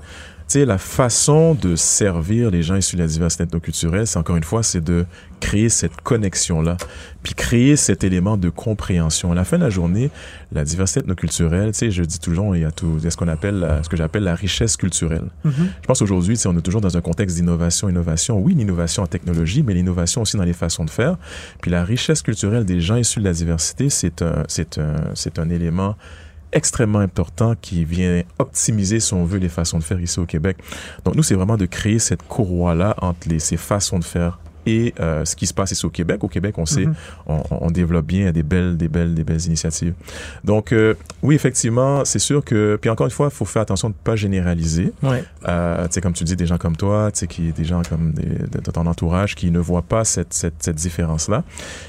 sais, 0.53 0.65
la 0.65 0.77
façon 0.77 1.55
de 1.55 1.75
servir 1.75 2.49
les 2.51 2.63
gens 2.63 2.75
issus 2.75 2.95
de 2.95 3.01
la 3.01 3.07
diversité 3.07 3.43
ethnoculturelle, 3.43 4.07
c'est 4.07 4.17
encore 4.17 4.35
une 4.35 4.43
fois, 4.43 4.63
c'est 4.63 4.81
de 4.81 5.05
créer 5.39 5.69
cette 5.69 6.01
connexion-là, 6.01 6.77
puis 7.23 7.33
créer 7.33 7.75
cet 7.75 8.03
élément 8.03 8.35
de 8.37 8.49
compréhension. 8.49 9.31
À 9.31 9.35
la 9.35 9.43
fin 9.43 9.57
de 9.57 9.63
la 9.63 9.69
journée, 9.69 10.09
la 10.51 10.63
diversité 10.63 11.01
ethnoculturelle, 11.01 11.71
tu 11.71 11.77
sais, 11.77 11.91
je 11.91 12.03
dis 12.03 12.19
toujours, 12.19 12.55
il 12.55 12.61
y 12.61 12.65
a 12.65 12.71
tout, 12.71 12.95
il 12.97 13.03
y 13.03 13.07
a 13.07 13.11
ce 13.11 13.17
qu'on 13.17 13.27
appelle, 13.27 13.59
la, 13.59 13.83
ce 13.83 13.89
que 13.89 13.97
j'appelle 13.97 14.23
la 14.23 14.35
richesse 14.35 14.75
culturelle. 14.75 15.29
Mm 15.43 15.49
-hmm. 15.49 15.53
Je 15.81 15.87
pense 15.87 16.01
aujourd'hui, 16.01 16.35
tu 16.35 16.41
sais, 16.41 16.49
on 16.49 16.57
est 16.57 16.61
toujours 16.61 16.81
dans 16.81 16.97
un 16.97 17.01
contexte 17.01 17.35
d'innovation, 17.37 17.89
innovation. 17.89 18.39
Oui, 18.39 18.53
l'innovation 18.55 19.03
en 19.03 19.07
technologie, 19.07 19.63
mais 19.63 19.73
l'innovation 19.73 20.21
aussi 20.21 20.37
dans 20.37 20.47
les 20.51 20.57
façons 20.65 20.85
de 20.85 20.91
faire. 20.91 21.17
Puis 21.61 21.71
la 21.71 21.83
richesse 21.83 22.21
culturelle 22.21 22.65
des 22.65 22.81
gens 22.81 22.97
issus 22.97 23.19
de 23.19 23.25
la 23.25 23.33
diversité, 23.33 23.89
c'est 23.89 24.21
un, 24.21 24.43
c'est 24.47 24.77
un, 24.77 24.95
c'est 25.13 25.39
un 25.39 25.49
élément 25.49 25.95
extrêmement 26.51 26.99
important 26.99 27.55
qui 27.59 27.85
vient 27.85 28.23
optimiser, 28.37 28.99
si 28.99 29.13
on 29.13 29.25
veut, 29.25 29.39
les 29.39 29.49
façons 29.49 29.79
de 29.79 29.83
faire 29.83 29.99
ici 29.99 30.19
au 30.19 30.25
Québec. 30.25 30.57
Donc, 31.05 31.15
nous, 31.15 31.23
c'est 31.23 31.35
vraiment 31.35 31.57
de 31.57 31.65
créer 31.65 31.99
cette 31.99 32.23
courroie-là 32.27 32.95
entre 33.01 33.27
ces 33.39 33.57
façons 33.57 33.99
de 33.99 34.03
faire 34.03 34.39
et 34.69 34.93
euh, 34.99 35.25
ce 35.25 35.35
qui 35.35 35.47
se 35.47 35.53
passe 35.53 35.71
ici 35.71 35.85
au 35.85 35.89
Québec. 35.89 36.23
Au 36.23 36.27
Québec, 36.27 36.55
on 36.57 36.65
sait, 36.65 36.85
mm 36.85 36.93
-hmm. 37.27 37.43
on, 37.49 37.65
on, 37.65 37.71
développe 37.71 38.05
bien 38.05 38.31
des 38.31 38.43
belles, 38.43 38.77
des 38.77 38.87
belles, 38.87 39.15
des 39.15 39.23
belles 39.23 39.45
initiatives. 39.45 39.93
Donc, 40.43 40.71
euh, 40.71 40.93
oui, 41.23 41.33
effectivement, 41.35 42.05
c'est 42.05 42.23
sûr 42.29 42.43
que, 42.43 42.77
puis 42.81 42.89
encore 42.89 43.07
une 43.09 43.15
fois, 43.19 43.27
il 43.31 43.35
faut 43.39 43.45
faire 43.45 43.63
attention 43.63 43.89
de 43.89 43.95
ne 43.95 44.03
pas 44.09 44.15
généraliser. 44.15 44.87
Ouais. 45.01 45.23
Euh, 45.47 45.87
tu 45.87 45.93
sais, 45.93 46.01
comme 46.01 46.13
tu 46.19 46.23
dis, 46.23 46.35
des 46.35 46.49
gens 46.51 46.59
comme 46.65 46.77
toi, 46.77 46.97
tu 47.11 47.19
sais, 47.19 47.27
qui, 47.27 47.51
des 47.51 47.67
gens 47.71 47.81
comme 47.89 48.11
des, 48.19 48.31
de, 48.53 48.59
de, 48.65 48.71
ton 48.71 48.85
entourage 48.85 49.31
qui 49.39 49.47
ne 49.57 49.61
voient 49.69 49.87
pas 49.95 50.03
cette, 50.13 50.33
cette, 50.41 50.59
cette 50.65 50.79
différence-là. 50.87 51.39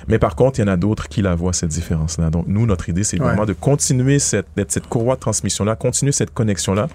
Mais 0.09 0.19
par 0.19 0.35
contre, 0.41 0.55
il 0.59 0.63
y 0.65 0.67
en 0.69 0.73
a 0.77 0.79
d'autres 0.85 1.07
qui 1.13 1.21
la 1.29 1.35
voient, 1.41 1.53
cette 1.63 1.75
différence-là. 1.81 2.31
Donc, 2.31 2.45
nous, 2.55 2.65
notre 2.73 2.87
idée, 2.93 3.05
c'est 3.05 3.19
ouais. 3.19 3.27
vraiment 3.29 3.47
de 3.53 3.57
continuer 3.71 4.19
cette, 4.19 4.49
cette 4.69 4.89
courroie 4.95 5.17
de 5.17 5.21
transmission-là, 5.21 5.77
continuer 5.77 6.13
cette 6.13 6.33
connexion-là 6.41 6.89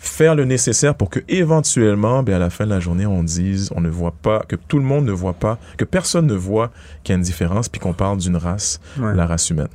faire 0.00 0.34
le 0.34 0.46
nécessaire 0.46 0.94
pour 0.94 1.10
que 1.10 1.20
éventuellement, 1.28 2.22
ben 2.22 2.34
à 2.34 2.38
la 2.38 2.48
fin 2.48 2.64
de 2.64 2.70
la 2.70 2.80
journée, 2.80 3.04
on 3.04 3.22
dise, 3.22 3.70
on 3.76 3.82
ne 3.82 3.90
voit 3.90 4.14
pas, 4.22 4.42
que 4.48 4.56
tout 4.56 4.78
le 4.78 4.84
monde 4.84 5.04
ne 5.04 5.12
voit 5.12 5.34
pas, 5.34 5.58
que 5.76 5.84
personne 5.84 6.26
ne 6.26 6.34
voit 6.34 6.70
qu'il 7.04 7.12
y 7.12 7.14
a 7.14 7.16
une 7.18 7.22
différence, 7.22 7.68
puis 7.68 7.80
qu'on 7.80 7.92
parle 7.92 8.16
d'une 8.16 8.36
race, 8.36 8.80
ouais. 8.98 9.14
la 9.14 9.26
race 9.26 9.50
humaine. 9.50 9.68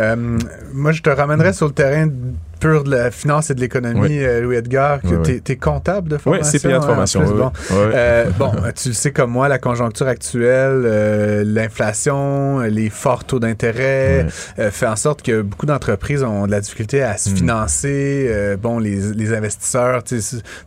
Euh, 0.00 0.38
moi, 0.72 0.90
je 0.90 1.00
te 1.00 1.10
ramènerais 1.10 1.52
sur 1.52 1.66
le 1.66 1.72
terrain 1.72 2.10
pur 2.58 2.84
de 2.84 2.90
la 2.90 3.10
finance 3.10 3.50
et 3.50 3.54
de 3.54 3.60
l'économie, 3.60 4.00
oui. 4.00 4.24
euh, 4.24 4.40
Louis 4.40 4.56
Edgar, 4.56 5.00
que 5.00 5.08
oui, 5.08 5.16
oui. 5.26 5.42
tu 5.44 5.52
es, 5.52 5.56
comptable 5.56 6.08
de 6.08 6.18
formation. 6.18 6.50
Oui, 6.52 6.60
CPA 6.60 6.78
de 6.78 6.84
formation. 6.84 7.20
Plus, 7.20 7.32
bon, 7.32 7.52
euh, 7.70 8.30
bon 8.38 8.52
tu 8.74 8.88
le 8.88 8.94
sais 8.94 9.12
comme 9.12 9.30
moi, 9.30 9.48
la 9.48 9.58
conjoncture 9.58 10.06
actuelle, 10.06 10.82
euh, 10.84 11.44
l'inflation, 11.44 12.60
les 12.60 12.90
forts 12.90 13.24
taux 13.24 13.38
d'intérêt 13.38 14.26
euh, 14.58 14.70
fait 14.70 14.86
en 14.86 14.96
sorte 14.96 15.22
que 15.22 15.42
beaucoup 15.42 15.66
d'entreprises 15.66 16.22
ont 16.22 16.46
de 16.46 16.50
la 16.50 16.60
difficulté 16.60 17.02
à 17.02 17.16
se 17.16 17.30
mm. 17.30 17.36
financer. 17.36 18.56
bon, 18.60 18.78
les, 18.78 19.12
les 19.12 19.34
investisseurs 19.34 20.02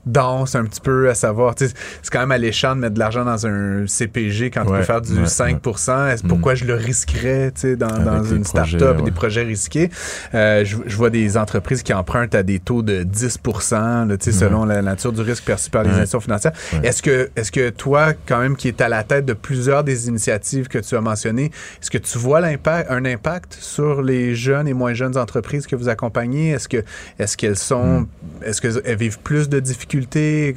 dansent 0.05 0.55
un 0.55 0.65
petit 0.65 0.81
peu 0.81 1.09
à 1.09 1.13
savoir, 1.13 1.55
c'est 1.57 1.73
quand 2.11 2.19
même 2.19 2.31
alléchant 2.31 2.75
de 2.75 2.81
mettre 2.81 2.95
de 2.95 2.99
l'argent 2.99 3.25
dans 3.25 3.45
un 3.45 3.85
CPG 3.87 4.51
quand 4.51 4.65
tu 4.65 4.71
peux 4.71 4.83
faire 4.83 5.01
du 5.01 5.25
5 5.25 5.61
Est-ce 5.65 6.23
pourquoi 6.23 6.55
je 6.55 6.65
le 6.65 6.75
risquerais 6.75 7.51
dans, 7.77 8.03
dans 8.03 8.23
une 8.23 8.43
start-up 8.43 9.03
des 9.03 9.11
projets 9.11 9.43
risqués? 9.43 9.89
je, 10.33 10.75
je 10.85 10.95
vois 10.95 11.09
des 11.09 11.37
entreprises 11.37 11.80
qui 11.83 11.93
empruntent 11.93 12.35
à 12.35 12.43
des 12.43 12.59
taux 12.59 12.81
de 12.81 13.03
10 13.03 13.39
là, 13.71 14.05
mmh. 14.05 14.19
selon 14.19 14.65
la 14.65 14.81
nature 14.81 15.11
du 15.11 15.21
risque 15.21 15.43
perçu 15.43 15.69
par 15.69 15.83
les 15.83 15.89
institutions 15.89 16.19
financières. 16.19 16.53
Est-ce 16.83 17.01
que, 17.01 17.29
est 17.35 17.51
que 17.51 17.69
toi, 17.69 18.13
quand 18.25 18.39
même, 18.39 18.55
qui 18.55 18.67
est 18.67 18.81
à 18.81 18.89
la 18.89 19.03
tête 19.03 19.25
de 19.25 19.33
plusieurs 19.33 19.83
des 19.83 20.07
initiatives 20.07 20.67
que 20.67 20.79
tu 20.79 20.95
as 20.95 21.01
mentionnées, 21.01 21.51
est-ce 21.81 21.91
que 21.91 21.97
tu 21.97 22.17
vois 22.17 22.39
l'impact, 22.39 22.89
un 22.89 23.05
impact 23.05 23.57
sur 23.59 24.01
les 24.01 24.35
jeunes 24.35 24.67
et 24.67 24.73
moins 24.73 24.93
jeunes 24.93 25.17
entreprises 25.17 25.67
que 25.67 25.75
vous 25.75 25.89
accompagnez? 25.89 26.51
Est-ce 26.51 26.67
que, 26.67 26.83
est-ce 27.19 27.37
qu'elles 27.37 27.57
sont, 27.57 28.01
mmh. 28.01 28.07
est-ce 28.45 28.61
qu'elles 28.61 28.97
vivent 28.97 29.19
plus 29.19 29.49
de 29.49 29.59
difficultés? 29.59 30.55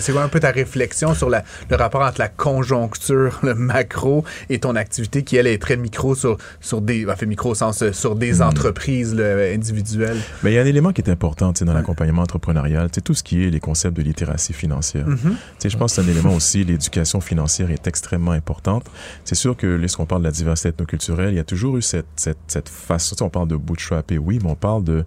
C'est 0.00 0.12
quoi 0.12 0.22
un 0.22 0.28
peu 0.28 0.40
ta 0.40 0.50
réflexion 0.50 1.14
sur 1.14 1.30
la, 1.30 1.44
le 1.70 1.76
rapport 1.76 2.02
entre 2.02 2.18
la 2.20 2.28
conjoncture, 2.28 3.38
le 3.44 3.54
macro 3.54 4.24
et 4.50 4.58
ton 4.58 4.74
activité 4.74 5.22
qui, 5.22 5.36
elle, 5.36 5.46
est 5.46 5.60
très 5.60 5.76
micro 5.76 6.14
sur, 6.16 6.36
sur 6.60 6.80
des, 6.80 7.06
en 7.08 7.14
fait, 7.14 7.26
micro 7.26 7.50
au 7.50 7.54
sens, 7.54 7.90
sur 7.92 8.16
des 8.16 8.34
mmh. 8.34 8.42
entreprises 8.42 9.14
là, 9.14 9.52
individuelles? 9.54 10.20
Mais 10.44 10.52
il 10.52 10.54
y 10.56 10.58
a 10.58 10.62
un 10.62 10.66
élément 10.66 10.92
qui 10.92 11.00
est 11.00 11.08
important 11.10 11.52
dans 11.58 11.72
l'accompagnement 11.72 12.20
entrepreneurial, 12.20 12.88
c'est 12.92 13.00
tout 13.02 13.14
ce 13.14 13.22
qui 13.22 13.42
est 13.42 13.48
les 13.48 13.60
concepts 13.60 13.96
de 13.96 14.02
littératie 14.02 14.52
financière. 14.52 15.06
Mm 15.08 15.14
-hmm. 15.14 15.70
Je 15.70 15.76
pense 15.78 15.96
que 15.96 16.02
c'est 16.02 16.08
un 16.08 16.12
élément 16.12 16.34
aussi, 16.34 16.62
l'éducation 16.64 17.20
financière 17.22 17.70
est 17.70 17.86
extrêmement 17.86 18.32
importante. 18.32 18.84
C'est 19.24 19.34
sûr 19.44 19.56
que 19.56 19.66
lorsqu'on 19.66 20.04
parle 20.04 20.20
de 20.20 20.26
la 20.26 20.32
diversité 20.40 20.68
ethnoculturelle, 20.68 21.32
il 21.34 21.36
y 21.36 21.44
a 21.46 21.48
toujours 21.54 21.78
eu 21.78 21.82
cette, 21.82 22.12
cette, 22.16 22.44
cette 22.46 22.68
façon, 22.68 23.14
on 23.24 23.30
parle 23.30 23.48
de 23.48 23.56
bootstrapper, 23.56 24.18
oui, 24.18 24.38
mais 24.42 24.50
on 24.50 24.60
parle 24.68 24.84
de, 24.84 24.98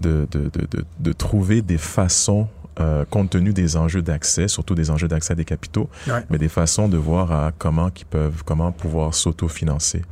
de, 0.00 0.14
de, 0.30 0.40
de, 0.74 0.84
de 1.08 1.12
trouver 1.12 1.62
des 1.62 1.78
façons 1.78 2.46
euh, 2.78 3.04
compte 3.08 3.30
tenu 3.30 3.52
des 3.52 3.76
enjeux 3.76 4.02
d'accès, 4.02 4.48
surtout 4.48 4.74
des 4.74 4.90
enjeux 4.90 5.08
d'accès 5.08 5.32
à 5.32 5.36
des 5.36 5.46
capitaux, 5.46 5.88
ouais. 6.08 6.22
mais 6.30 6.38
des 6.38 6.50
façons 6.60 6.88
de 6.88 6.98
voir 6.98 7.32
à 7.32 7.50
comment 7.56 7.90
qui 7.90 8.04
peuvent, 8.04 8.42
comment 8.44 8.70
pouvoir 8.70 9.14
s'autofinancer. 9.14 10.02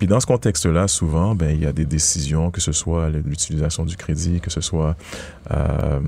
Puis 0.00 0.06
dans 0.06 0.18
ce 0.18 0.24
contexte-là, 0.24 0.88
souvent, 0.88 1.34
ben, 1.34 1.50
il 1.50 1.62
y 1.62 1.66
a 1.66 1.74
des 1.74 1.84
décisions, 1.84 2.50
que 2.50 2.62
ce 2.62 2.72
soit 2.72 3.10
l'utilisation 3.10 3.84
du 3.84 3.98
crédit, 3.98 4.40
que 4.40 4.48
ce 4.48 4.62
soit 4.62 4.96
euh, 5.50 6.00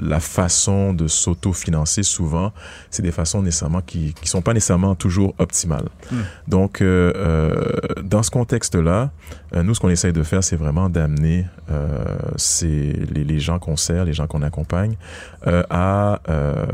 la 0.00 0.20
façon 0.20 0.94
de 0.94 1.06
s'auto-financer, 1.06 2.02
souvent, 2.02 2.54
c'est 2.90 3.02
des 3.02 3.12
façons 3.12 3.42
nécessairement 3.42 3.82
qui 3.82 4.14
ne 4.22 4.26
sont 4.26 4.40
pas 4.40 4.54
nécessairement 4.54 4.94
toujours 4.94 5.34
optimales. 5.36 5.90
Hmm. 6.10 6.20
Donc, 6.48 6.80
euh, 6.80 7.12
euh, 7.14 7.78
dans 8.02 8.22
ce 8.22 8.30
contexte-là, 8.30 9.10
euh, 9.54 9.62
nous, 9.62 9.74
ce 9.74 9.80
qu'on 9.80 9.90
essaye 9.90 10.14
de 10.14 10.22
faire, 10.22 10.42
c'est 10.42 10.56
vraiment 10.56 10.88
d'amener 10.88 11.44
euh, 11.70 12.16
les, 12.62 13.22
les 13.22 13.38
gens 13.38 13.58
qu'on 13.58 13.76
sert, 13.76 14.06
les 14.06 14.14
gens 14.14 14.26
qu'on 14.26 14.40
accompagne, 14.40 14.96
euh, 15.46 15.62
à 15.68 16.22
euh, 16.30 16.64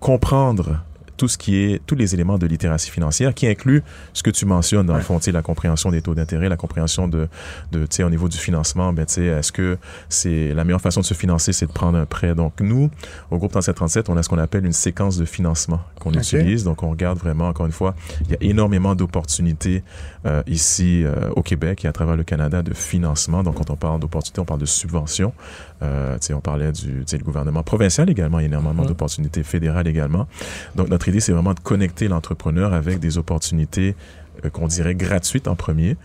comprendre 0.00 0.82
tout 1.22 1.28
ce 1.28 1.38
qui 1.38 1.54
est 1.54 1.80
tous 1.86 1.94
les 1.94 2.14
éléments 2.14 2.36
de 2.36 2.48
littératie 2.48 2.90
financière 2.90 3.32
qui 3.32 3.46
inclut 3.46 3.84
ce 4.12 4.24
que 4.24 4.30
tu 4.30 4.44
mentionnes 4.44 4.86
dans 4.86 4.96
le 4.96 5.02
fond, 5.02 5.20
la 5.24 5.40
compréhension 5.40 5.92
des 5.92 6.02
taux 6.02 6.16
d'intérêt, 6.16 6.48
la 6.48 6.56
compréhension 6.56 7.06
de, 7.06 7.28
de 7.70 7.82
tu 7.82 7.98
sais, 7.98 8.02
au 8.02 8.10
niveau 8.10 8.28
du 8.28 8.36
financement, 8.36 8.92
ben 8.92 9.06
tu 9.06 9.14
sais, 9.14 9.26
est-ce 9.26 9.52
que 9.52 9.78
c'est 10.08 10.52
la 10.52 10.64
meilleure 10.64 10.80
façon 10.80 11.00
de 11.00 11.04
se 11.04 11.14
financer, 11.14 11.52
c'est 11.52 11.68
de 11.68 11.72
prendre 11.72 11.96
un 11.96 12.06
prêt. 12.06 12.34
Donc 12.34 12.60
nous, 12.60 12.90
au 13.30 13.38
groupe 13.38 13.52
3737, 13.52 14.10
on 14.10 14.16
a 14.16 14.24
ce 14.24 14.28
qu'on 14.28 14.38
appelle 14.38 14.66
une 14.66 14.72
séquence 14.72 15.16
de 15.16 15.24
financement 15.24 15.78
qu'on 16.00 16.12
utilise. 16.12 16.64
Donc 16.64 16.82
on 16.82 16.90
regarde 16.90 17.18
vraiment 17.18 17.46
encore 17.46 17.66
une 17.66 17.72
fois, 17.72 17.94
il 18.22 18.32
y 18.32 18.34
a 18.34 18.38
énormément 18.40 18.96
d'opportunités 18.96 19.84
euh, 20.26 20.42
ici 20.48 21.04
euh, 21.04 21.30
au 21.36 21.42
Québec 21.42 21.84
et 21.84 21.88
à 21.88 21.92
travers 21.92 22.16
le 22.16 22.24
Canada 22.24 22.64
de 22.64 22.74
financement. 22.74 23.44
Donc 23.44 23.58
quand 23.58 23.70
on 23.70 23.76
parle 23.76 24.00
d'opportunités, 24.00 24.40
on 24.40 24.44
parle 24.44 24.60
de 24.60 24.66
subventions. 24.66 25.32
Euh, 25.82 26.16
on 26.34 26.40
parlait 26.40 26.72
du 26.72 27.04
le 27.12 27.24
gouvernement 27.24 27.62
provincial 27.62 28.08
également, 28.08 28.38
il 28.38 28.42
y 28.42 28.44
a 28.44 28.48
énormément 28.48 28.82
Mhm. 28.82 28.88
d'opportunités 28.88 29.42
fédérales 29.42 29.86
également. 29.88 30.26
Donc 30.76 30.88
notre 30.88 31.08
idée, 31.08 31.20
c'est 31.20 31.32
vraiment 31.32 31.54
de 31.54 31.60
connecter 31.60 32.08
l'entrepreneur 32.08 32.72
avec 32.72 33.00
des 33.00 33.18
opportunités 33.18 33.94
qu'on 34.50 34.66
dirait 34.66 34.94
gratuites 34.94 35.48
en 35.48 35.54
premier. 35.54 35.96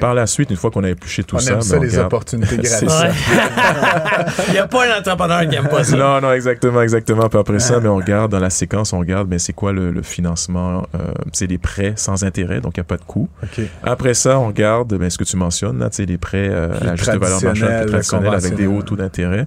Par 0.00 0.14
la 0.14 0.26
suite, 0.26 0.50
une 0.50 0.56
fois 0.56 0.70
qu'on 0.70 0.84
a 0.84 0.90
épluché 0.90 1.24
tout 1.24 1.36
On 1.36 1.38
ça, 1.38 1.54
aime 1.54 1.62
ça, 1.62 1.74
ben, 1.74 1.80
on 1.80 1.82
les 1.82 1.88
regarde- 1.90 2.06
opportunités 2.06 2.56
C'est 2.64 2.86
gratuites. 2.86 2.90
ça. 2.90 3.08
Il 4.48 4.52
n'y 4.52 4.58
a 4.58 4.66
pas 4.66 4.86
un 4.86 4.98
entrepreneur 4.98 5.48
qui 5.48 5.56
aime 5.56 5.68
pas 5.68 5.84
ça. 5.84 5.96
Non, 5.96 6.20
non, 6.20 6.32
exactement, 6.32 6.82
exactement. 6.82 7.28
Puis 7.28 7.38
après 7.38 7.58
ça, 7.58 7.80
mais 7.80 7.88
on 7.88 7.96
regarde 7.96 8.30
dans 8.32 8.38
la 8.40 8.50
séquence, 8.50 8.92
on 8.92 8.98
regarde, 8.98 9.28
mais 9.28 9.38
c'est 9.38 9.52
quoi 9.52 9.72
le, 9.72 9.90
le 9.90 10.02
financement 10.02 10.86
euh, 10.94 10.98
C'est 11.32 11.46
des 11.46 11.58
prêts 11.58 11.92
sans 11.96 12.24
intérêt, 12.24 12.60
donc 12.60 12.76
il 12.76 12.80
n'y 12.80 12.82
a 12.82 12.84
pas 12.84 12.96
de 12.96 13.04
coût. 13.04 13.28
Après 13.82 14.14
ça, 14.14 14.38
on 14.38 14.48
regarde 14.48 14.94
ben, 14.94 15.10
ce 15.10 15.18
que 15.18 15.24
tu 15.24 15.36
mentionnes, 15.36 15.78
là, 15.78 15.90
tu 15.90 15.96
sais, 15.96 16.06
les 16.06 16.18
prêts 16.18 16.48
euh, 16.50 16.68
à 16.80 16.84
la 16.84 16.96
juste 16.96 17.10
valeur 17.10 17.42
marchande, 17.42 17.86
traditionnels, 17.86 18.34
avec 18.34 18.54
des 18.54 18.66
hauts 18.66 18.82
taux 18.82 18.96
d'intérêt. 18.96 19.46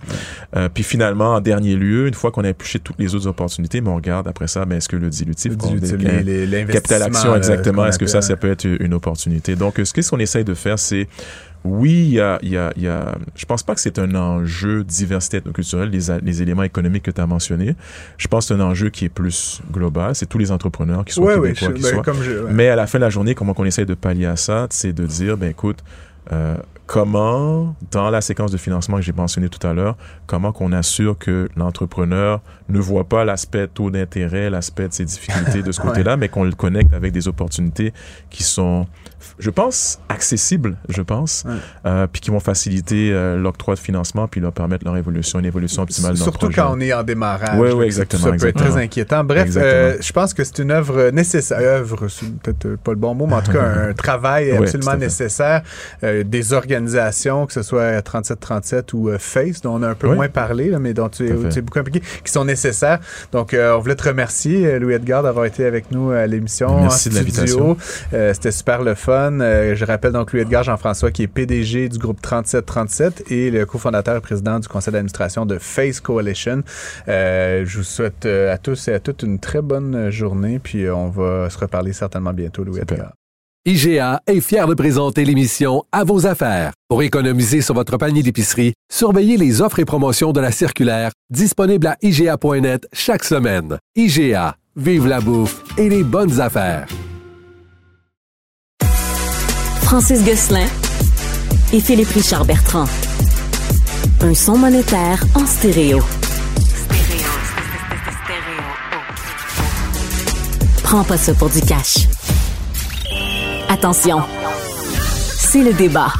Euh, 0.56 0.70
puis 0.74 0.84
finalement, 0.84 1.36
en 1.36 1.42
dernier 1.42 1.76
lieu, 1.76 2.08
une 2.08 2.14
fois 2.14 2.32
qu'on 2.32 2.44
a 2.44 2.50
épluché 2.50 2.80
toutes 2.80 3.00
les 3.00 3.14
autres 3.16 3.28
opportunités, 3.28 3.82
mais 3.82 3.90
on 3.90 3.96
regarde 3.96 4.28
après 4.28 4.48
ça, 4.48 4.66
ben, 4.66 4.78
est-ce 4.78 4.90
que 4.90 4.96
le 4.96 5.10
dilutif, 5.10 5.52
Le 5.52 5.58
qu'on 5.58 5.68
dilutif, 5.70 5.98
décline- 5.98 6.22
les- 6.26 6.46
les- 6.46 6.66
capital 6.66 7.04
action, 7.04 7.36
exactement. 7.36 7.86
Est-ce 7.86 8.00
que 8.00 8.08
ça, 8.08 8.20
appelle. 8.20 8.37
Ça 8.38 8.42
peut 8.42 8.52
être 8.52 8.66
une 8.66 8.94
opportunité? 8.94 9.56
Donc, 9.56 9.80
ce 9.84 9.92
qu'est-ce 9.94 10.12
qu'on 10.12 10.20
essaye 10.20 10.44
de 10.46 10.54
faire, 10.54 10.78
c'est 10.80 11.08
oui, 11.64 11.92
il 11.92 12.14
y 12.14 12.20
a, 12.22 12.40
il 12.44 12.50
y 12.50 12.58
a, 12.58 12.72
il 12.78 12.84
y 12.84 12.88
a, 12.88 13.18
je 13.36 13.46
pense 13.46 13.64
pas 13.64 13.74
que 13.76 13.82
c'est 13.82 14.00
un 14.00 14.14
enjeu 14.16 14.84
diversité 14.84 15.38
ethnoculturelle, 15.38 15.90
les, 15.90 16.00
les 16.24 16.42
éléments 16.42 16.64
économiques 16.64 17.04
que 17.04 17.12
tu 17.12 17.20
as 17.20 17.28
mentionnés. 17.28 17.76
Je 18.18 18.28
pense 18.28 18.48
que 18.48 18.56
c'est 18.56 18.62
un 18.62 18.64
enjeu 18.64 18.90
qui 18.90 19.06
est 19.06 19.10
plus 19.10 19.62
global. 19.72 20.14
C'est 20.16 20.28
tous 20.28 20.38
les 20.38 20.52
entrepreneurs 20.52 21.04
qui 21.04 21.14
sont 21.14 21.24
Ouais, 21.24 21.34
québécois, 21.36 21.70
je- 21.70 21.74
qui 21.74 21.82
ben, 21.82 22.04
soient. 22.04 22.14
je- 22.24 22.32
ouais. 22.44 22.52
Mais 22.54 22.68
à 22.70 22.76
la 22.76 22.88
fin 22.88 23.00
de 23.00 23.04
la 23.04 23.10
journée, 23.10 23.34
comment 23.36 23.54
on 23.58 23.66
essaye 23.66 23.86
de 23.86 23.96
pallier 23.96 24.28
à 24.28 24.36
ça, 24.38 24.68
c'est 24.70 24.94
de 24.94 25.06
dire, 25.06 25.36
ben 25.36 25.50
écoute, 25.50 25.80
euh, 26.32 26.56
comment, 26.88 27.76
dans 27.92 28.10
la 28.10 28.22
séquence 28.22 28.52
de 28.52 28.58
financement 28.58 28.96
que 28.98 29.04
j'ai 29.04 29.12
mentionné 29.12 29.50
tout 29.50 29.66
à 29.68 29.74
l'heure, 29.74 29.98
comment 30.26 30.52
qu'on 30.54 30.72
assure 30.72 31.18
que 31.18 31.50
l'entrepreneur 31.58 32.42
ne 32.70 32.80
voit 32.80 33.04
pas 33.04 33.26
l'aspect 33.26 33.68
taux 33.68 33.92
d'intérêt, 33.92 34.50
l'aspect 34.50 34.88
de 34.88 34.94
ses 34.94 35.06
difficultés 35.06 35.62
de 35.62 35.72
ce 35.72 35.82
Ouais. 35.88 35.88
côté-là, 35.90 36.18
mais 36.18 36.28
qu'on 36.30 36.44
le 36.46 36.54
connecte 36.54 36.94
avec 36.94 37.12
des 37.12 37.28
opportunités 37.28 37.94
qui 38.30 38.44
sont, 38.44 38.88
je 39.38 39.50
pense, 39.50 40.00
accessibles, 40.10 40.78
je 40.90 41.02
pense, 41.02 41.44
Ouais. 41.46 41.54
euh, 41.86 42.08
puis 42.12 42.22
qui 42.22 42.32
vont 42.32 42.40
faciliter 42.40 43.12
euh, 43.14 43.38
l'octroi 43.38 43.76
de 43.76 43.80
financement, 43.80 44.28
puis 44.28 44.40
leur 44.42 44.54
permettre 44.54 44.86
leur 44.86 44.96
évolution, 44.98 45.40
une 45.40 45.46
évolution 45.46 45.84
optimale 45.84 46.14
dans 46.14 46.20
le 46.20 46.24
Surtout 46.24 46.50
quand 46.50 46.74
on 46.74 46.80
est 46.80 46.94
en 46.94 47.04
démarrage. 47.04 47.60
Ouais, 47.60 47.72
que 47.72 47.84
exactement, 47.84 48.24
Ça 48.24 48.32
peut 48.32 48.48
être 48.48 48.58
très 48.58 48.78
inquiétant. 48.82 49.24
Bref, 49.26 49.50
euh, 49.58 49.98
je 50.00 50.12
pense 50.14 50.34
que 50.34 50.44
c'est 50.44 50.60
une 50.60 50.72
œuvre 50.72 51.10
nécessaire. 51.12 51.60
Œuvre, 51.60 52.08
c'est 52.08 52.34
peut-être 52.40 52.76
pas 52.78 52.92
le 52.92 52.98
bon 52.98 53.14
mot, 53.14 53.28
mais 53.28 53.36
en 53.36 53.42
tout 53.42 53.52
cas, 53.52 53.64
un 53.90 53.94
travail 54.06 54.52
absolument 54.56 54.96
nécessaire. 54.96 55.64
Des 56.02 56.54
organisations, 56.54 56.77
que 57.48 57.54
ce 57.54 57.62
soit 57.64 58.02
3737 58.02 58.94
ou 58.94 59.10
euh, 59.10 59.18
FACE, 59.18 59.62
dont 59.62 59.76
on 59.76 59.84
a 59.84 59.90
un 59.90 59.96
peu 59.96 60.08
Oui. 60.08 60.16
moins 60.16 60.30
parlé, 60.30 60.70
là, 60.70 60.80
mais 60.80 60.94
dont 60.94 61.10
tu 61.10 61.28
es, 61.28 61.50
tu 61.50 61.60
es 61.60 61.62
beaucoup 61.62 61.80
impliqué, 61.80 62.02
qui 62.24 62.32
sont 62.32 62.46
nécessaires. 62.46 63.00
Donc, 63.32 63.54
euh, 63.54 63.76
on 63.76 63.80
voulait 63.80 63.96
te 63.96 64.08
remercier, 64.08 64.66
euh, 64.66 64.80
Louis 64.80 64.94
Edgar, 64.94 65.24
d'avoir 65.24 65.46
été 65.46 65.66
avec 65.66 65.92
nous 65.92 66.12
à 66.12 66.26
l'émission. 66.28 66.80
Merci 66.82 67.10
en 67.10 67.12
de 67.12 67.16
l'invitation. 67.18 67.78
Euh, 68.14 68.34
C'était 68.34 68.52
super 68.52 68.82
le 68.84 68.96
fun. 68.96 69.40
Euh, 69.40 69.76
je 69.76 69.86
rappelle 69.86 70.12
donc 70.12 70.34
Louis 70.34 70.42
Edgar 70.42 70.64
Jean-François, 70.64 71.12
qui 71.12 71.24
est 71.24 71.28
PDG 71.28 71.90
du 71.90 71.98
groupe 71.98 72.22
3737 72.22 73.32
et 73.32 73.52
le 73.52 73.66
cofondateur 73.66 74.16
et 74.16 74.22
président 74.22 74.60
du 74.60 74.68
conseil 74.68 74.94
d'administration 74.94 75.46
de 75.46 75.58
Face 75.60 76.00
Coalition. 76.00 76.64
Euh, 77.08 77.64
je 77.66 77.78
vous 77.78 77.84
souhaite 77.84 78.26
à 78.26 78.58
tous 78.58 78.88
et 78.88 78.94
à 78.94 79.00
toutes 79.00 79.24
une 79.24 79.40
très 79.40 79.62
bonne 79.62 80.10
journée, 80.10 80.60
puis 80.60 80.90
on 80.90 81.10
va 81.10 81.50
se 81.50 81.58
reparler 81.58 81.94
certainement 81.94 82.34
bientôt, 82.34 82.64
Louis 82.64 82.80
Super. 82.80 82.98
Edgar. 82.98 83.17
IGA 83.70 84.22
est 84.28 84.40
fier 84.40 84.66
de 84.66 84.74
présenter 84.74 85.26
l'émission 85.26 85.84
À 85.92 86.06
vos 86.06 86.26
affaires. 86.26 86.72
Pour 86.88 87.04
économiser 87.04 87.60
sur 87.60 87.74
votre 87.76 87.98
panier 87.98 88.24
d'épicerie, 88.24 88.72
surveillez 88.90 89.36
les 89.36 89.62
offres 89.62 89.80
et 89.80 89.84
promotions 89.84 90.32
de 90.32 90.40
la 90.40 90.54
circulaire 90.54 91.12
disponible 91.30 91.88
à 91.88 91.98
IGA.net 92.02 92.88
chaque 92.94 93.26
semaine. 93.26 93.78
IGA, 93.98 94.56
vive 94.78 95.06
la 95.06 95.20
bouffe 95.20 95.66
et 95.78 95.90
les 95.90 96.06
bonnes 96.06 96.40
affaires. 96.40 96.88
Francis 99.82 100.24
Gosselin 100.24 100.68
et 101.74 101.82
Philippe 101.82 102.12
Richard 102.12 102.46
Bertrand. 102.46 102.88
Un 104.22 104.34
son 104.34 104.58
monétaire 104.58 105.22
en 105.36 105.46
stéréo. 105.46 106.00
Prends 110.84 111.04
pas 111.04 111.18
ça 111.18 111.34
pour 111.34 111.50
du 111.50 111.60
cash. 111.60 112.08
Attention, 113.70 114.22
c'est 115.38 115.62
le 115.62 115.74
débat. 115.74 116.14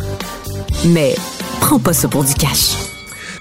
Mais 0.86 1.16
prends 1.62 1.80
pas 1.80 1.94
ça 1.94 2.08
pour 2.08 2.24
du 2.24 2.34
cash. 2.34 2.87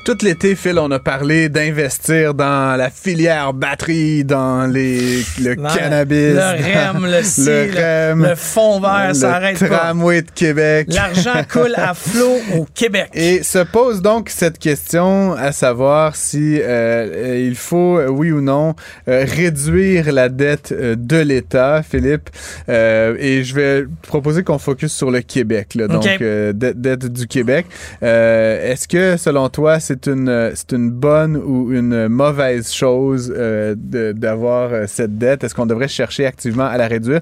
Tout 0.07 0.19
l'été, 0.23 0.55
Phil, 0.55 0.79
on 0.79 0.89
a 0.93 1.01
parlé 1.01 1.49
d'investir 1.49 2.33
dans 2.33 2.79
la 2.79 2.91
filière 2.91 3.53
batterie, 3.53 4.23
dans 4.25 4.65
les, 4.65 5.25
le 5.43 5.57
Non, 5.57 5.69
cannabis. 5.69 6.33
Le 6.33 6.93
REM, 6.93 7.07
le 7.07 7.23
ci, 7.25 7.41
le 7.45 7.67
le, 7.75 8.11
REM, 8.13 8.23
le 8.23 8.35
fond 8.37 8.79
vert, 8.79 9.11
ça 9.17 9.31
le 9.31 9.35
arrête 9.35 9.59
pas. 9.59 9.67
tramway 9.79 10.23
de 10.23 10.31
Québec. 10.31 10.87
L'argent 10.93 11.43
coule 11.51 11.75
à 11.77 11.93
flot 11.93 12.37
au 12.57 12.67
Québec. 12.73 13.09
Et 13.15 13.43
se 13.43 13.59
pose 13.59 14.01
donc 14.01 14.29
cette 14.31 14.61
question 14.61 15.33
à 15.33 15.51
savoir 15.51 16.15
si 16.15 16.61
euh, 16.63 17.45
il 17.45 17.57
faut, 17.57 18.01
oui 18.09 18.31
ou 18.31 18.41
non, 18.41 18.77
euh, 19.09 19.25
réduire 19.29 20.13
la 20.13 20.29
dette 20.29 20.71
euh, 20.71 20.95
de 20.97 21.17
l'État, 21.17 21.83
Philippe. 21.83 22.31
Euh, 22.69 23.17
et 23.19 23.43
je 23.43 23.53
vais 23.57 23.85
proposer 24.03 24.45
qu'on 24.45 24.59
focus 24.59 24.93
sur 24.93 25.11
le 25.11 25.21
Québec, 25.23 25.75
là, 25.75 25.89
donc 25.89 26.05
OK. 26.05 26.19
euh, 26.23 26.53
dette, 26.53 26.81
dette 26.81 27.07
du 27.13 27.27
Québec. 27.27 27.67
Euh, 28.05 28.71
Est-ce 28.71 28.87
que, 28.87 29.17
selon 29.17 29.49
toi, 29.49 29.81
c'est 29.81 29.96
une 30.07 30.29
euh, 30.29 30.53
c'est 30.55 30.73
une 30.73 30.91
bonne 30.91 31.37
ou 31.37 31.73
une 31.73 32.09
mauvaise 32.09 32.71
chose 32.73 33.33
euh, 33.35 33.75
d'avoir 33.77 34.73
euh, 34.73 34.85
cette 34.87 35.17
dette? 35.19 35.45
Est-ce 35.45 35.55
qu'on 35.55 35.67
devrait 35.67 35.89
chercher 35.89 36.27
activement 36.27 36.67
à 36.67 36.77
la 36.77 36.87
réduire, 36.89 37.21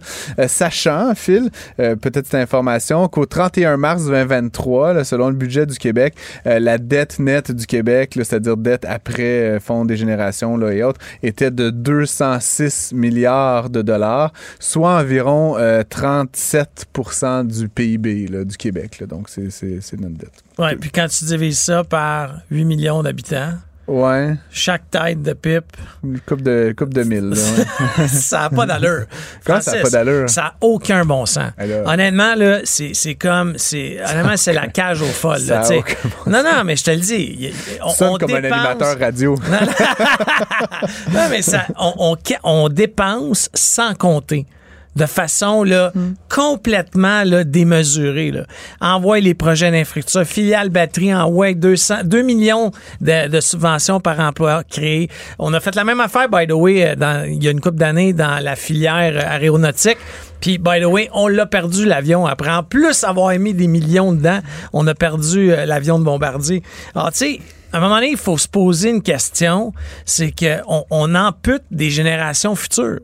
sachant, 0.48 1.14
Phil, 1.14 1.50
peut-être 1.76 2.26
cette 2.26 2.34
information 2.40 3.06
qu'au 3.08 3.26
31 3.26 3.76
mars 3.76 4.06
2023, 4.06 4.94
là, 4.94 5.04
selon 5.04 5.28
le 5.28 5.34
budget 5.36 5.66
du 5.66 5.78
Québec, 5.78 6.14
la 6.44 6.78
dette 6.78 7.18
nette 7.18 7.52
du 7.52 7.66
Québec, 7.66 8.12
c'est-à-dire 8.16 8.56
dette 8.56 8.84
après 8.84 9.58
Fonds 9.60 9.84
des 9.84 9.96
générations 9.96 10.60
et 10.68 10.82
autres, 10.82 11.00
était 11.22 11.50
de 11.50 11.70
206 11.70 12.92
milliards 12.94 13.70
de 13.70 13.82
dollars, 13.82 14.32
soit 14.58 14.98
environ 14.98 15.56
euh, 15.58 15.82
37% 15.82 17.46
du 17.46 17.68
PIB 17.68 18.44
du 18.44 18.56
Québec. 18.56 19.02
donc, 19.08 19.28
c'est 19.28 19.50
c'est- 19.50 19.78
c'est 19.80 20.00
notre 20.00 20.16
dette. 20.16 20.32
Ouais, 20.58 20.76
puis 20.76 20.90
quand 20.90 21.06
tu 21.08 21.24
divises 21.24 21.58
ça 21.58 21.82
par 21.84 22.40
8 22.50 22.64
millions 22.64 23.02
d'habitants, 23.02 23.54
Ouais, 23.86 24.34
chaque 24.50 24.90
tête 24.90 25.20
de 25.20 25.34
pipe, 25.34 25.76
une 26.02 26.18
coupe 26.20 26.40
de, 26.40 26.74
coupe 26.74 26.94
de 26.94 27.02
mille. 27.02 27.28
là, 27.30 28.06
ça 28.08 28.38
n'a 28.38 28.50
pas 28.50 28.64
d'allure. 28.64 29.04
Comment 29.44 29.60
ça 29.60 29.76
n'a 29.76 29.82
pas 29.82 29.90
d'allure? 29.90 30.30
Ça 30.30 30.40
n'a 30.42 30.54
aucun 30.62 31.04
bon 31.04 31.26
sens. 31.26 31.50
Alors. 31.58 31.86
Honnêtement, 31.86 32.34
là, 32.34 32.60
c'est 32.64 32.92
c'est 32.94 33.14
comme. 33.14 33.58
c'est 33.58 33.98
Honnêtement, 34.02 34.38
c'est 34.38 34.54
la 34.54 34.68
cage 34.68 35.02
aux 35.02 35.04
folles. 35.04 35.40
Ça 35.40 35.60
là, 35.60 35.76
aucun 35.76 35.96
non, 36.26 36.42
non, 36.42 36.64
mais 36.64 36.76
je 36.76 36.84
te 36.84 36.90
le 36.92 36.96
dis. 36.96 37.52
On, 37.82 37.90
Tu 37.90 37.96
sonnes 37.96 38.08
on 38.12 38.16
comme 38.16 38.30
un 38.32 38.44
animateur 38.44 38.98
radio. 38.98 39.36
non, 41.12 41.28
mais 41.28 41.42
ça, 41.42 41.66
on, 41.78 42.16
on, 42.16 42.16
on 42.42 42.68
dépense 42.70 43.50
sans 43.52 43.94
compter. 43.94 44.46
De 44.96 45.06
façon 45.06 45.64
là, 45.64 45.92
complètement 46.28 47.24
là, 47.24 47.44
démesurée. 47.44 48.30
Là. 48.30 48.44
Envoie 48.80 49.20
les 49.20 49.34
projets 49.34 49.70
d'infrastructure. 49.70 50.24
Filiale 50.24 50.68
batterie 50.68 51.14
envoie 51.14 51.54
200, 51.54 52.04
2 52.04 52.22
millions 52.22 52.70
de, 53.00 53.28
de 53.28 53.40
subventions 53.40 54.00
par 54.00 54.20
emploi 54.20 54.62
créé. 54.64 55.08
On 55.38 55.52
a 55.54 55.60
fait 55.60 55.74
la 55.74 55.84
même 55.84 56.00
affaire, 56.00 56.28
by 56.28 56.46
the 56.46 56.52
way, 56.52 56.86
euh, 56.86 56.94
dans, 56.96 57.24
il 57.28 57.42
y 57.42 57.48
a 57.48 57.50
une 57.50 57.60
couple 57.60 57.78
d'années 57.78 58.12
dans 58.12 58.42
la 58.42 58.56
filière 58.56 59.14
euh, 59.14 59.36
aéronautique. 59.36 59.98
Puis, 60.40 60.58
by 60.58 60.80
the 60.80 60.86
way, 60.86 61.08
on 61.12 61.28
l'a 61.28 61.46
perdu 61.46 61.86
l'avion 61.86 62.26
après. 62.26 62.50
En 62.50 62.62
plus 62.62 63.04
avoir 63.04 63.36
mis 63.38 63.54
des 63.54 63.66
millions 63.66 64.12
dedans, 64.12 64.40
on 64.72 64.86
a 64.86 64.94
perdu 64.94 65.52
euh, 65.52 65.64
l'avion 65.64 65.98
de 65.98 66.04
bombardier. 66.04 66.62
Alors, 66.94 67.12
tu 67.12 67.18
sais, 67.18 67.40
à 67.72 67.78
un 67.78 67.80
moment 67.80 67.96
donné, 67.96 68.10
il 68.10 68.16
faut 68.16 68.38
se 68.38 68.46
poser 68.46 68.90
une 68.90 69.02
question, 69.02 69.72
c'est 70.04 70.32
qu'on 70.32 70.84
on 70.90 71.14
ampute 71.14 71.64
des 71.70 71.90
générations 71.90 72.54
futures. 72.54 73.00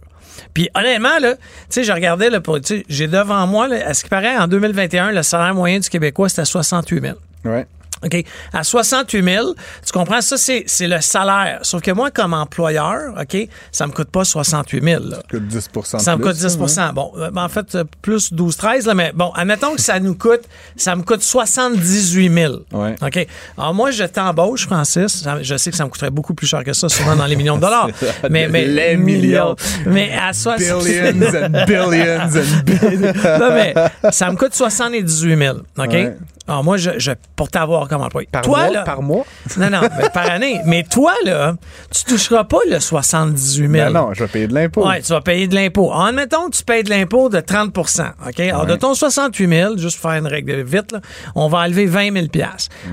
Puis 0.54 0.68
honnêtement, 0.74 1.18
là, 1.20 1.34
tu 1.34 1.40
sais, 1.70 1.84
je 1.84 1.92
regardais, 1.92 2.30
là, 2.30 2.40
pour, 2.40 2.58
j'ai 2.88 3.08
devant 3.08 3.46
moi, 3.46 3.68
là, 3.68 3.86
à 3.86 3.94
ce 3.94 4.04
qui 4.04 4.10
paraît, 4.10 4.36
en 4.36 4.48
2021, 4.48 5.12
le 5.12 5.22
salaire 5.22 5.54
moyen 5.54 5.78
du 5.78 5.88
Québécois, 5.88 6.28
c'était 6.28 6.44
68 6.44 7.02
000. 7.02 7.16
Ouais. 7.44 7.66
OK? 8.04 8.24
À 8.52 8.64
68 8.64 9.22
000, 9.24 9.54
tu 9.84 9.92
comprends, 9.92 10.20
ça, 10.20 10.36
c'est 10.36 10.64
c'est 10.66 10.88
le 10.88 11.00
salaire. 11.00 11.58
Sauf 11.62 11.82
que 11.82 11.90
moi, 11.90 12.10
comme 12.10 12.34
employeur, 12.34 13.14
OK, 13.20 13.48
ça 13.72 13.86
me 13.86 13.92
coûte 13.92 14.10
pas 14.10 14.24
68 14.24 14.82
000. 14.82 15.04
là. 15.04 15.16
Ça 15.16 15.22
coûte 15.30 15.46
10 15.46 15.68
de 15.74 15.98
Ça 15.98 16.16
me 16.16 16.22
coûte 16.22 16.36
10% 16.36 16.80
hein, 16.80 16.92
Bon, 16.92 17.12
euh, 17.16 17.30
ben, 17.30 17.44
en 17.44 17.48
fait, 17.48 17.74
euh, 17.74 17.84
plus 18.02 18.32
12-13, 18.32 18.86
là, 18.86 18.94
mais 18.94 19.12
bon, 19.14 19.30
admettons 19.34 19.74
que 19.74 19.80
ça 19.80 20.00
nous 20.00 20.14
coûte, 20.14 20.42
ça 20.76 20.96
me 20.96 21.02
coûte 21.02 21.22
78 21.22 22.32
000. 22.32 22.54
Ouais. 22.72 22.94
OK? 23.02 23.26
Alors, 23.58 23.74
moi, 23.74 23.90
je 23.90 24.04
t'embauche, 24.04 24.66
Francis. 24.66 25.26
Je 25.42 25.56
sais 25.56 25.70
que 25.70 25.76
ça 25.76 25.84
me 25.84 25.90
coûterait 25.90 26.10
beaucoup 26.10 26.34
plus 26.34 26.46
cher 26.46 26.64
que 26.64 26.72
ça, 26.72 26.88
souvent 26.88 27.16
dans 27.16 27.26
les 27.26 27.36
millions 27.36 27.56
de 27.56 27.62
dollars. 27.62 27.88
mais, 28.30 28.48
mais, 28.48 28.66
Les 28.66 28.96
millions. 28.96 29.56
Mais 29.86 30.12
à 30.12 30.32
60 30.32 30.58
Billions 30.58 31.08
and 31.08 31.64
billions 31.66 32.20
and 32.20 32.64
billions. 32.64 33.12
non, 33.38 33.50
mais 33.52 33.74
ça 34.10 34.30
me 34.30 34.36
coûte 34.36 34.54
78 34.54 35.38
000. 35.38 35.58
OK? 35.78 35.88
Ouais. 35.90 36.16
Alors, 36.48 36.64
moi, 36.64 36.76
je, 36.76 36.98
je, 36.98 37.12
pour 37.36 37.48
t'avoir 37.48 37.86
Par 38.30 38.42
toi, 38.42 38.58
mois? 38.64 38.70
là. 38.70 38.82
Par 38.82 39.02
mois? 39.02 39.24
Non, 39.56 39.70
non, 39.70 39.80
mais 39.82 40.10
par 40.10 40.30
année. 40.30 40.60
Mais 40.66 40.84
toi, 40.84 41.12
là, 41.24 41.54
tu 41.90 42.04
toucheras 42.04 42.44
pas 42.44 42.58
le 42.68 42.80
78 42.80 43.56
000. 43.56 43.70
Ben 43.70 43.90
non, 43.90 44.12
je 44.14 44.24
vais 44.24 44.28
payer 44.28 44.46
de 44.46 44.54
l'impôt. 44.54 44.86
Ouais, 44.86 45.00
tu 45.00 45.12
vas 45.12 45.20
payer 45.20 45.48
de 45.48 45.54
l'impôt. 45.54 45.90
En 45.92 46.06
admettant 46.06 46.48
que 46.48 46.56
tu 46.56 46.64
payes 46.64 46.84
de 46.84 46.90
l'impôt 46.90 47.28
de 47.28 47.40
30 47.40 47.76
OK? 47.78 48.40
Alors, 48.40 48.66
de 48.66 48.76
ton 48.76 48.94
68 48.94 49.48
000, 49.48 49.76
juste 49.78 50.00
pour 50.00 50.10
faire 50.10 50.18
une 50.18 50.26
règle 50.26 50.56
de 50.56 50.62
vite, 50.62 50.92
là, 50.92 51.00
on 51.34 51.48
va 51.48 51.58
enlever 51.58 51.86
20 51.86 52.12
000 52.12 52.26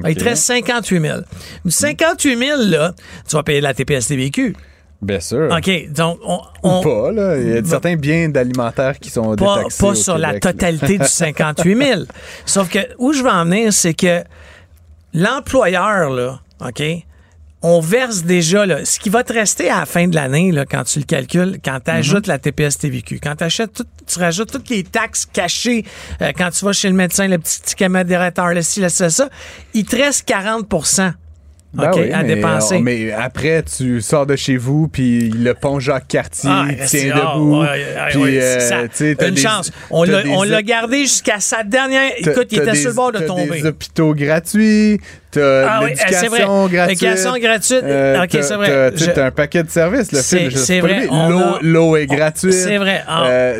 Il 0.07 0.15
te 0.15 0.23
reste 0.23 0.43
58 0.43 1.01
000 1.01 1.19
Du 1.65 1.71
58 1.71 2.37
000 2.37 2.61
là, 2.63 2.93
tu 3.27 3.35
vas 3.35 3.43
payer 3.43 3.59
de 3.59 3.63
la 3.63 3.73
TPS-TVQ. 3.73 4.55
Bien 5.01 5.19
sûr. 5.19 5.49
OK, 5.55 5.91
donc, 5.91 6.19
on... 6.23 6.39
Ou 6.63 6.81
pas, 6.81 7.11
là. 7.11 7.37
Il 7.37 7.47
y 7.49 7.57
a 7.57 7.63
certains 7.63 7.95
biens 7.95 8.29
d'alimentaires 8.29 8.97
qui 8.97 9.11
sont 9.11 9.35
pas, 9.35 9.57
détaxés. 9.57 9.83
pas 9.83 9.87
au 9.89 9.93
sur 9.93 10.17
la 10.17 10.39
Québec, 10.39 10.41
totalité 10.41 10.97
du 10.97 11.05
58 11.07 11.77
000. 11.77 12.01
Sauf 12.45 12.69
que 12.69 12.79
où 12.97 13.13
je 13.13 13.21
veux 13.21 13.29
en 13.29 13.45
venir, 13.45 13.71
c'est 13.73 13.93
que 13.93 14.23
l'employeur, 15.13 16.09
là, 16.09 16.39
OK, 16.65 16.81
on 17.63 17.79
verse 17.81 18.23
déjà, 18.23 18.65
là, 18.65 18.85
ce 18.85 18.99
qui 18.99 19.09
va 19.09 19.23
te 19.23 19.33
rester 19.33 19.69
à 19.69 19.79
la 19.79 19.85
fin 19.85 20.07
de 20.07 20.15
l'année, 20.15 20.51
là, 20.51 20.65
quand 20.65 20.83
tu 20.83 20.99
le 20.99 21.05
calcules, 21.05 21.57
quand 21.63 21.79
tu 21.83 21.91
ajoutes 21.91 22.27
la 22.27 22.37
TPS-TVQ, 22.37 23.19
quand 23.21 23.35
t'achètes 23.35 23.73
tout- 23.73 23.85
tu 24.05 24.19
rajoutes 24.19 24.51
toutes 24.51 24.69
les 24.69 24.83
taxes 24.83 25.25
cachées, 25.25 25.83
euh, 26.21 26.31
quand 26.37 26.51
tu 26.51 26.63
vas 26.65 26.73
chez 26.73 26.87
le 26.89 26.95
médecin, 26.95 27.27
le 27.27 27.39
petit 27.39 27.61
ticket 27.61 27.89
modérateur, 27.89 28.53
le 28.53 28.61
ci, 28.61 28.79
le 28.79 28.89
ça, 28.89 29.09
ça, 29.09 29.29
il 29.73 29.85
te 29.85 29.95
reste 29.95 30.25
40 30.27 30.67
Ben 31.73 31.91
oui, 31.95 32.11
à 32.11 32.23
mais, 32.23 32.35
dépenser. 32.35 32.79
mais 32.79 33.11
après, 33.11 33.61
tu 33.63 34.01
sors 34.01 34.25
de 34.25 34.35
chez 34.35 34.57
vous, 34.57 34.87
puis 34.87 35.29
le 35.29 35.53
pont 35.53 35.79
Jacques-Cartier 35.79 36.49
Ah, 36.51 36.65
tient 36.87 37.11
ah, 37.13 37.33
debout. 37.35 37.59
ouais, 37.59 37.67
ouais, 37.67 37.85
puis, 38.09 38.17
ouais, 38.19 38.39
euh, 38.41 38.59
ça- 38.59 39.25
une 39.27 39.33
des- 39.35 39.41
chance. 39.41 39.71
On 39.91 40.03
l'a 40.03 40.23
des- 40.23 40.63
gardé 40.63 40.99
jusqu'à 41.01 41.39
sa 41.39 41.63
dernière. 41.63 42.11
Écoute, 42.17 42.47
il 42.51 42.59
était 42.59 42.71
des- 42.71 42.77
sur 42.77 42.89
le 42.89 42.95
bord 42.95 43.11
de 43.11 43.19
tomber. 43.19 43.61
des 43.61 43.65
hôpitaux 43.67 44.13
gratuits, 44.15 44.99
t'as 45.31 45.67
Ah 45.67 45.79
oui, 45.83 45.89
l'éducation 45.89 46.19
c'est 46.21 46.27
vrai. 46.27 46.39
gratuite. 46.69 47.01
L'éducation 47.01 47.37
gratuite. 47.37 47.83
euh, 47.83 48.23
OK, 48.23 48.29
c'est 48.31 48.55
vrai. 48.55 48.91
t'as- 48.95 49.13
Je- 49.15 49.19
un 49.21 49.31
paquet 49.31 49.63
de 49.63 49.69
services. 49.69 50.11
le 50.11 50.21
film, 50.21 50.51
c'est 50.51 50.79
vrai, 50.79 51.07
L'eau 51.61 51.95
a- 51.95 52.01
est 52.01 52.05
gratuite. 52.07 52.53
C'est 52.53 52.77
vrai. 52.77 53.03
En- 53.07 53.25
Euh, 53.27 53.59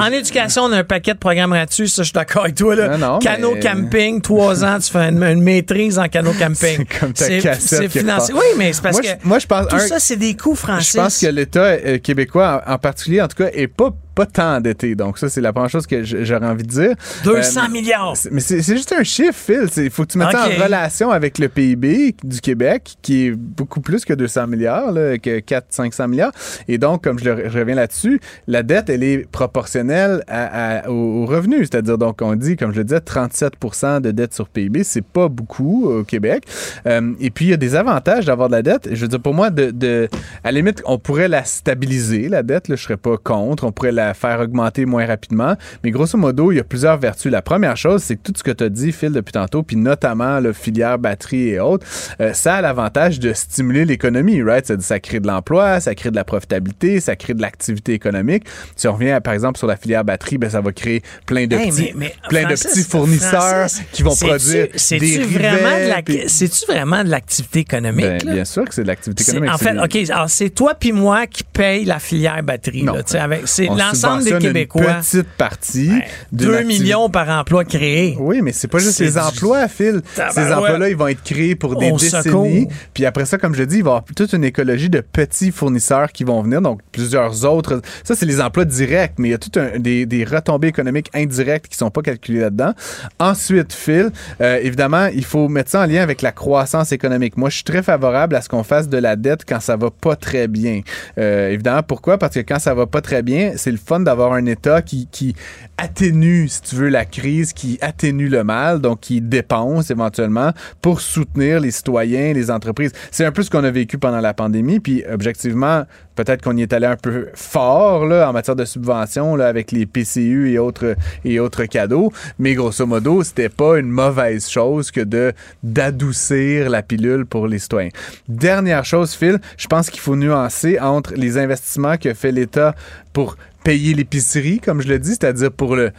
En 0.00 0.12
éducation, 0.12 0.62
on 0.64 0.72
a 0.72 0.78
un 0.78 0.84
paquet 0.84 1.14
de 1.14 1.18
programmes 1.18 1.50
gratuits, 1.52 1.88
ça, 1.88 2.02
je 2.02 2.06
suis 2.08 2.12
d'accord 2.12 2.42
avec 2.44 2.54
toi. 2.56 2.74
Là. 2.74 2.96
Non, 2.96 3.14
non, 3.14 3.18
Canot 3.18 3.54
mais- 3.54 3.60
camping, 3.60 4.20
trois 4.20 4.64
ans, 4.64 4.78
tu 4.78 4.90
fais 4.90 5.08
une, 5.08 5.22
une 5.22 5.42
maîtrise 5.42 5.98
en 5.98 6.08
canot 6.08 6.32
camping. 6.38 6.54
C'est 6.88 6.98
comme 7.00 7.12
ta 7.12 7.28
cassette 7.40 7.60
C'est 7.60 7.88
financé. 7.88 8.32
part. 8.32 8.40
Oui, 8.42 8.46
mais 8.58 8.72
c'est 8.72 8.82
parce 8.82 8.94
Moi, 8.96 9.02
que 9.02 9.08
je- 9.08 9.28
moi, 9.28 9.38
je 9.38 9.46
pense- 9.46 9.68
tout 9.68 9.76
un- 9.76 9.78
ça, 9.86 9.98
c'est 9.98 10.16
des 10.16 10.34
coûts, 10.36 10.54
Francis. 10.54 10.92
Je 10.92 10.98
pense 10.98 11.18
que 11.20 11.26
l'État 11.26 11.60
euh, 11.64 11.98
québécois, 11.98 12.62
en, 12.66 12.72
en 12.74 12.78
particulier, 12.78 13.20
en 13.22 13.28
tout 13.28 13.42
cas, 13.42 13.50
est 13.52 13.66
pas, 13.68 13.90
pas 14.16 14.26
tant 14.26 14.56
endetté. 14.56 14.96
Donc, 14.96 15.18
ça, 15.18 15.28
c'est 15.28 15.40
la 15.40 15.52
première 15.52 15.70
chose 15.70 15.86
que 15.86 16.02
j'aurais 16.02 16.46
envie 16.46 16.64
de 16.64 16.68
dire. 16.68 16.94
200 17.22 17.60
Euh, 17.66 17.68
milliards. 17.70 18.14
Mais 18.32 18.40
c'est 18.40 18.60
juste 18.62 18.92
un 18.98 19.04
chiffre, 19.04 19.34
Phil. 19.34 19.68
Il 19.76 19.90
faut 19.90 20.02
que 20.04 20.12
tu 20.12 20.18
mettes 20.18 20.32
ça 20.32 20.48
en 20.48 20.62
relation 20.64 21.10
avec 21.10 21.38
le 21.38 21.48
PIB 21.48 22.16
du 22.24 22.40
Québec, 22.40 22.96
qui 23.02 23.26
est 23.26 23.30
beaucoup 23.32 23.80
plus 23.80 24.04
que 24.04 24.14
200 24.14 24.46
milliards, 24.48 24.90
là, 24.90 25.18
que 25.18 25.38
400-500 25.40 26.08
milliards. 26.08 26.32
Et 26.66 26.78
donc, 26.78 27.04
comme 27.04 27.18
je, 27.18 27.24
le- 27.30 27.48
je 27.50 27.58
reviens 27.58 27.74
là-dessus, 27.76 28.18
la 28.48 28.62
dette, 28.62 28.88
elle 28.90 29.04
est 29.04 29.30
proportionnelle 29.30 30.22
à- 30.26 30.78
à- 30.86 30.88
au, 30.90 31.22
au 31.22 31.26
revenu. 31.26 31.58
C'est-à-dire, 31.58 31.98
donc, 31.98 32.20
on 32.22 32.34
dit, 32.34 32.56
comme 32.56 32.72
je 32.72 32.78
le 32.78 32.84
disais, 32.84 33.00
37% 33.00 34.00
de 34.00 34.10
dette 34.10 34.34
sur 34.34 34.48
PIB. 34.48 34.82
C'est 34.82 35.04
pas 35.04 35.28
beaucoup 35.28 35.84
au 35.90 36.04
Québec. 36.04 36.44
Euh, 36.86 37.12
et 37.20 37.30
puis, 37.30 37.46
il 37.46 37.50
y 37.50 37.54
a 37.54 37.58
des 37.58 37.74
avantages 37.74 38.24
d'avoir 38.24 38.48
de 38.48 38.54
la 38.54 38.62
dette. 38.62 38.88
Je 38.90 39.00
veux 39.02 39.08
dire, 39.08 39.20
pour 39.20 39.34
moi, 39.34 39.50
de, 39.50 39.70
de- 39.70 40.08
à 40.42 40.52
la 40.52 40.58
limite, 40.58 40.82
on 40.86 40.98
pourrait 40.98 41.28
la 41.28 41.44
stabiliser, 41.44 42.28
la 42.28 42.42
dette. 42.42 42.68
Là, 42.68 42.76
je 42.76 42.82
serais 42.82 42.96
pas 42.96 43.16
contre. 43.18 43.64
On 43.64 43.72
pourrait 43.72 43.92
la 43.92 44.05
faire 44.14 44.40
augmenter 44.40 44.84
moins 44.86 45.06
rapidement. 45.06 45.54
Mais 45.84 45.90
grosso 45.90 46.16
modo, 46.18 46.52
il 46.52 46.56
y 46.56 46.60
a 46.60 46.64
plusieurs 46.64 46.98
vertus. 46.98 47.30
La 47.30 47.42
première 47.42 47.76
chose, 47.76 48.02
c'est 48.02 48.16
que 48.16 48.22
tout 48.22 48.32
ce 48.36 48.42
que 48.42 48.50
tu 48.50 48.64
as 48.64 48.68
dit, 48.68 48.92
Phil, 48.92 49.12
depuis 49.12 49.32
tantôt, 49.32 49.62
puis 49.62 49.76
notamment 49.76 50.40
le 50.40 50.52
filière 50.52 50.98
batterie 50.98 51.48
et 51.50 51.60
autres, 51.60 51.86
euh, 52.20 52.32
ça 52.32 52.56
a 52.56 52.60
l'avantage 52.60 53.18
de 53.20 53.32
stimuler 53.32 53.84
l'économie, 53.84 54.42
right? 54.42 54.66
Ça, 54.66 54.74
ça 54.80 55.00
crée 55.00 55.20
de 55.20 55.26
l'emploi, 55.26 55.80
ça 55.80 55.94
crée 55.94 56.10
de 56.10 56.16
la 56.16 56.24
profitabilité, 56.24 57.00
ça 57.00 57.16
crée 57.16 57.34
de 57.34 57.42
l'activité 57.42 57.92
économique. 57.94 58.44
Si 58.76 58.88
on 58.88 58.92
revient, 58.94 59.18
par 59.22 59.34
exemple, 59.34 59.58
sur 59.58 59.66
la 59.66 59.76
filière 59.76 60.04
batterie, 60.04 60.38
ben, 60.38 60.50
ça 60.50 60.60
va 60.60 60.72
créer 60.72 61.02
plein 61.26 61.46
de 61.46 61.56
Hey, 61.56 61.70
petits, 61.70 61.82
mais- 61.82 61.92
mais 61.96 62.14
plein 62.28 62.42
Francis, 62.42 62.64
de 62.66 62.70
petits 62.70 62.82
fournisseurs 62.90 63.40
Francis, 63.40 63.82
qui 63.92 64.02
vont 64.02 64.14
produire 64.14 64.68
des 64.68 65.18
vraiment 65.18 65.70
de 65.70 65.74
rivets, 65.74 65.88
la- 65.88 66.02
puis- 66.02 66.22
C'est-tu 66.28 66.66
vraiment 66.66 67.02
de 67.04 67.08
l'activité 67.10 67.60
économique? 67.60 68.04
Ben, 68.06 68.22
là? 68.24 68.32
bien 68.34 68.44
sûr 68.44 68.64
que 68.64 68.74
c'est 68.74 68.82
de 68.82 68.88
l'activité 68.88 69.24
C'est- 69.24 69.32
économique. 69.32 69.54
En 69.54 69.58
c'est 69.58 69.64
fait, 69.90 70.02
OK, 70.04 70.10
alors 70.10 70.30
c'est 70.30 70.50
toi 70.50 70.74
puis 70.74 70.92
moi 70.92 71.26
qui 71.26 71.44
paye 71.44 71.84
la 71.84 71.98
filière 71.98 72.42
batterie. 72.42 72.82
Non. 72.82 72.94
là, 72.94 73.02
tu 73.02 73.12
sais, 73.12 73.18
avec- 73.18 73.42
C'est 73.46 73.68
on 73.68 73.78
l'ensemble 74.02 74.24
des 74.24 74.38
Québécois. 74.38 74.82
Une 74.82 75.00
petite 75.00 75.28
partie. 75.36 75.90
Ouais, 75.90 76.04
d'une 76.32 76.48
2 76.48 76.54
activité- 76.56 76.82
millions 76.84 77.10
par 77.10 77.28
emploi 77.28 77.64
créé. 77.64 78.16
Oui, 78.18 78.40
mais 78.42 78.52
c'est 78.52 78.68
pas 78.68 78.78
juste 78.78 78.98
les 79.00 79.12
du- 79.12 79.18
emplois, 79.18 79.68
Phil. 79.68 80.02
Tabarouette. 80.14 80.34
Ces 80.46 80.52
emplois-là, 80.52 80.88
ils 80.88 80.96
vont 80.96 81.08
être 81.08 81.22
créés 81.22 81.54
pour 81.54 81.76
des 81.76 81.90
décennies. 81.92 82.68
Puis 82.94 83.04
après 83.06 83.24
ça, 83.26 83.38
comme 83.38 83.54
je 83.54 83.62
dis, 83.62 83.78
il 83.78 83.82
va 83.84 83.88
y 83.88 83.92
avoir 83.92 84.04
toute 84.04 84.32
une 84.32 84.44
écologie 84.44 84.90
de 84.90 85.00
petits 85.00 85.50
fournisseurs 85.52 86.12
qui 86.12 86.24
vont 86.24 86.42
venir, 86.42 86.60
donc 86.60 86.80
plusieurs 86.92 87.44
autres. 87.44 87.80
Ça, 88.04 88.14
c'est 88.14 88.26
les 88.26 88.40
emplois 88.40 88.64
directs, 88.64 89.14
mais 89.18 89.28
il 89.28 89.30
y 89.32 89.34
a 89.34 89.38
tout 89.38 89.50
un, 89.58 89.78
des, 89.78 90.06
des 90.06 90.24
retombées 90.24 90.68
économiques 90.68 91.10
indirectes 91.14 91.68
qui 91.68 91.76
sont 91.76 91.90
pas 91.90 92.02
calculées 92.02 92.40
là-dedans. 92.40 92.72
Ensuite, 93.18 93.72
Phil, 93.72 94.10
euh, 94.40 94.58
évidemment, 94.62 95.06
il 95.06 95.24
faut 95.24 95.48
mettre 95.48 95.70
ça 95.70 95.82
en 95.82 95.86
lien 95.86 96.02
avec 96.02 96.22
la 96.22 96.32
croissance 96.32 96.92
économique. 96.92 97.36
Moi, 97.36 97.50
je 97.50 97.56
suis 97.56 97.64
très 97.64 97.82
favorable 97.82 98.34
à 98.36 98.40
ce 98.42 98.48
qu'on 98.48 98.62
fasse 98.64 98.88
de 98.88 98.98
la 98.98 99.16
dette 99.16 99.44
quand 99.48 99.60
ça 99.60 99.76
va 99.76 99.90
pas 99.90 100.16
très 100.16 100.48
bien. 100.48 100.80
Euh, 101.18 101.50
évidemment, 101.50 101.82
pourquoi? 101.82 102.18
Parce 102.18 102.34
que 102.34 102.40
quand 102.40 102.58
ça 102.58 102.74
va 102.74 102.86
pas 102.86 103.00
très 103.00 103.22
bien, 103.22 103.52
c'est 103.56 103.70
le 103.70 103.76
fun 103.86 104.00
d'avoir 104.00 104.32
un 104.32 104.44
État 104.46 104.82
qui, 104.82 105.34
atténue, 105.78 106.48
si 106.48 106.62
tu 106.62 106.76
veux, 106.76 106.88
la 106.88 107.04
crise, 107.04 107.52
qui 107.52 107.78
atténue 107.80 108.28
le 108.28 108.44
mal, 108.44 108.80
donc 108.80 109.00
qui 109.00 109.20
dépense 109.20 109.90
éventuellement 109.90 110.52
pour 110.82 111.00
soutenir 111.00 111.60
les 111.60 111.70
citoyens, 111.70 112.32
les 112.32 112.50
entreprises. 112.50 112.92
C'est 113.10 113.24
un 113.24 113.32
peu 113.32 113.42
ce 113.42 113.50
qu'on 113.50 113.64
a 113.64 113.70
vécu 113.70 113.98
pendant 113.98 114.20
la 114.20 114.34
pandémie, 114.34 114.80
puis 114.80 115.04
objectivement, 115.10 115.84
peut-être 116.16 116.42
qu'on 116.42 116.56
y 116.56 116.62
est 116.62 116.72
allé 116.72 116.86
un 116.86 116.96
peu 116.96 117.28
fort 117.34 118.06
là, 118.06 118.28
en 118.28 118.32
matière 118.32 118.56
de 118.56 118.64
subventions 118.64 119.36
là, 119.36 119.46
avec 119.46 119.70
les 119.70 119.86
PCU 119.86 120.50
et 120.50 120.58
autres, 120.58 120.96
et 121.24 121.38
autres 121.38 121.64
cadeaux, 121.66 122.12
mais 122.38 122.54
grosso 122.54 122.86
modo, 122.86 123.22
c'était 123.22 123.48
pas 123.48 123.78
une 123.78 123.90
mauvaise 123.90 124.48
chose 124.48 124.90
que 124.90 125.00
de 125.00 125.32
d'adoucir 125.62 126.70
la 126.70 126.82
pilule 126.82 127.26
pour 127.26 127.46
les 127.46 127.58
citoyens. 127.58 127.90
Dernière 128.28 128.84
chose, 128.84 129.14
Phil, 129.14 129.38
je 129.56 129.66
pense 129.66 129.90
qu'il 129.90 130.00
faut 130.00 130.16
nuancer 130.16 130.78
entre 130.80 131.14
les 131.14 131.38
investissements 131.38 131.96
que 131.96 132.14
fait 132.14 132.32
l'État 132.32 132.74
pour 133.12 133.36
payer 133.66 133.94
l'épicerie, 133.94 134.60
comme 134.60 134.80
je 134.80 134.86
le 134.86 135.00
dis, 135.00 135.08
c'est-à-dire 135.08 135.50
pour 135.50 135.74
le, 135.74 135.90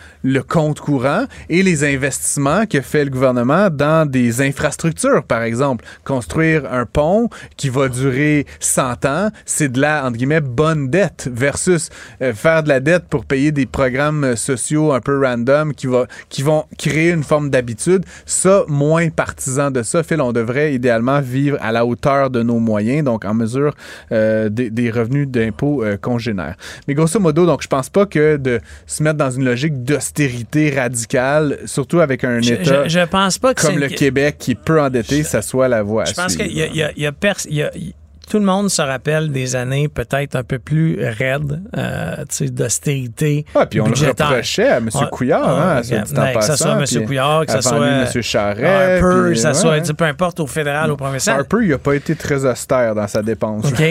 compte 0.43 0.79
courant, 0.79 1.25
et 1.49 1.63
les 1.63 1.83
investissements 1.83 2.65
que 2.65 2.79
fait 2.79 3.03
le 3.03 3.09
gouvernement 3.09 3.69
dans 3.69 4.09
des 4.09 4.41
infrastructures, 4.41 5.25
par 5.25 5.43
exemple. 5.43 5.83
Construire 6.05 6.71
un 6.71 6.85
pont 6.85 7.27
qui 7.57 7.67
va 7.67 7.89
durer 7.89 8.45
100 8.61 9.03
ans, 9.03 9.31
c'est 9.45 9.69
de 9.69 9.81
la, 9.81 10.05
entre 10.05 10.15
guillemets, 10.15 10.39
bonne 10.39 10.89
dette 10.89 11.29
versus 11.29 11.89
euh, 12.21 12.33
faire 12.33 12.63
de 12.63 12.69
la 12.69 12.79
dette 12.79 13.03
pour 13.09 13.25
payer 13.25 13.51
des 13.51 13.65
programmes 13.65 14.23
euh, 14.23 14.35
sociaux 14.37 14.93
un 14.93 15.01
peu 15.01 15.21
random 15.21 15.73
qui, 15.73 15.87
va, 15.87 16.07
qui 16.29 16.43
vont 16.43 16.63
créer 16.77 17.11
une 17.11 17.23
forme 17.23 17.49
d'habitude. 17.49 18.05
Ça, 18.25 18.63
moins 18.69 19.09
partisan 19.09 19.71
de 19.71 19.83
ça. 19.83 20.03
Phil, 20.03 20.21
on 20.21 20.31
devrait 20.31 20.73
idéalement 20.73 21.19
vivre 21.19 21.57
à 21.59 21.73
la 21.73 21.85
hauteur 21.85 22.29
de 22.29 22.43
nos 22.43 22.59
moyens, 22.59 23.03
donc 23.03 23.25
en 23.25 23.33
mesure 23.33 23.73
euh, 24.13 24.47
des, 24.47 24.69
des 24.69 24.89
revenus 24.89 25.27
d'impôts 25.27 25.83
euh, 25.83 25.97
congénères. 25.97 26.55
Mais 26.87 26.93
grosso 26.93 27.19
modo, 27.19 27.45
donc 27.45 27.56
je 27.63 27.67
pense 27.67 27.89
pas 27.89 28.05
que 28.05 28.37
de 28.37 28.59
se 28.85 29.03
mettre 29.03 29.17
dans 29.17 29.31
une 29.31 29.45
logique 29.45 29.83
d'austérité 29.83 30.69
radicale, 30.69 31.59
surtout 31.65 31.99
avec 31.99 32.23
un 32.23 32.41
Je, 32.41 32.53
État 32.53 32.83
je, 32.87 32.99
je 32.99 33.05
pense 33.05 33.37
pas 33.37 33.53
que 33.53 33.61
comme 33.61 33.77
le 33.77 33.87
Québec 33.87 34.35
qui 34.39 34.51
est 34.51 34.55
peu 34.55 34.81
endetté, 34.81 35.23
ça 35.23 35.41
soit 35.41 35.67
la 35.67 35.83
voie 35.83 36.03
à 36.03 36.05
Je 36.05 36.13
pense 36.13 36.35
qu'il 36.35 36.51
y 36.55 36.61
a, 36.61 36.67
il 36.67 36.75
y 36.75 36.83
a- 36.83 36.91
il 36.95 37.03
y 37.03 37.05
a 37.05 37.11
pers- 37.11 37.35
il 37.49 37.55
y 37.55 37.63
a- 37.63 37.71
il- 37.75 37.93
tout 38.29 38.39
le 38.39 38.45
monde 38.45 38.69
se 38.69 38.81
rappelle 38.81 39.31
des 39.31 39.55
années 39.55 39.87
peut-être 39.87 40.35
un 40.35 40.43
peu 40.43 40.59
plus 40.59 40.99
raides, 41.01 41.61
euh, 41.77 42.25
d'austérité. 42.41 43.45
Ah, 43.55 43.65
puis 43.65 43.79
on 43.79 43.87
le 43.87 44.07
reprochait 44.07 44.67
à 44.67 44.77
M. 44.77 44.89
Couillard, 45.11 45.47
hein, 45.49 45.77
à 45.77 45.81
dit 45.81 45.93
en 45.95 46.01
ben, 46.13 46.33
que 46.33 46.43
ça 46.43 46.57
soit 46.57 46.73
M. 46.73 47.05
Couillard, 47.05 47.45
que 47.45 47.51
ça 47.51 47.61
soit 47.61 47.87
M. 47.87 48.21
Charret, 48.21 48.97
Harper, 48.99 49.29
que 49.29 49.35
ça 49.35 49.49
ouais, 49.49 49.83
soit, 49.83 49.93
peu 49.95 50.05
importe, 50.05 50.39
au 50.39 50.47
fédéral, 50.47 50.91
au 50.91 50.97
provincial. 50.97 51.39
Harper, 51.39 51.57
il 51.63 51.73
a 51.73 51.77
pas 51.77 51.93
été 51.93 52.15
très 52.15 52.45
austère 52.45 52.95
dans 52.95 53.07
sa 53.07 53.21
dépense. 53.21 53.65
OK. 53.65 53.83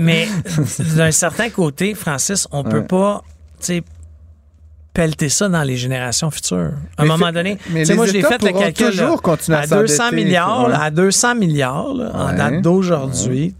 Mais 0.00 0.26
d'un 0.96 1.10
certain 1.10 1.50
côté, 1.50 1.94
Francis, 1.94 2.48
on 2.50 2.64
peut 2.64 2.78
Ouais. 2.78 2.82
pas, 2.82 3.22
tu 3.60 3.66
sais, 3.66 3.82
pelleter 4.94 5.28
ça 5.28 5.48
dans 5.48 5.62
les 5.62 5.76
générations 5.76 6.30
futures. 6.30 6.72
À 6.96 7.02
un 7.02 7.04
Mais 7.04 7.08
moment 7.08 7.32
donné, 7.32 7.58
mais 7.70 7.84
les 7.84 7.94
moi, 7.94 8.06
j'ai 8.06 8.22
fait 8.22 8.42
le 8.42 8.52
calcul. 8.52 8.86
toujours 8.86 9.10
là, 9.10 9.16
continuer 9.22 9.58
à 9.58 9.60
à 9.62 9.66
200 9.66 9.96
s'endetter, 9.96 10.16
milliards, 10.24 10.68
là, 10.68 10.82
à 10.82 10.90
200 10.90 11.34
milliards, 11.34 11.94
là, 11.94 12.12
en 12.14 12.32
date 12.32 12.62
d'aujourd'hui, 12.62 13.54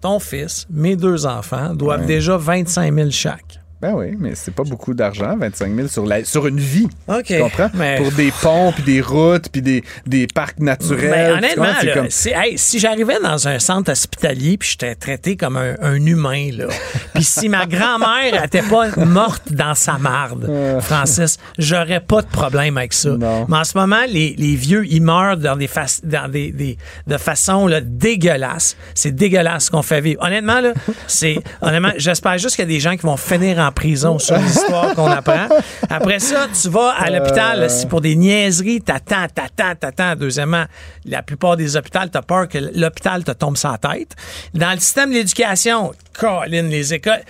ton 0.00 0.18
fils, 0.18 0.66
mes 0.70 0.96
deux 0.96 1.26
enfants, 1.26 1.74
doivent 1.74 2.06
déjà 2.06 2.36
25 2.36 2.94
000 2.94 3.10
chaque. 3.10 3.59
Ben 3.82 3.92
oui, 3.94 4.14
mais 4.18 4.32
c'est 4.34 4.52
pas 4.52 4.62
beaucoup 4.62 4.92
d'argent, 4.92 5.36
25 5.38 5.74
000 5.74 5.88
sur, 5.88 6.04
la, 6.04 6.22
sur 6.24 6.46
une 6.46 6.60
vie. 6.60 6.86
OK. 7.08 7.24
Tu 7.24 7.38
comprends? 7.38 7.70
Mais- 7.72 7.96
Pour 7.96 8.12
des 8.12 8.30
ponts, 8.42 8.72
puis 8.72 8.82
des 8.82 9.00
routes, 9.00 9.48
puis 9.50 9.62
des, 9.62 9.82
des 10.06 10.26
parcs 10.26 10.58
naturels. 10.60 11.10
Ben, 11.10 11.38
honnêtement, 11.38 11.64
là, 11.64 11.94
comme- 11.94 12.08
hey, 12.44 12.58
si 12.58 12.78
j'arrivais 12.78 13.18
dans 13.22 13.48
un 13.48 13.58
centre 13.58 13.90
hospitalier 13.90 14.58
puis 14.58 14.68
j'étais 14.72 14.94
traité 14.94 15.36
comme 15.36 15.56
un, 15.56 15.76
un 15.80 15.94
humain, 16.04 16.50
là, 16.52 16.66
puis 17.14 17.24
si 17.24 17.48
ma 17.48 17.64
grand-mère 17.64 18.42
n'était 18.42 18.60
pas 18.62 18.88
morte 19.06 19.50
dans 19.52 19.74
sa 19.74 19.96
marde, 19.96 20.50
Francis, 20.82 21.38
j'aurais 21.58 22.00
pas 22.00 22.20
de 22.20 22.26
problème 22.28 22.76
avec 22.76 22.92
ça. 22.92 23.10
Non. 23.10 23.46
Mais 23.48 23.56
en 23.56 23.64
ce 23.64 23.78
moment, 23.78 24.02
les, 24.06 24.34
les 24.36 24.56
vieux, 24.56 24.84
ils 24.90 25.00
meurent 25.02 25.38
dans 25.38 25.56
des, 25.56 25.68
fac- 25.68 26.04
dans 26.04 26.28
des, 26.30 26.52
des- 26.52 26.76
de 27.06 27.16
façon 27.16 27.66
là, 27.66 27.80
dégueulasse. 27.80 28.76
C'est 28.94 29.12
dégueulasse 29.14 29.64
ce 29.66 29.70
qu'on 29.70 29.82
fait 29.82 30.02
vivre. 30.02 30.22
Honnêtement, 30.22 30.60
là, 30.60 30.74
c'est 31.06 31.38
honnêtement, 31.62 31.92
j'espère 31.96 32.36
juste 32.36 32.56
qu'il 32.56 32.64
y 32.64 32.68
a 32.68 32.74
des 32.74 32.80
gens 32.80 32.96
qui 32.96 33.06
vont 33.06 33.16
finir 33.16 33.58
en 33.58 33.69
prison 33.72 34.18
sur 34.18 34.36
l'histoire 34.36 34.94
qu'on 34.94 35.06
apprend. 35.10 35.48
Après 35.88 36.18
ça, 36.18 36.46
tu 36.60 36.68
vas 36.68 36.90
à 36.98 37.10
l'hôpital, 37.10 37.60
là, 37.60 37.68
si 37.68 37.86
pour 37.86 38.00
des 38.00 38.16
niaiseries, 38.16 38.80
t'attends, 38.80 39.26
t'attends, 39.34 39.74
t'attends. 39.78 40.16
Deuxièmement, 40.16 40.64
la 41.04 41.22
plupart 41.22 41.56
des 41.56 41.76
hôpitaux, 41.76 42.00
t'as 42.10 42.22
peur 42.22 42.48
que 42.48 42.58
l'hôpital 42.58 43.24
te 43.24 43.32
tombe 43.32 43.56
la 43.62 43.78
tête. 43.78 44.14
Dans 44.54 44.72
le 44.72 44.78
système 44.78 45.10
de 45.10 45.14
l'éducation, 45.14 45.92
Colin, 46.18 46.62
les 46.62 46.94
écoles. 46.94 47.20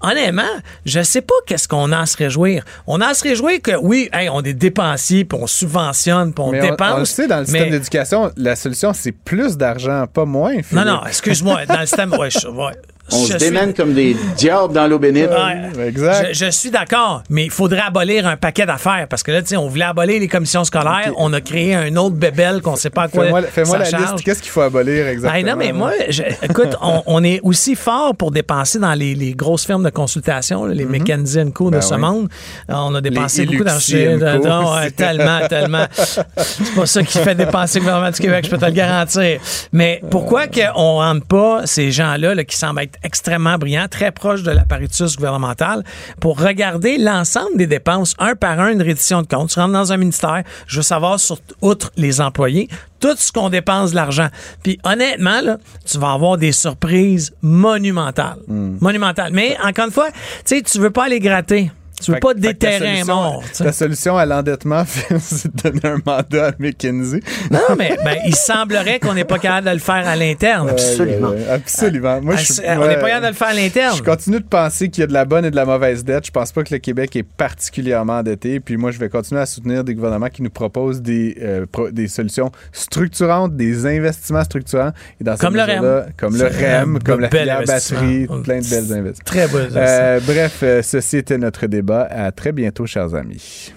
Honnêtement, 0.00 0.42
je 0.86 1.02
sais 1.02 1.22
pas 1.22 1.34
qu'est-ce 1.44 1.66
qu'on 1.66 1.90
a 1.90 1.98
à 2.02 2.06
se 2.06 2.16
réjouir. 2.16 2.62
On 2.86 3.00
a 3.00 3.08
à 3.08 3.14
se 3.14 3.24
réjouir 3.24 3.60
que 3.60 3.72
oui, 3.82 4.08
hey, 4.12 4.28
on 4.28 4.42
est 4.42 4.52
dépensier, 4.52 5.24
puis 5.24 5.36
on 5.42 5.48
subventionne, 5.48 6.32
puis 6.32 6.44
on 6.46 6.52
mais 6.52 6.60
dépense. 6.60 6.92
on, 6.94 6.98
le 7.00 7.04
sait, 7.04 7.26
dans 7.26 7.40
le 7.40 7.44
système 7.46 7.64
mais- 7.64 7.70
d'éducation, 7.70 8.30
la 8.36 8.54
solution, 8.54 8.92
c'est 8.92 9.10
plus 9.10 9.56
d'argent, 9.56 10.06
pas 10.06 10.24
moins. 10.24 10.54
Non, 10.70 10.84
non, 10.84 11.00
excuse-moi. 11.04 11.66
Dans 11.66 11.80
le 11.80 11.86
système, 11.86 12.12
ouais, 12.14 12.30
je- 12.30 12.46
ouais. 12.46 12.74
On 13.10 13.24
Je 13.24 13.32
se 13.32 13.38
suis- 13.38 13.50
démène 13.50 13.72
comme 13.74 13.94
des 13.94 14.16
diables 14.36 14.74
dans 14.74 14.86
l'eau 14.86 14.98
bénite. 14.98 15.28
Ouais. 15.30 15.86
Exact. 15.88 16.28
Je, 16.32 16.44
je 16.44 16.50
suis 16.50 16.70
d'accord, 16.70 17.22
mais 17.30 17.44
il 17.46 17.50
faudrait 17.50 17.80
abolir 17.86 18.26
un 18.26 18.36
paquet 18.36 18.66
d'affaires 18.66 19.06
parce 19.08 19.22
que 19.22 19.30
là, 19.32 19.40
tu 19.42 19.48
sais, 19.48 19.56
on 19.56 19.68
voulait 19.68 19.84
abolir 19.86 20.20
les 20.20 20.28
commissions 20.28 20.64
scolaires, 20.64 21.12
on 21.16 21.32
a 21.32 21.40
créé 21.40 21.74
un 21.74 21.94
autre 21.96 22.16
bébel 22.16 22.60
qu'on 22.62 22.76
sait 22.76 22.90
pas 22.90 23.04
à 23.04 23.08
quoi 23.08 23.24
Fais-moi 23.42 23.78
la 23.78 23.84
charge. 23.84 24.12
liste. 24.12 24.24
Qu'est-ce 24.24 24.42
qu'il 24.42 24.50
faut 24.50 24.60
abolir 24.60 25.06
exactement? 25.08 25.34
Hey, 25.38 25.44
non, 25.44 25.56
mais 25.56 25.72
moi, 25.72 25.92
je- 26.08 26.22
écoute, 26.42 26.76
on, 26.82 27.02
on 27.06 27.24
est 27.24 27.40
aussi 27.42 27.74
fort 27.74 28.14
pour 28.14 28.30
dépenser 28.30 28.78
dans 28.78 28.94
les, 28.94 29.14
les 29.14 29.32
grosses 29.32 29.64
firmes 29.64 29.84
de 29.84 29.90
consultation, 29.90 30.64
là, 30.64 30.74
les 30.74 30.84
McKinsey 30.84 31.50
Co. 31.52 31.66
de 31.70 31.76
Ben 31.76 31.80
ce 31.82 31.94
oui. 31.94 32.00
monde. 32.00 32.28
On 32.68 32.94
a 32.94 33.00
dépensé 33.00 33.42
Les 33.44 33.52
beaucoup 33.52 33.64
d'argent. 33.64 33.96
Co. 34.42 34.48
Non, 34.48 34.74
ouais, 34.74 34.90
tellement, 34.90 35.46
tellement. 35.48 35.86
C'est 36.36 36.74
pas 36.74 36.86
ça 36.86 37.02
qui 37.02 37.18
fait 37.18 37.34
dépenser 37.34 37.78
le 37.78 37.84
gouvernement 37.84 38.10
du 38.10 38.20
Québec, 38.20 38.44
je 38.44 38.50
peux 38.50 38.58
te 38.58 38.64
le 38.66 38.72
garantir. 38.72 39.40
Mais 39.72 40.00
pourquoi 40.10 40.46
qu'on 40.46 40.72
rentre 40.98 41.26
pas 41.26 41.62
ces 41.66 41.90
gens-là 41.90 42.34
là, 42.34 42.44
qui 42.44 42.56
semblent 42.56 42.80
être 42.82 42.97
extrêmement 43.02 43.56
brillants, 43.58 43.88
très 43.88 44.12
proches 44.12 44.42
de 44.42 44.50
l'apparatus 44.50 45.16
gouvernemental, 45.16 45.84
pour 46.20 46.40
regarder 46.40 46.98
l'ensemble 46.98 47.56
des 47.56 47.66
dépenses, 47.66 48.14
un 48.18 48.34
par 48.34 48.60
un, 48.60 48.70
une 48.70 48.82
reddition 48.82 49.22
de 49.22 49.26
compte. 49.26 49.50
Tu 49.50 49.58
rentres 49.58 49.72
dans 49.72 49.92
un 49.92 49.96
ministère, 49.96 50.42
je 50.66 50.76
veux 50.76 50.82
savoir, 50.82 51.18
sur, 51.20 51.38
outre 51.60 51.90
les 51.96 52.20
employés, 52.20 52.68
tout 53.00 53.14
ce 53.16 53.32
qu'on 53.32 53.48
dépense 53.48 53.90
de 53.90 53.96
l'argent. 53.96 54.28
Puis 54.62 54.78
honnêtement, 54.84 55.40
là, 55.40 55.58
tu 55.84 55.98
vas 55.98 56.12
avoir 56.12 56.36
des 56.36 56.52
surprises 56.52 57.32
monumentales. 57.42 58.38
Hmm. 58.46 58.76
Monumentales. 58.80 59.32
Mais 59.32 59.56
encore 59.64 59.86
une 59.86 59.92
fois, 59.92 60.10
tu 60.10 60.56
sais, 60.56 60.62
tu 60.62 60.78
veux 60.78 60.90
pas 60.90 61.04
aller 61.04 61.20
gratter. 61.20 61.70
Tu 62.00 62.10
veux 62.10 62.16
Fait 62.16 62.20
pas 62.20 62.34
que 62.34 62.40
ta 62.40 62.48
déterrer 62.48 63.00
un 63.00 63.72
solution- 63.72 64.16
à 64.16 64.24
l'endettement, 64.26 64.84
c'est 65.20 65.54
de 65.54 65.62
donner 65.70 65.80
un 65.84 65.98
mandat 66.04 66.48
à 66.48 66.52
McKinsey. 66.58 67.20
Non, 67.50 67.58
mais 67.76 67.96
ben, 68.04 68.16
il 68.26 68.34
semblerait 68.36 68.98
qu'on 69.00 69.14
n'est 69.14 69.24
pas 69.24 69.38
capable 69.38 69.66
de 69.68 69.72
le 69.72 69.78
faire 69.78 70.06
à 70.06 70.14
l'interne. 70.16 70.70
Absolument. 70.70 71.32
Absolument. 71.50 72.20
Moi, 72.22 72.36
je 72.36 72.52
on 72.62 72.86
n'est 72.86 72.96
pas 72.98 73.08
capable 73.08 73.22
de 73.24 73.28
le 73.30 73.34
faire 73.34 73.48
à 73.48 73.54
l'interne. 73.54 73.96
Je 73.96 74.02
continue 74.02 74.38
de 74.40 74.44
penser 74.46 74.88
qu'il 74.88 75.00
y 75.02 75.04
a 75.04 75.06
de 75.06 75.12
la 75.12 75.24
bonne 75.24 75.44
et 75.44 75.50
de 75.50 75.56
la 75.56 75.64
mauvaise 75.64 76.04
dette. 76.04 76.26
Je 76.26 76.30
pense 76.30 76.52
pas 76.52 76.62
que 76.62 76.72
le 76.72 76.78
Québec 76.78 77.16
est 77.16 77.22
particulièrement 77.24 78.18
endetté. 78.18 78.60
Puis 78.60 78.76
moi, 78.76 78.90
je 78.90 78.98
vais 78.98 79.08
continuer 79.08 79.40
à 79.40 79.46
soutenir 79.46 79.82
des 79.84 79.94
gouvernements 79.94 80.28
qui 80.28 80.42
nous 80.42 80.50
proposent 80.50 81.02
des, 81.02 81.36
euh, 81.42 81.66
pro- 81.70 81.90
des 81.90 82.08
solutions 82.08 82.50
structurantes, 82.72 83.56
des 83.56 83.86
investissements 83.86 84.44
structurants. 84.44 84.92
Et 85.20 85.24
dans 85.24 85.36
Comme 85.36 85.56
le 85.56 85.62
REM. 85.62 86.06
Comme 86.16 86.36
le 86.36 86.44
REM, 86.46 86.98
comme 87.04 87.20
la 87.20 87.28
batterie, 87.62 88.26
plein 88.44 88.60
de 88.60 88.68
belles 88.70 88.92
investissements. 88.92 89.24
Très 89.24 89.48
beau. 89.48 89.58
Euh, 89.76 90.20
bref, 90.24 90.60
euh, 90.62 90.82
ceci 90.82 91.16
était 91.18 91.38
notre 91.38 91.66
débat. 91.66 91.87
À 91.90 92.32
très 92.32 92.52
bientôt, 92.52 92.86
chers 92.86 93.14
amis. 93.14 93.72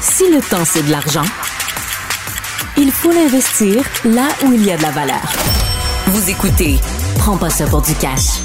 Si 0.00 0.30
le 0.30 0.40
temps, 0.40 0.64
c'est 0.64 0.82
de 0.82 0.90
l'argent, 0.90 1.24
il 2.76 2.90
faut 2.90 3.12
l'investir 3.12 3.82
là 4.04 4.28
où 4.44 4.52
il 4.52 4.64
y 4.64 4.70
a 4.70 4.76
de 4.76 4.82
la 4.82 4.90
valeur. 4.90 5.32
Vous 6.08 6.30
écoutez 6.30 6.78
Prends 7.18 7.36
pas 7.36 7.50
ça 7.50 7.66
pour 7.66 7.82
du 7.82 7.94
cash. 7.94 8.40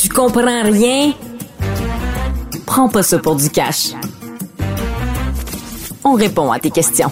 Tu 0.00 0.08
comprends 0.08 0.62
rien? 0.62 1.14
Prends 2.66 2.88
pas 2.88 3.02
ça 3.02 3.18
pour 3.18 3.36
du 3.36 3.50
cash. 3.50 3.88
On 6.04 6.14
répond 6.14 6.52
à 6.52 6.58
tes 6.58 6.70
questions. 6.70 7.10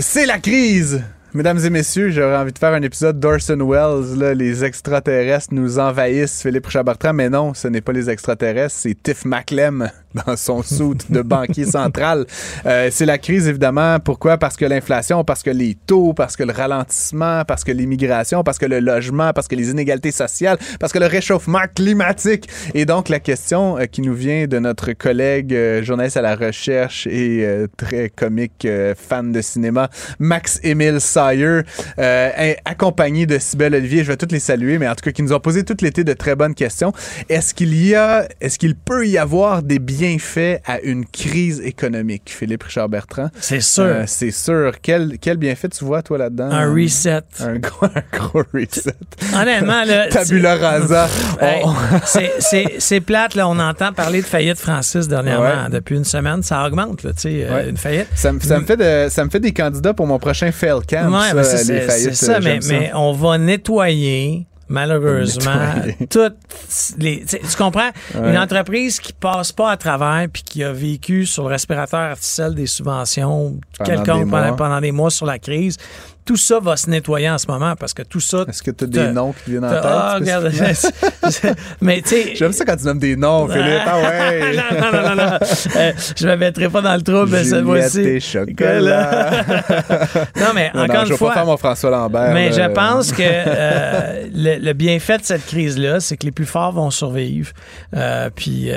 C'est 0.00 0.26
la 0.26 0.38
crise! 0.38 1.04
Mesdames 1.36 1.58
et 1.62 1.68
messieurs, 1.68 2.08
j'aurais 2.08 2.38
envie 2.38 2.52
de 2.54 2.58
faire 2.58 2.72
un 2.72 2.80
épisode 2.80 3.20
d'Orson 3.20 3.58
Welles. 3.58 4.18
Là, 4.18 4.32
les 4.32 4.64
extraterrestres 4.64 5.52
nous 5.52 5.78
envahissent, 5.78 6.40
Philippe 6.40 6.64
Richard-Bertrand. 6.64 7.12
Mais 7.12 7.28
non, 7.28 7.52
ce 7.52 7.68
n'est 7.68 7.82
pas 7.82 7.92
les 7.92 8.08
extraterrestres, 8.08 8.74
c'est 8.74 8.96
Tiff 9.02 9.26
Maclem 9.26 9.90
dans 10.26 10.34
son 10.34 10.62
soute 10.62 11.12
de 11.12 11.20
banquier 11.20 11.66
central. 11.66 12.24
Euh, 12.64 12.88
c'est 12.90 13.04
la 13.04 13.18
crise, 13.18 13.48
évidemment. 13.48 13.98
Pourquoi? 14.00 14.38
Parce 14.38 14.56
que 14.56 14.64
l'inflation, 14.64 15.24
parce 15.24 15.42
que 15.42 15.50
les 15.50 15.74
taux, 15.74 16.14
parce 16.14 16.36
que 16.36 16.42
le 16.42 16.54
ralentissement, 16.54 17.44
parce 17.44 17.64
que 17.64 17.72
l'immigration, 17.72 18.42
parce 18.42 18.58
que 18.58 18.64
le 18.64 18.80
logement, 18.80 19.34
parce 19.34 19.46
que 19.46 19.56
les 19.56 19.70
inégalités 19.70 20.12
sociales, 20.12 20.56
parce 20.80 20.94
que 20.94 20.98
le 20.98 21.06
réchauffement 21.06 21.64
climatique. 21.74 22.48
Et 22.72 22.86
donc, 22.86 23.10
la 23.10 23.20
question 23.20 23.76
euh, 23.76 23.84
qui 23.84 24.00
nous 24.00 24.14
vient 24.14 24.46
de 24.46 24.58
notre 24.58 24.94
collègue 24.94 25.52
euh, 25.52 25.82
journaliste 25.82 26.16
à 26.16 26.22
la 26.22 26.34
recherche 26.34 27.06
et 27.06 27.46
très 27.76 28.08
comique 28.08 28.66
fan 28.96 29.32
de 29.32 29.42
cinéma, 29.42 29.90
Max-Émile 30.18 30.98
Euh, 31.98 32.54
accompagné 32.64 33.26
de 33.26 33.38
Sybelle 33.38 33.74
Olivier. 33.74 34.02
Je 34.04 34.08
vais 34.08 34.16
toutes 34.16 34.32
les 34.32 34.38
saluer, 34.40 34.78
mais 34.78 34.88
en 34.88 34.94
tout 34.94 35.02
cas, 35.04 35.12
qui 35.12 35.22
nous 35.22 35.32
ont 35.32 35.40
posé 35.40 35.64
tout 35.64 35.76
l'été 35.82 36.04
de 36.04 36.12
très 36.12 36.34
bonnes 36.36 36.54
questions. 36.54 36.92
Est-ce 37.28 37.54
qu'il 37.54 37.74
y 37.86 37.94
a, 37.94 38.28
est-ce 38.40 38.58
qu'il 38.58 38.74
peut 38.76 39.06
y 39.06 39.18
avoir 39.18 39.62
des 39.62 39.78
bienfaits 39.78 40.60
à 40.66 40.80
une 40.80 41.04
crise 41.06 41.60
économique, 41.60 42.22
Philippe 42.26 42.62
Richard 42.64 42.88
Bertrand? 42.88 43.28
C'est 43.40 43.60
sûr. 43.60 43.84
Euh, 43.84 44.02
c'est 44.06 44.30
sûr. 44.30 44.72
Quel, 44.82 45.18
quel 45.20 45.36
bienfait 45.36 45.68
tu 45.68 45.84
vois, 45.84 46.02
toi, 46.02 46.18
là-dedans? 46.18 46.50
un 46.50 46.72
reset. 46.72 47.22
Un 47.40 47.56
gros, 47.58 47.86
un 47.86 48.16
gros 48.18 48.42
reset. 48.54 48.94
Honnêtement, 49.34 49.84
là. 49.84 50.08
Tabula 50.10 50.56
rasa. 50.56 51.08
Hey, 51.40 51.62
On- 51.64 51.74
c'est- 52.80 53.00
plate, 53.00 53.34
là. 53.34 53.48
On 53.48 53.58
entend 53.58 53.92
parler 53.92 54.20
de 54.22 54.26
faillite 54.26 54.58
Francis 54.58 55.06
dernièrement. 55.08 55.64
Ouais. 55.64 55.70
Depuis 55.70 55.96
une 55.96 56.04
semaine, 56.04 56.42
ça 56.42 56.64
augmente, 56.66 57.02
là, 57.02 57.12
tu 57.12 57.20
sais, 57.22 57.46
euh, 57.48 57.54
Ouais. 57.54 57.68
une 57.70 57.76
faillite. 57.76 58.06
Ça, 58.14 58.32
me- 58.32 58.40
ça 58.40 58.58
me 58.58 58.64
fait 58.64 58.76
de- 58.76 59.08
ça 59.10 59.24
me 59.24 59.30
fait 59.30 59.40
des 59.40 59.52
candidats 59.52 59.92
pour 59.94 60.06
mon 60.06 60.18
prochain 60.18 60.50
fail 60.52 60.80
camp. 60.88 61.10
Ouais, 61.20 61.44
ça, 61.44 61.72
mais 61.72 61.88
c'est- 61.88 62.14
ça, 62.14 62.40
mais, 62.40 62.90
on 62.94 63.12
va 63.12 63.38
nettoyer 63.38 64.46
malheureusement, 64.68 65.74
toutes 66.10 66.36
les. 66.98 67.24
Tu 67.24 67.38
comprends? 67.56 67.90
Une 68.14 68.36
entreprise 68.38 68.98
qui 69.00 69.12
passe 69.12 69.52
pas 69.52 69.70
à 69.70 69.76
travers 69.76 70.26
puis 70.32 70.42
qui 70.42 70.64
a 70.64 70.72
vécu 70.72 71.24
sur 71.26 71.44
le 71.44 71.50
respirateur 71.50 72.00
artificiel 72.00 72.54
des 72.54 72.66
subventions 72.66 73.60
Pendant 73.78 73.90
quelconques 73.90 74.24
des 74.24 74.30
pendant, 74.30 74.46
mois. 74.48 74.56
pendant 74.56 74.80
des 74.80 74.92
mois 74.92 75.10
sur 75.10 75.26
la 75.26 75.38
crise, 75.38 75.76
tout 76.26 76.36
ça 76.36 76.58
va 76.58 76.76
se 76.76 76.90
nettoyer 76.90 77.30
en 77.30 77.38
ce 77.38 77.46
moment 77.46 77.76
parce 77.76 77.94
que 77.94 78.02
tout 78.02 78.20
ça. 78.20 78.44
Est-ce 78.48 78.62
que 78.62 78.72
tu 78.72 78.84
as 78.84 78.86
des 78.88 79.12
noms 79.12 79.32
qui 79.32 79.52
viennent 79.52 79.64
en 79.64 79.70
tête? 79.70 79.80
Ah, 79.84 80.16
regarde. 80.18 80.52
Mais 81.80 82.02
tu 82.02 82.08
sais. 82.08 82.34
J'aime 82.34 82.52
ça 82.52 82.64
quand 82.64 82.76
tu 82.76 82.84
nommes 82.84 82.98
des 82.98 83.14
noms, 83.14 83.48
Philippe. 83.48 83.82
Ah 83.86 83.98
ouais! 84.00 84.56
non, 84.56 84.80
non, 84.80 84.92
non, 84.92 85.08
non, 85.08 85.16
non. 85.16 85.38
Euh, 85.76 85.92
je 86.16 86.26
me 86.26 86.36
mettrai 86.36 86.68
pas 86.68 86.82
dans 86.82 86.96
le 86.96 87.02
trouble 87.02 87.44
cette 87.44 87.64
fois-ci. 87.64 88.20
chocolat. 88.20 89.44
non, 90.36 90.46
mais 90.52 90.72
Non, 90.74 90.80
non, 90.80 90.84
encore 90.84 91.00
je 91.02 91.06
une 91.06 91.12
vais 91.12 91.16
fois. 91.16 91.28
pas 91.28 91.34
faire 91.34 91.46
mon 91.46 91.56
François 91.56 91.90
Lambert. 91.90 92.34
Mais 92.34 92.52
je 92.52 92.72
pense 92.72 93.12
que 93.12 93.22
euh, 93.22 94.26
le, 94.34 94.72
bienfait 94.72 95.18
de 95.18 95.24
cette 95.24 95.46
crise-là, 95.46 96.00
c'est 96.00 96.16
que 96.16 96.26
les 96.26 96.32
plus 96.32 96.44
forts 96.44 96.72
vont 96.72 96.90
survivre. 96.90 97.52
Euh, 97.94 98.30
puis 98.34 98.70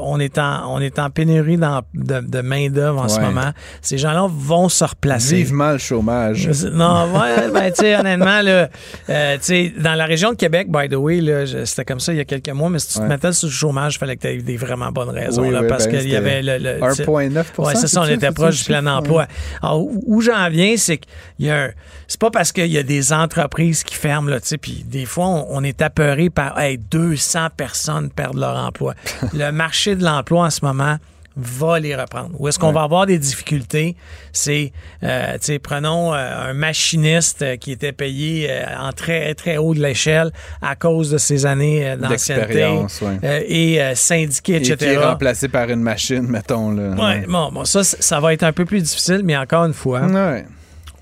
on, 0.00 0.20
est 0.20 0.38
en, 0.38 0.72
on 0.72 0.80
est 0.80 1.00
en 1.00 1.10
pénurie 1.10 1.58
de, 1.58 2.40
main-d'œuvre 2.40 3.02
en 3.02 3.08
ce 3.08 3.18
moment. 3.18 3.50
Ces 3.82 3.98
gens-là 3.98 4.28
vont 4.30 4.68
se 4.68 4.84
replacer. 4.84 5.36
Vivement 5.36 5.72
le 5.72 5.78
chômage. 5.78 6.48
Non, 6.72 7.12
ouais, 7.18 7.50
ben, 7.52 7.70
tu 7.72 7.80
sais, 7.82 7.96
honnêtement, 7.96 8.40
là, 8.42 8.68
euh, 9.10 9.36
tu 9.36 9.42
sais, 9.44 9.72
dans 9.78 9.94
la 9.94 10.04
région 10.06 10.30
de 10.30 10.36
Québec, 10.36 10.68
by 10.70 10.88
the 10.88 10.94
way, 10.96 11.20
là, 11.20 11.44
je- 11.44 11.64
c'était 11.64 11.84
comme 11.84 12.00
ça 12.00 12.12
il 12.12 12.16
y 12.16 12.20
a 12.20 12.24
quelques 12.24 12.48
mois, 12.50 12.68
mais 12.70 12.78
si 12.78 12.88
tu 12.94 12.98
Ouais. 12.98 13.04
te 13.04 13.08
mettais 13.08 13.32
sur 13.32 13.48
le 13.48 13.52
chômage, 13.52 13.94
il 13.94 13.98
fallait 13.98 14.16
que 14.16 14.22
tu 14.22 14.28
aies 14.28 14.36
des 14.42 14.56
vraiment 14.56 14.90
bonnes 14.92 15.10
raisons, 15.10 15.42
Oui, 15.42 15.50
là, 15.50 15.62
oui, 15.62 15.68
parce 15.68 15.86
ben, 15.86 15.98
qu'il 16.00 16.08
y 16.10 16.16
avait 16.16 16.42
le. 16.42 16.58
le- 16.58 16.80
1,9 16.82 17.52
Ouais, 17.58 17.74
c'est 17.74 17.86
ça, 17.88 18.02
on 18.02 18.06
était 18.06 18.30
proche 18.32 18.54
le 18.54 18.58
du 18.58 18.64
plein 18.64 18.80
chiffre? 18.80 18.92
emploi. 18.96 19.26
Alors, 19.62 19.80
où, 19.82 20.02
où 20.06 20.20
j'en 20.20 20.48
viens, 20.50 20.76
c'est 20.76 20.98
qu'il 20.98 21.46
y 21.46 21.50
a 21.50 21.64
un. 21.64 21.68
C'est 22.06 22.20
pas 22.20 22.30
parce 22.30 22.52
qu'il 22.52 22.66
y 22.72 22.78
a 22.78 22.82
des 22.82 23.12
entreprises 23.12 23.84
qui 23.84 23.94
ferment, 23.94 24.30
là, 24.30 24.40
tu 24.40 24.48
sais, 24.48 24.58
puis 24.58 24.84
des 24.86 25.04
fois, 25.04 25.26
on, 25.26 25.46
on 25.50 25.62
est 25.64 25.82
apeuré 25.82 26.30
par 26.30 26.58
hey, 26.58 26.78
200 26.78 27.48
personnes 27.56 28.10
perdent 28.10 28.38
leur 28.38 28.56
emploi. 28.56 28.94
le 29.34 29.50
marché 29.50 29.94
de 29.96 30.04
l'emploi 30.04 30.46
en 30.46 30.50
ce 30.50 30.64
moment 30.64 30.96
va 31.38 31.78
les 31.78 31.94
reprendre. 31.94 32.30
Où 32.38 32.48
est-ce 32.48 32.58
qu'on 32.58 32.72
va 32.72 32.82
avoir 32.82 33.06
des 33.06 33.18
difficultés? 33.18 33.96
C'est, 34.32 34.72
euh, 35.04 35.32
tu 35.34 35.38
sais, 35.42 35.58
prenons 35.58 36.12
euh, 36.12 36.50
un 36.50 36.52
machiniste 36.52 37.42
euh, 37.42 37.56
qui 37.56 37.70
était 37.72 37.92
payé 37.92 38.48
euh, 38.50 38.64
en 38.78 38.92
très, 38.92 39.34
très 39.34 39.56
haut 39.56 39.72
de 39.74 39.80
l'échelle 39.80 40.32
à 40.60 40.74
cause 40.74 41.10
de 41.10 41.18
ses 41.18 41.46
années 41.46 41.96
d'ancienneté 41.96 42.66
ouais. 43.02 43.44
et 43.50 43.94
syndiqué, 43.94 44.56
Et 44.56 44.62
qui 44.62 44.72
etc. 44.72 44.92
est 44.92 44.96
remplacé 44.98 45.48
par 45.48 45.68
une 45.70 45.80
machine, 45.82 46.26
mettons. 46.26 46.72
Là. 46.72 46.90
Ouais, 46.94 47.24
bon, 47.28 47.50
bon, 47.52 47.64
ça, 47.64 47.84
ça 47.84 48.20
va 48.20 48.32
être 48.34 48.42
un 48.42 48.52
peu 48.52 48.64
plus 48.64 48.82
difficile, 48.82 49.22
mais 49.24 49.36
encore 49.36 49.64
une 49.64 49.74
fois, 49.74 50.02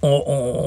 on, 0.03 0.23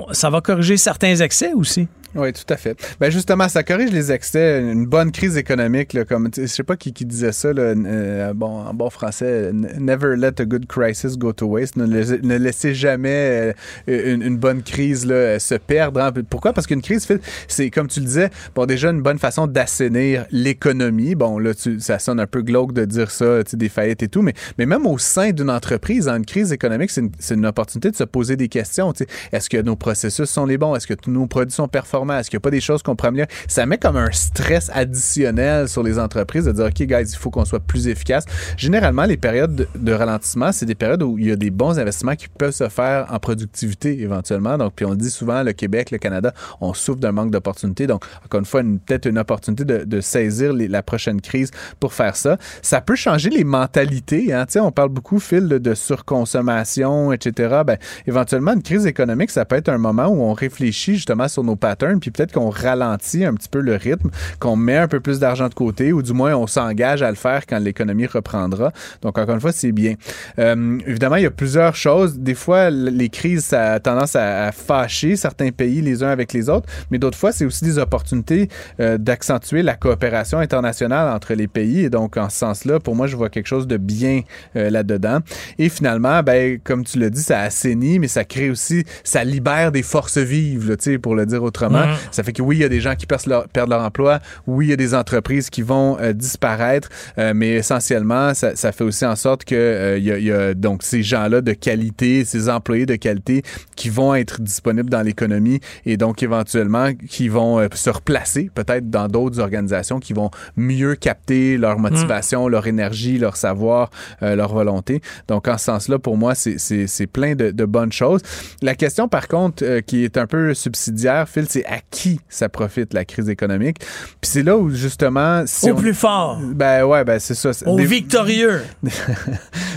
on- 0.09 0.13
ça 0.13 0.29
va 0.29 0.41
corriger 0.41 0.77
certains 0.77 1.15
excès 1.15 1.53
aussi. 1.53 1.87
Oui, 2.15 2.33
tout 2.33 2.51
à 2.51 2.57
fait. 2.57 2.75
Ben 2.99 3.11
justement, 3.11 3.47
ça 3.47 3.61
corrige 3.63 3.91
les 3.91 4.11
excès. 4.11 4.61
Une 4.61 4.87
bonne 4.87 5.11
crise 5.11 5.37
économique, 5.37 5.93
là, 5.93 6.05
comme 6.05 6.29
je 6.35 6.47
sais 6.47 6.63
pas 6.63 6.75
qui, 6.75 6.91
qui 6.91 7.05
disait 7.05 7.31
ça, 7.31 7.53
là, 7.53 7.61
euh, 7.75 8.33
bon, 8.33 8.47
en 8.65 8.73
bon 8.73 8.89
français, 8.89 9.51
never 9.53 10.15
let 10.17 10.41
a 10.41 10.45
good 10.45 10.65
crisis 10.65 11.17
go 11.19 11.33
to 11.33 11.45
waste. 11.45 11.75
Ne, 11.75 11.85
la- 11.85 12.17
ne 12.17 12.35
laissez 12.37 12.73
jamais 12.73 13.53
euh, 13.87 14.15
une, 14.15 14.37
bonne 14.37 14.63
crise 14.63 15.05
là, 15.05 15.37
se 15.37 15.53
perdre. 15.53 16.01
hein. 16.01 16.11
Pourquoi? 16.31 16.51
Parce 16.51 16.65
qu'une 16.65 16.81
crise, 16.81 17.07
c'est 17.47 17.69
comme 17.69 17.87
tu 17.87 17.99
le 17.99 18.07
disais, 18.07 18.31
bon, 18.55 18.65
déjà 18.65 18.89
une 18.89 19.03
bonne 19.03 19.19
façon 19.19 19.45
d'assainir 19.45 20.25
l'économie. 20.31 21.13
Bon, 21.13 21.37
là, 21.37 21.53
tu- 21.53 21.79
ça 21.79 21.99
sonne 21.99 22.19
un 22.19 22.27
peu 22.27 22.41
glauque 22.41 22.73
de 22.73 22.85
dire 22.85 23.11
ça, 23.11 23.43
des 23.53 23.69
faillites 23.69 24.01
et 24.01 24.07
tout, 24.07 24.23
mais, 24.23 24.33
mais 24.57 24.65
même 24.65 24.87
au 24.87 24.97
sein 24.97 25.29
d'une 25.29 25.51
entreprise, 25.51 26.07
en 26.07 26.15
une 26.15 26.25
crise 26.25 26.51
économique, 26.51 26.89
c'est 26.89 27.01
une, 27.01 27.11
une 27.29 27.45
opportunité 27.45 27.91
de 27.91 27.95
se 27.95 28.03
poser 28.03 28.35
des 28.35 28.47
questions. 28.47 28.91
Est-ce 29.31 29.47
que 29.47 29.61
nos 29.61 29.75
processus 29.75 30.27
sont 30.27 30.47
les 30.47 30.57
bons? 30.57 30.75
Est-ce 30.75 30.87
que 30.87 30.95
tous 30.95 31.11
nos 31.11 31.27
produits 31.27 31.53
sont 31.53 31.67
performants? 31.67 31.98
Est-ce 32.07 32.29
qu'il 32.29 32.37
n'y 32.37 32.41
a 32.41 32.45
pas 32.45 32.51
des 32.51 32.61
choses 32.61 32.81
qu'on 32.83 32.95
pourrait 32.95 33.09
améliorer? 33.09 33.31
Ça 33.47 33.65
met 33.65 33.77
comme 33.77 33.97
un 33.97 34.11
stress 34.11 34.69
additionnel 34.73 35.67
sur 35.67 35.83
les 35.83 35.99
entreprises 35.99 36.45
de 36.45 36.51
dire, 36.51 36.65
OK, 36.65 36.81
guys, 36.83 37.11
il 37.11 37.17
faut 37.17 37.29
qu'on 37.29 37.45
soit 37.45 37.59
plus 37.59 37.87
efficace. 37.87 38.25
Généralement, 38.57 39.05
les 39.05 39.17
périodes 39.17 39.67
de, 39.75 39.93
ralentissement, 39.93 40.51
c'est 40.51 40.65
des 40.65 40.75
périodes 40.75 41.03
où 41.03 41.17
il 41.17 41.27
y 41.27 41.31
a 41.31 41.35
des 41.35 41.49
bons 41.49 41.79
investissements 41.79 42.15
qui 42.15 42.27
peuvent 42.27 42.53
se 42.53 42.69
faire 42.69 43.07
en 43.11 43.19
productivité 43.19 44.01
éventuellement. 44.01 44.57
Donc, 44.57 44.73
puis 44.75 44.85
on 44.85 44.91
le 44.91 44.97
dit 44.97 45.09
souvent, 45.09 45.43
le 45.43 45.53
Québec, 45.53 45.91
le 45.91 45.97
Canada, 45.97 46.33
on 46.61 46.73
souffre 46.73 46.99
d'un 46.99 47.11
manque 47.11 47.31
d'opportunités. 47.31 47.87
Donc, 47.87 48.05
encore 48.25 48.39
une 48.39 48.45
fois, 48.45 48.61
peut-être 48.61 49.05
une 49.05 49.17
opportunité 49.17 49.65
de, 49.65 50.01
saisir 50.01 50.53
la 50.53 50.81
prochaine 50.81 51.19
crise 51.19 51.51
pour 51.79 51.93
faire 51.93 52.15
ça. 52.15 52.37
Ça 52.61 52.79
peut 52.79 52.95
changer 52.95 53.29
les 53.29 53.43
mentalités. 53.43 54.33
Hein? 54.33 54.45
On 54.55 54.71
parle 54.71 54.89
beaucoup, 54.89 55.19
Phil, 55.19 55.47
de, 55.47 55.57
de 55.57 55.73
surconsommation, 55.73 57.11
etc. 57.11 57.61
Ben, 57.65 57.77
éventuellement, 58.07 58.53
une 58.53 58.63
crise 58.63 58.85
économique, 58.85 59.31
ça 59.31 59.45
peut 59.45 59.55
être 59.55 59.69
un 59.69 59.77
moment 59.77 60.07
où 60.07 60.21
on 60.21 60.33
réfléchit 60.33 60.95
justement 60.95 61.27
sur 61.27 61.43
nos 61.43 61.55
patterns, 61.55 61.88
puis 61.97 62.11
peut-être 62.11 62.31
qu'on 62.33 62.49
ralentit 62.49 63.25
un 63.25 63.33
petit 63.33 63.49
peu 63.49 63.59
le 63.59 63.75
rythme, 63.75 64.09
qu'on 64.39 64.55
met 64.55 64.77
un 64.77 64.87
peu 64.87 64.99
plus 64.99 65.19
d'argent 65.19 65.49
de 65.49 65.53
côté, 65.53 65.91
ou 65.93 66.01
du 66.01 66.13
moins 66.13 66.35
on 66.35 66.47
s'engage 66.47 67.01
à 67.01 67.09
le 67.09 67.15
faire 67.15 67.45
quand 67.47 67.59
l'économie 67.59 68.05
reprendra. 68.05 68.71
Donc, 69.01 69.17
encore 69.17 69.35
une 69.35 69.41
fois, 69.41 69.51
c'est 69.51 69.71
bien. 69.71 69.95
Euh, 70.37 70.77
évidemment, 70.85 71.15
il 71.15 71.23
y 71.23 71.27
a 71.27 71.31
plusieurs 71.31 71.75
choses. 71.75 72.19
Des 72.19 72.35
fois, 72.35 72.69
les 72.69 73.09
crises, 73.09 73.45
ça 73.45 73.73
a 73.73 73.79
tendance 73.79 74.15
à, 74.15 74.45
à 74.47 74.51
fâcher 74.51 75.15
certains 75.15 75.51
pays 75.51 75.81
les 75.81 76.03
uns 76.03 76.09
avec 76.09 76.33
les 76.33 76.49
autres, 76.49 76.69
mais 76.91 76.99
d'autres 76.99 77.17
fois, 77.17 77.31
c'est 77.31 77.45
aussi 77.45 77.63
des 77.63 77.77
opportunités 77.77 78.49
euh, 78.79 78.97
d'accentuer 78.97 79.63
la 79.63 79.75
coopération 79.75 80.39
internationale 80.39 81.13
entre 81.13 81.33
les 81.33 81.47
pays. 81.47 81.81
Et 81.81 81.89
donc, 81.89 82.17
en 82.17 82.29
ce 82.29 82.37
sens-là, 82.37 82.79
pour 82.79 82.95
moi, 82.95 83.07
je 83.07 83.15
vois 83.15 83.29
quelque 83.29 83.47
chose 83.47 83.67
de 83.67 83.77
bien 83.77 84.21
euh, 84.55 84.69
là-dedans. 84.69 85.19
Et 85.57 85.69
finalement, 85.69 86.21
ben, 86.23 86.59
comme 86.63 86.83
tu 86.83 86.99
l'as 86.99 87.09
dit, 87.09 87.21
ça 87.21 87.39
assainit, 87.39 87.99
mais 87.99 88.07
ça 88.07 88.23
crée 88.23 88.49
aussi, 88.49 88.83
ça 89.03 89.23
libère 89.23 89.71
des 89.71 89.83
forces 89.83 90.17
vives, 90.17 90.69
là, 90.69 90.75
pour 91.01 91.15
le 91.15 91.25
dire 91.25 91.43
autrement. 91.43 91.78
Mhm. 91.87 91.95
Ça 92.11 92.23
fait 92.23 92.33
que 92.33 92.41
oui, 92.41 92.57
il 92.57 92.61
y 92.61 92.65
a 92.65 92.69
des 92.69 92.81
gens 92.81 92.95
qui 92.95 93.05
perdent 93.05 93.27
leur, 93.27 93.47
perdent 93.47 93.69
leur 93.69 93.81
emploi, 93.81 94.19
oui, 94.47 94.67
il 94.67 94.69
y 94.69 94.73
a 94.73 94.77
des 94.77 94.93
entreprises 94.93 95.49
qui 95.49 95.61
vont 95.61 95.97
euh, 95.99 96.13
disparaître, 96.13 96.89
euh, 97.17 97.33
mais 97.35 97.51
essentiellement, 97.51 98.33
ça, 98.33 98.55
ça 98.55 98.71
fait 98.71 98.83
aussi 98.83 99.05
en 99.05 99.15
sorte 99.15 99.45
que 99.45 99.55
euh, 99.55 99.97
il 99.97 100.03
y, 100.05 100.11
a, 100.11 100.17
y 100.19 100.31
a 100.31 100.53
donc 100.53 100.83
ces 100.83 101.03
gens-là 101.03 101.41
de 101.41 101.53
qualité, 101.53 102.25
ces 102.25 102.49
employés 102.49 102.85
de 102.85 102.95
qualité 102.95 103.43
qui 103.75 103.89
vont 103.89 104.15
être 104.15 104.41
disponibles 104.41 104.89
dans 104.89 105.01
l'économie 105.01 105.59
et 105.85 105.97
donc 105.97 106.23
éventuellement 106.23 106.93
qui 106.93 107.29
vont 107.29 107.59
euh, 107.59 107.67
se 107.73 107.89
replacer 107.89 108.49
peut-être 108.53 108.89
dans 108.89 109.07
d'autres 109.07 109.39
organisations 109.39 109.99
qui 109.99 110.13
vont 110.13 110.31
mieux 110.55 110.95
capter 110.95 111.57
leur 111.57 111.79
motivation, 111.79 112.47
leur 112.47 112.67
énergie, 112.67 113.17
leur 113.17 113.35
savoir, 113.35 113.89
euh, 114.23 114.35
leur 114.35 114.53
volonté. 114.53 115.01
Donc 115.27 115.47
en 115.47 115.57
ce 115.57 115.65
sens-là, 115.65 115.99
pour 115.99 116.17
moi, 116.17 116.33
c'est 116.35 117.07
plein 117.07 117.35
de, 117.35 117.51
de 117.51 117.65
bonnes 117.65 117.91
choses. 117.91 118.21
La 118.61 118.75
question, 118.75 119.07
par 119.07 119.27
contre, 119.27 119.63
euh, 119.63 119.81
qui 119.81 120.03
est 120.03 120.17
un 120.17 120.27
peu 120.27 120.53
subsidiaire, 120.53 121.27
Phil, 121.27 121.45
c'est 121.49 121.65
à 121.69 121.79
qui 121.91 122.19
ça 122.29 122.49
profite 122.49 122.93
la 122.93 123.05
crise 123.05 123.29
économique. 123.29 123.77
Puis 123.79 124.31
c'est 124.31 124.43
là 124.43 124.57
où 124.57 124.69
justement, 124.71 125.43
si 125.45 125.69
Au 125.69 125.73
on- 125.75 125.77
plus 125.77 125.93
fort, 125.93 126.39
ben 126.41 126.83
ouais, 126.85 127.03
ben 127.03 127.19
c'est 127.19 127.35
ça. 127.35 127.51
au 127.65 127.75
Des- 127.77 127.85
victorieux. 127.85 128.61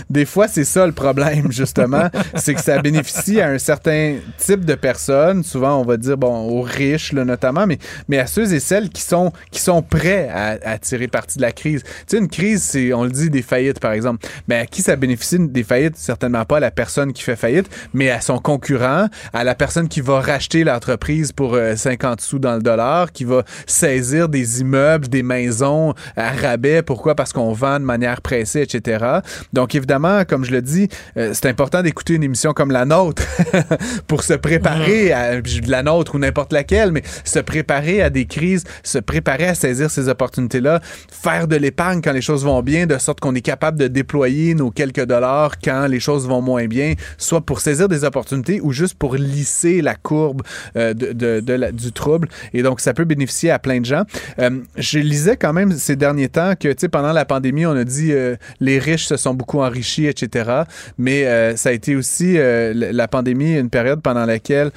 des 0.09 0.25
fois, 0.25 0.47
c'est 0.47 0.63
ça 0.63 0.85
le 0.85 0.91
problème, 0.91 1.51
justement. 1.51 2.09
c'est 2.35 2.53
que 2.53 2.61
ça 2.61 2.81
bénéficie 2.81 3.41
à 3.41 3.49
un 3.49 3.57
certain 3.57 4.17
type 4.37 4.65
de 4.65 4.75
personnes. 4.75 5.43
Souvent, 5.43 5.79
on 5.79 5.85
va 5.85 5.97
dire, 5.97 6.17
bon, 6.17 6.49
aux 6.49 6.61
riches, 6.61 7.13
là, 7.13 7.25
notamment, 7.25 7.65
mais, 7.67 7.77
mais 8.07 8.19
à 8.19 8.27
ceux 8.27 8.53
et 8.53 8.59
celles 8.59 8.89
qui 8.89 9.01
sont, 9.01 9.31
qui 9.51 9.59
sont 9.61 9.81
prêts 9.81 10.29
à, 10.33 10.57
à 10.63 10.77
tirer 10.77 11.07
parti 11.07 11.37
de 11.37 11.41
la 11.43 11.51
crise. 11.51 11.83
Tu 11.83 11.89
sais, 12.07 12.17
une 12.17 12.27
crise, 12.29 12.63
c'est, 12.63 12.93
on 12.93 13.03
le 13.03 13.11
dit, 13.11 13.29
des 13.29 13.41
faillites, 13.41 13.79
par 13.79 13.91
exemple. 13.91 14.25
Mais 14.47 14.55
à 14.57 14.65
qui 14.65 14.81
ça 14.81 14.95
bénéficie 14.95 15.37
des 15.39 15.63
faillites? 15.63 15.95
Certainement 15.97 16.45
pas 16.45 16.57
à 16.57 16.59
la 16.61 16.71
personne 16.71 17.13
qui 17.13 17.23
fait 17.23 17.35
faillite, 17.35 17.69
mais 17.93 18.09
à 18.09 18.21
son 18.21 18.39
concurrent, 18.39 19.07
à 19.33 19.43
la 19.43 19.55
personne 19.55 19.87
qui 19.87 20.01
va 20.01 20.19
racheter 20.19 20.63
l'entreprise 20.63 21.31
pour 21.31 21.53
euh, 21.55 21.75
50 21.83 22.21
sous 22.21 22.39
dans 22.39 22.55
le 22.55 22.61
dollar, 22.61 23.11
qui 23.11 23.23
va 23.25 23.43
saisir 23.67 24.29
des 24.29 24.61
immeubles, 24.61 25.07
des 25.07 25.23
maisons 25.23 25.93
à 26.15 26.31
rabais. 26.31 26.81
Pourquoi? 26.81 27.15
Parce 27.15 27.33
qu'on 27.33 27.53
vend 27.53 27.79
de 27.79 27.85
manière 27.85 28.21
pressée, 28.21 28.61
etc. 28.61 29.05
Donc, 29.53 29.75
évidemment, 29.75 30.23
comme 30.25 30.43
je 30.45 30.51
le 30.51 30.61
dis, 30.61 30.87
euh, 31.17 31.31
c'est 31.33 31.47
important 31.47 31.81
d'écouter 31.81 32.13
une 32.15 32.23
émission 32.23 32.53
comme 32.53 32.71
la 32.71 32.85
nôtre 32.85 33.23
pour 34.07 34.23
se 34.23 34.33
préparer 34.33 35.11
à 35.11 35.39
la 35.67 35.83
nôtre 35.83 36.15
ou 36.15 36.19
n'importe 36.19 36.53
laquelle, 36.53 36.91
mais 36.91 37.03
se 37.23 37.39
préparer 37.39 38.01
à 38.01 38.09
des 38.09 38.25
crises, 38.25 38.63
se 38.83 38.97
préparer 38.99 39.47
à 39.47 39.55
saisir 39.55 39.89
ces 39.91 40.09
opportunités-là, 40.09 40.79
faire 41.11 41.47
de 41.47 41.55
l'épargne 41.55 42.01
quand 42.01 42.13
les 42.13 42.21
choses 42.21 42.43
vont 42.45 42.61
bien, 42.61 42.85
de 42.85 42.97
sorte 42.97 43.19
qu'on 43.19 43.35
est 43.35 43.41
capable 43.41 43.77
de 43.79 43.87
déployer 43.87 44.55
nos 44.55 44.71
quelques 44.71 45.03
dollars 45.05 45.59
quand 45.63 45.87
les 45.87 45.99
choses 45.99 46.27
vont 46.27 46.41
moins 46.41 46.65
bien, 46.67 46.93
soit 47.17 47.41
pour 47.41 47.59
saisir 47.59 47.87
des 47.89 48.03
opportunités 48.03 48.61
ou 48.61 48.71
juste 48.71 48.93
pour 48.97 49.15
lisser 49.15 49.81
la 49.81 49.95
courbe 49.95 50.41
euh, 50.77 50.93
de, 50.93 51.11
de- 51.11 51.39
de 51.41 51.53
la- 51.53 51.71
du 51.73 51.91
trouble. 51.91 52.27
Et 52.53 52.63
donc, 52.63 52.79
ça 52.79 52.93
peut 52.93 53.03
bénéficier 53.05 53.51
à 53.51 53.59
plein 53.59 53.79
de 53.79 53.85
gens. 53.85 54.03
Euh, 54.39 54.49
je 54.77 54.99
lisais 54.99 55.37
quand 55.37 55.53
même 55.53 55.71
ces 55.73 55.95
derniers 55.95 56.29
temps 56.29 56.53
que, 56.59 56.69
tu 56.69 56.75
sais, 56.79 56.89
pendant 56.89 57.11
la 57.13 57.25
pandémie, 57.25 57.65
on 57.65 57.75
a 57.75 57.83
dit 57.83 58.11
euh, 58.11 58.35
les 58.59 58.79
riches 58.79 59.05
se 59.05 59.17
sont 59.17 59.33
beaucoup 59.33 59.59
enrichis, 59.59 60.05
etc. 60.07 60.63
Mais 60.97 61.25
euh, 61.25 61.55
ça 61.55 61.69
a 61.69 61.71
été 61.71 61.95
aussi 61.95 62.37
la 62.73 63.07
pandémie, 63.07 63.57
une 63.57 63.69
période 63.69 64.01
pendant 64.01 64.25
laquelle, 64.25 64.71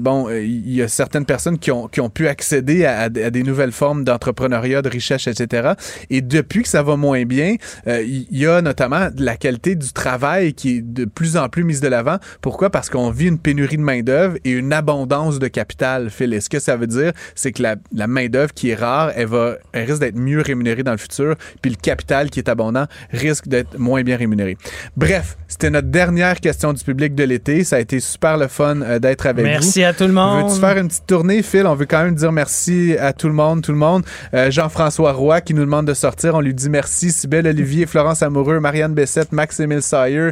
bon, 0.00 0.28
il 0.30 0.74
y 0.74 0.82
a 0.82 0.88
certaines 0.88 1.24
personnes 1.24 1.58
qui 1.58 1.70
ont, 1.70 1.88
qui 1.88 2.00
ont 2.00 2.10
pu 2.10 2.28
accéder 2.28 2.84
à, 2.84 3.08
des- 3.08 3.42
nouvelles 3.42 3.72
formes 3.72 4.04
d'entrepreneuriat, 4.04 4.82
de 4.82 4.88
richesse, 4.88 5.26
etc. 5.26 5.72
Et 6.10 6.20
depuis 6.20 6.62
que 6.62 6.68
ça 6.68 6.82
va 6.82 6.96
moins 6.96 7.24
bien, 7.24 7.56
il 7.86 8.26
y 8.30 8.46
a 8.46 8.62
notamment 8.62 9.08
la 9.16 9.36
qualité 9.36 9.74
du 9.74 9.92
travail 9.92 10.54
qui 10.54 10.76
est 10.76 10.82
de 10.82 11.04
plus 11.04 11.36
en 11.36 11.48
plus 11.48 11.64
mise 11.64 11.80
de 11.80 11.88
l'avant. 11.88 12.18
Pourquoi? 12.40 12.70
Parce 12.70 12.88
qu'on 12.88 13.10
vit 13.10 13.26
une 13.26 13.38
pénurie 13.38 13.76
de 13.76 13.82
main-d'œuvre 13.82 14.36
et 14.44 14.50
une 14.50 14.72
abondance 14.72 15.38
de 15.38 15.48
capital, 15.48 16.10
Et 16.30 16.40
ce 16.40 16.48
que 16.48 16.58
ça 16.58 16.76
veut 16.76 16.86
dire, 16.86 17.12
c'est 17.34 17.52
que 17.52 17.62
la, 17.62 17.76
la 17.92 18.06
main-d'œuvre 18.06 18.52
qui 18.52 18.70
est 18.70 18.74
rare, 18.74 19.12
elle, 19.14 19.26
va, 19.26 19.56
elle 19.72 19.86
risque 19.86 20.00
d'être 20.00 20.16
mieux 20.16 20.40
rémunérée 20.40 20.82
dans 20.82 20.92
le 20.92 20.98
futur, 20.98 21.36
puis 21.60 21.70
le 21.70 21.76
capital 21.76 22.30
qui 22.30 22.40
est 22.40 22.48
abondant 22.48 22.86
risque 23.10 23.48
d'être 23.48 23.78
moins 23.78 24.02
bien 24.02 24.16
rémunéré. 24.16 24.56
Bref, 24.96 25.36
c'était 25.52 25.68
notre 25.68 25.88
dernière 25.88 26.40
question 26.40 26.72
du 26.72 26.82
public 26.82 27.14
de 27.14 27.24
l'été. 27.24 27.62
Ça 27.62 27.76
a 27.76 27.78
été 27.80 28.00
super 28.00 28.38
le 28.38 28.48
fun 28.48 28.80
euh, 28.80 28.98
d'être 28.98 29.26
avec 29.26 29.44
vous. 29.44 29.50
Merci 29.50 29.84
à 29.84 29.92
tout 29.92 30.06
le 30.06 30.12
monde. 30.12 30.48
Veux-tu 30.48 30.58
faire 30.58 30.78
une 30.78 30.88
petite 30.88 31.06
tournée, 31.06 31.42
Phil? 31.42 31.66
On 31.66 31.74
veut 31.74 31.84
quand 31.84 32.02
même 32.02 32.14
dire 32.14 32.32
merci 32.32 32.96
à 32.98 33.12
tout 33.12 33.28
le 33.28 33.34
monde, 33.34 33.60
tout 33.60 33.72
le 33.72 33.76
monde. 33.76 34.02
Euh, 34.32 34.50
Jean-François 34.50 35.12
Roy 35.12 35.42
qui 35.42 35.52
nous 35.52 35.60
demande 35.60 35.86
de 35.86 35.92
sortir. 35.92 36.36
On 36.36 36.40
lui 36.40 36.54
dit 36.54 36.70
merci. 36.70 37.12
Sybelle 37.12 37.46
Olivier, 37.46 37.84
Florence 37.84 38.22
Amoureux, 38.22 38.60
Marianne 38.60 38.94
Bessette, 38.94 39.30
Max-Émile 39.32 39.82
Sayer, 39.82 40.30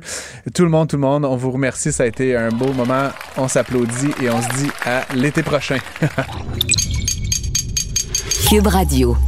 tout 0.55 0.63
le 0.63 0.71
monde, 0.71 0.89
tout 0.89 0.97
le 0.97 1.03
monde. 1.03 1.27
On 1.27 1.37
vous 1.37 1.51
remercie. 1.51 1.93
Ça 1.93 2.05
a 2.05 2.07
été 2.07 2.35
un 2.35 2.49
beau 2.49 2.73
moment. 2.73 3.11
On 3.37 3.47
s'applaudit 3.47 4.13
et 4.23 4.31
on 4.31 4.41
se 4.41 4.49
dit 4.57 4.71
à 4.87 5.03
l'été 5.15 5.43
prochain. 5.43 5.77
Cube 8.49 8.69
Radio. 8.69 9.19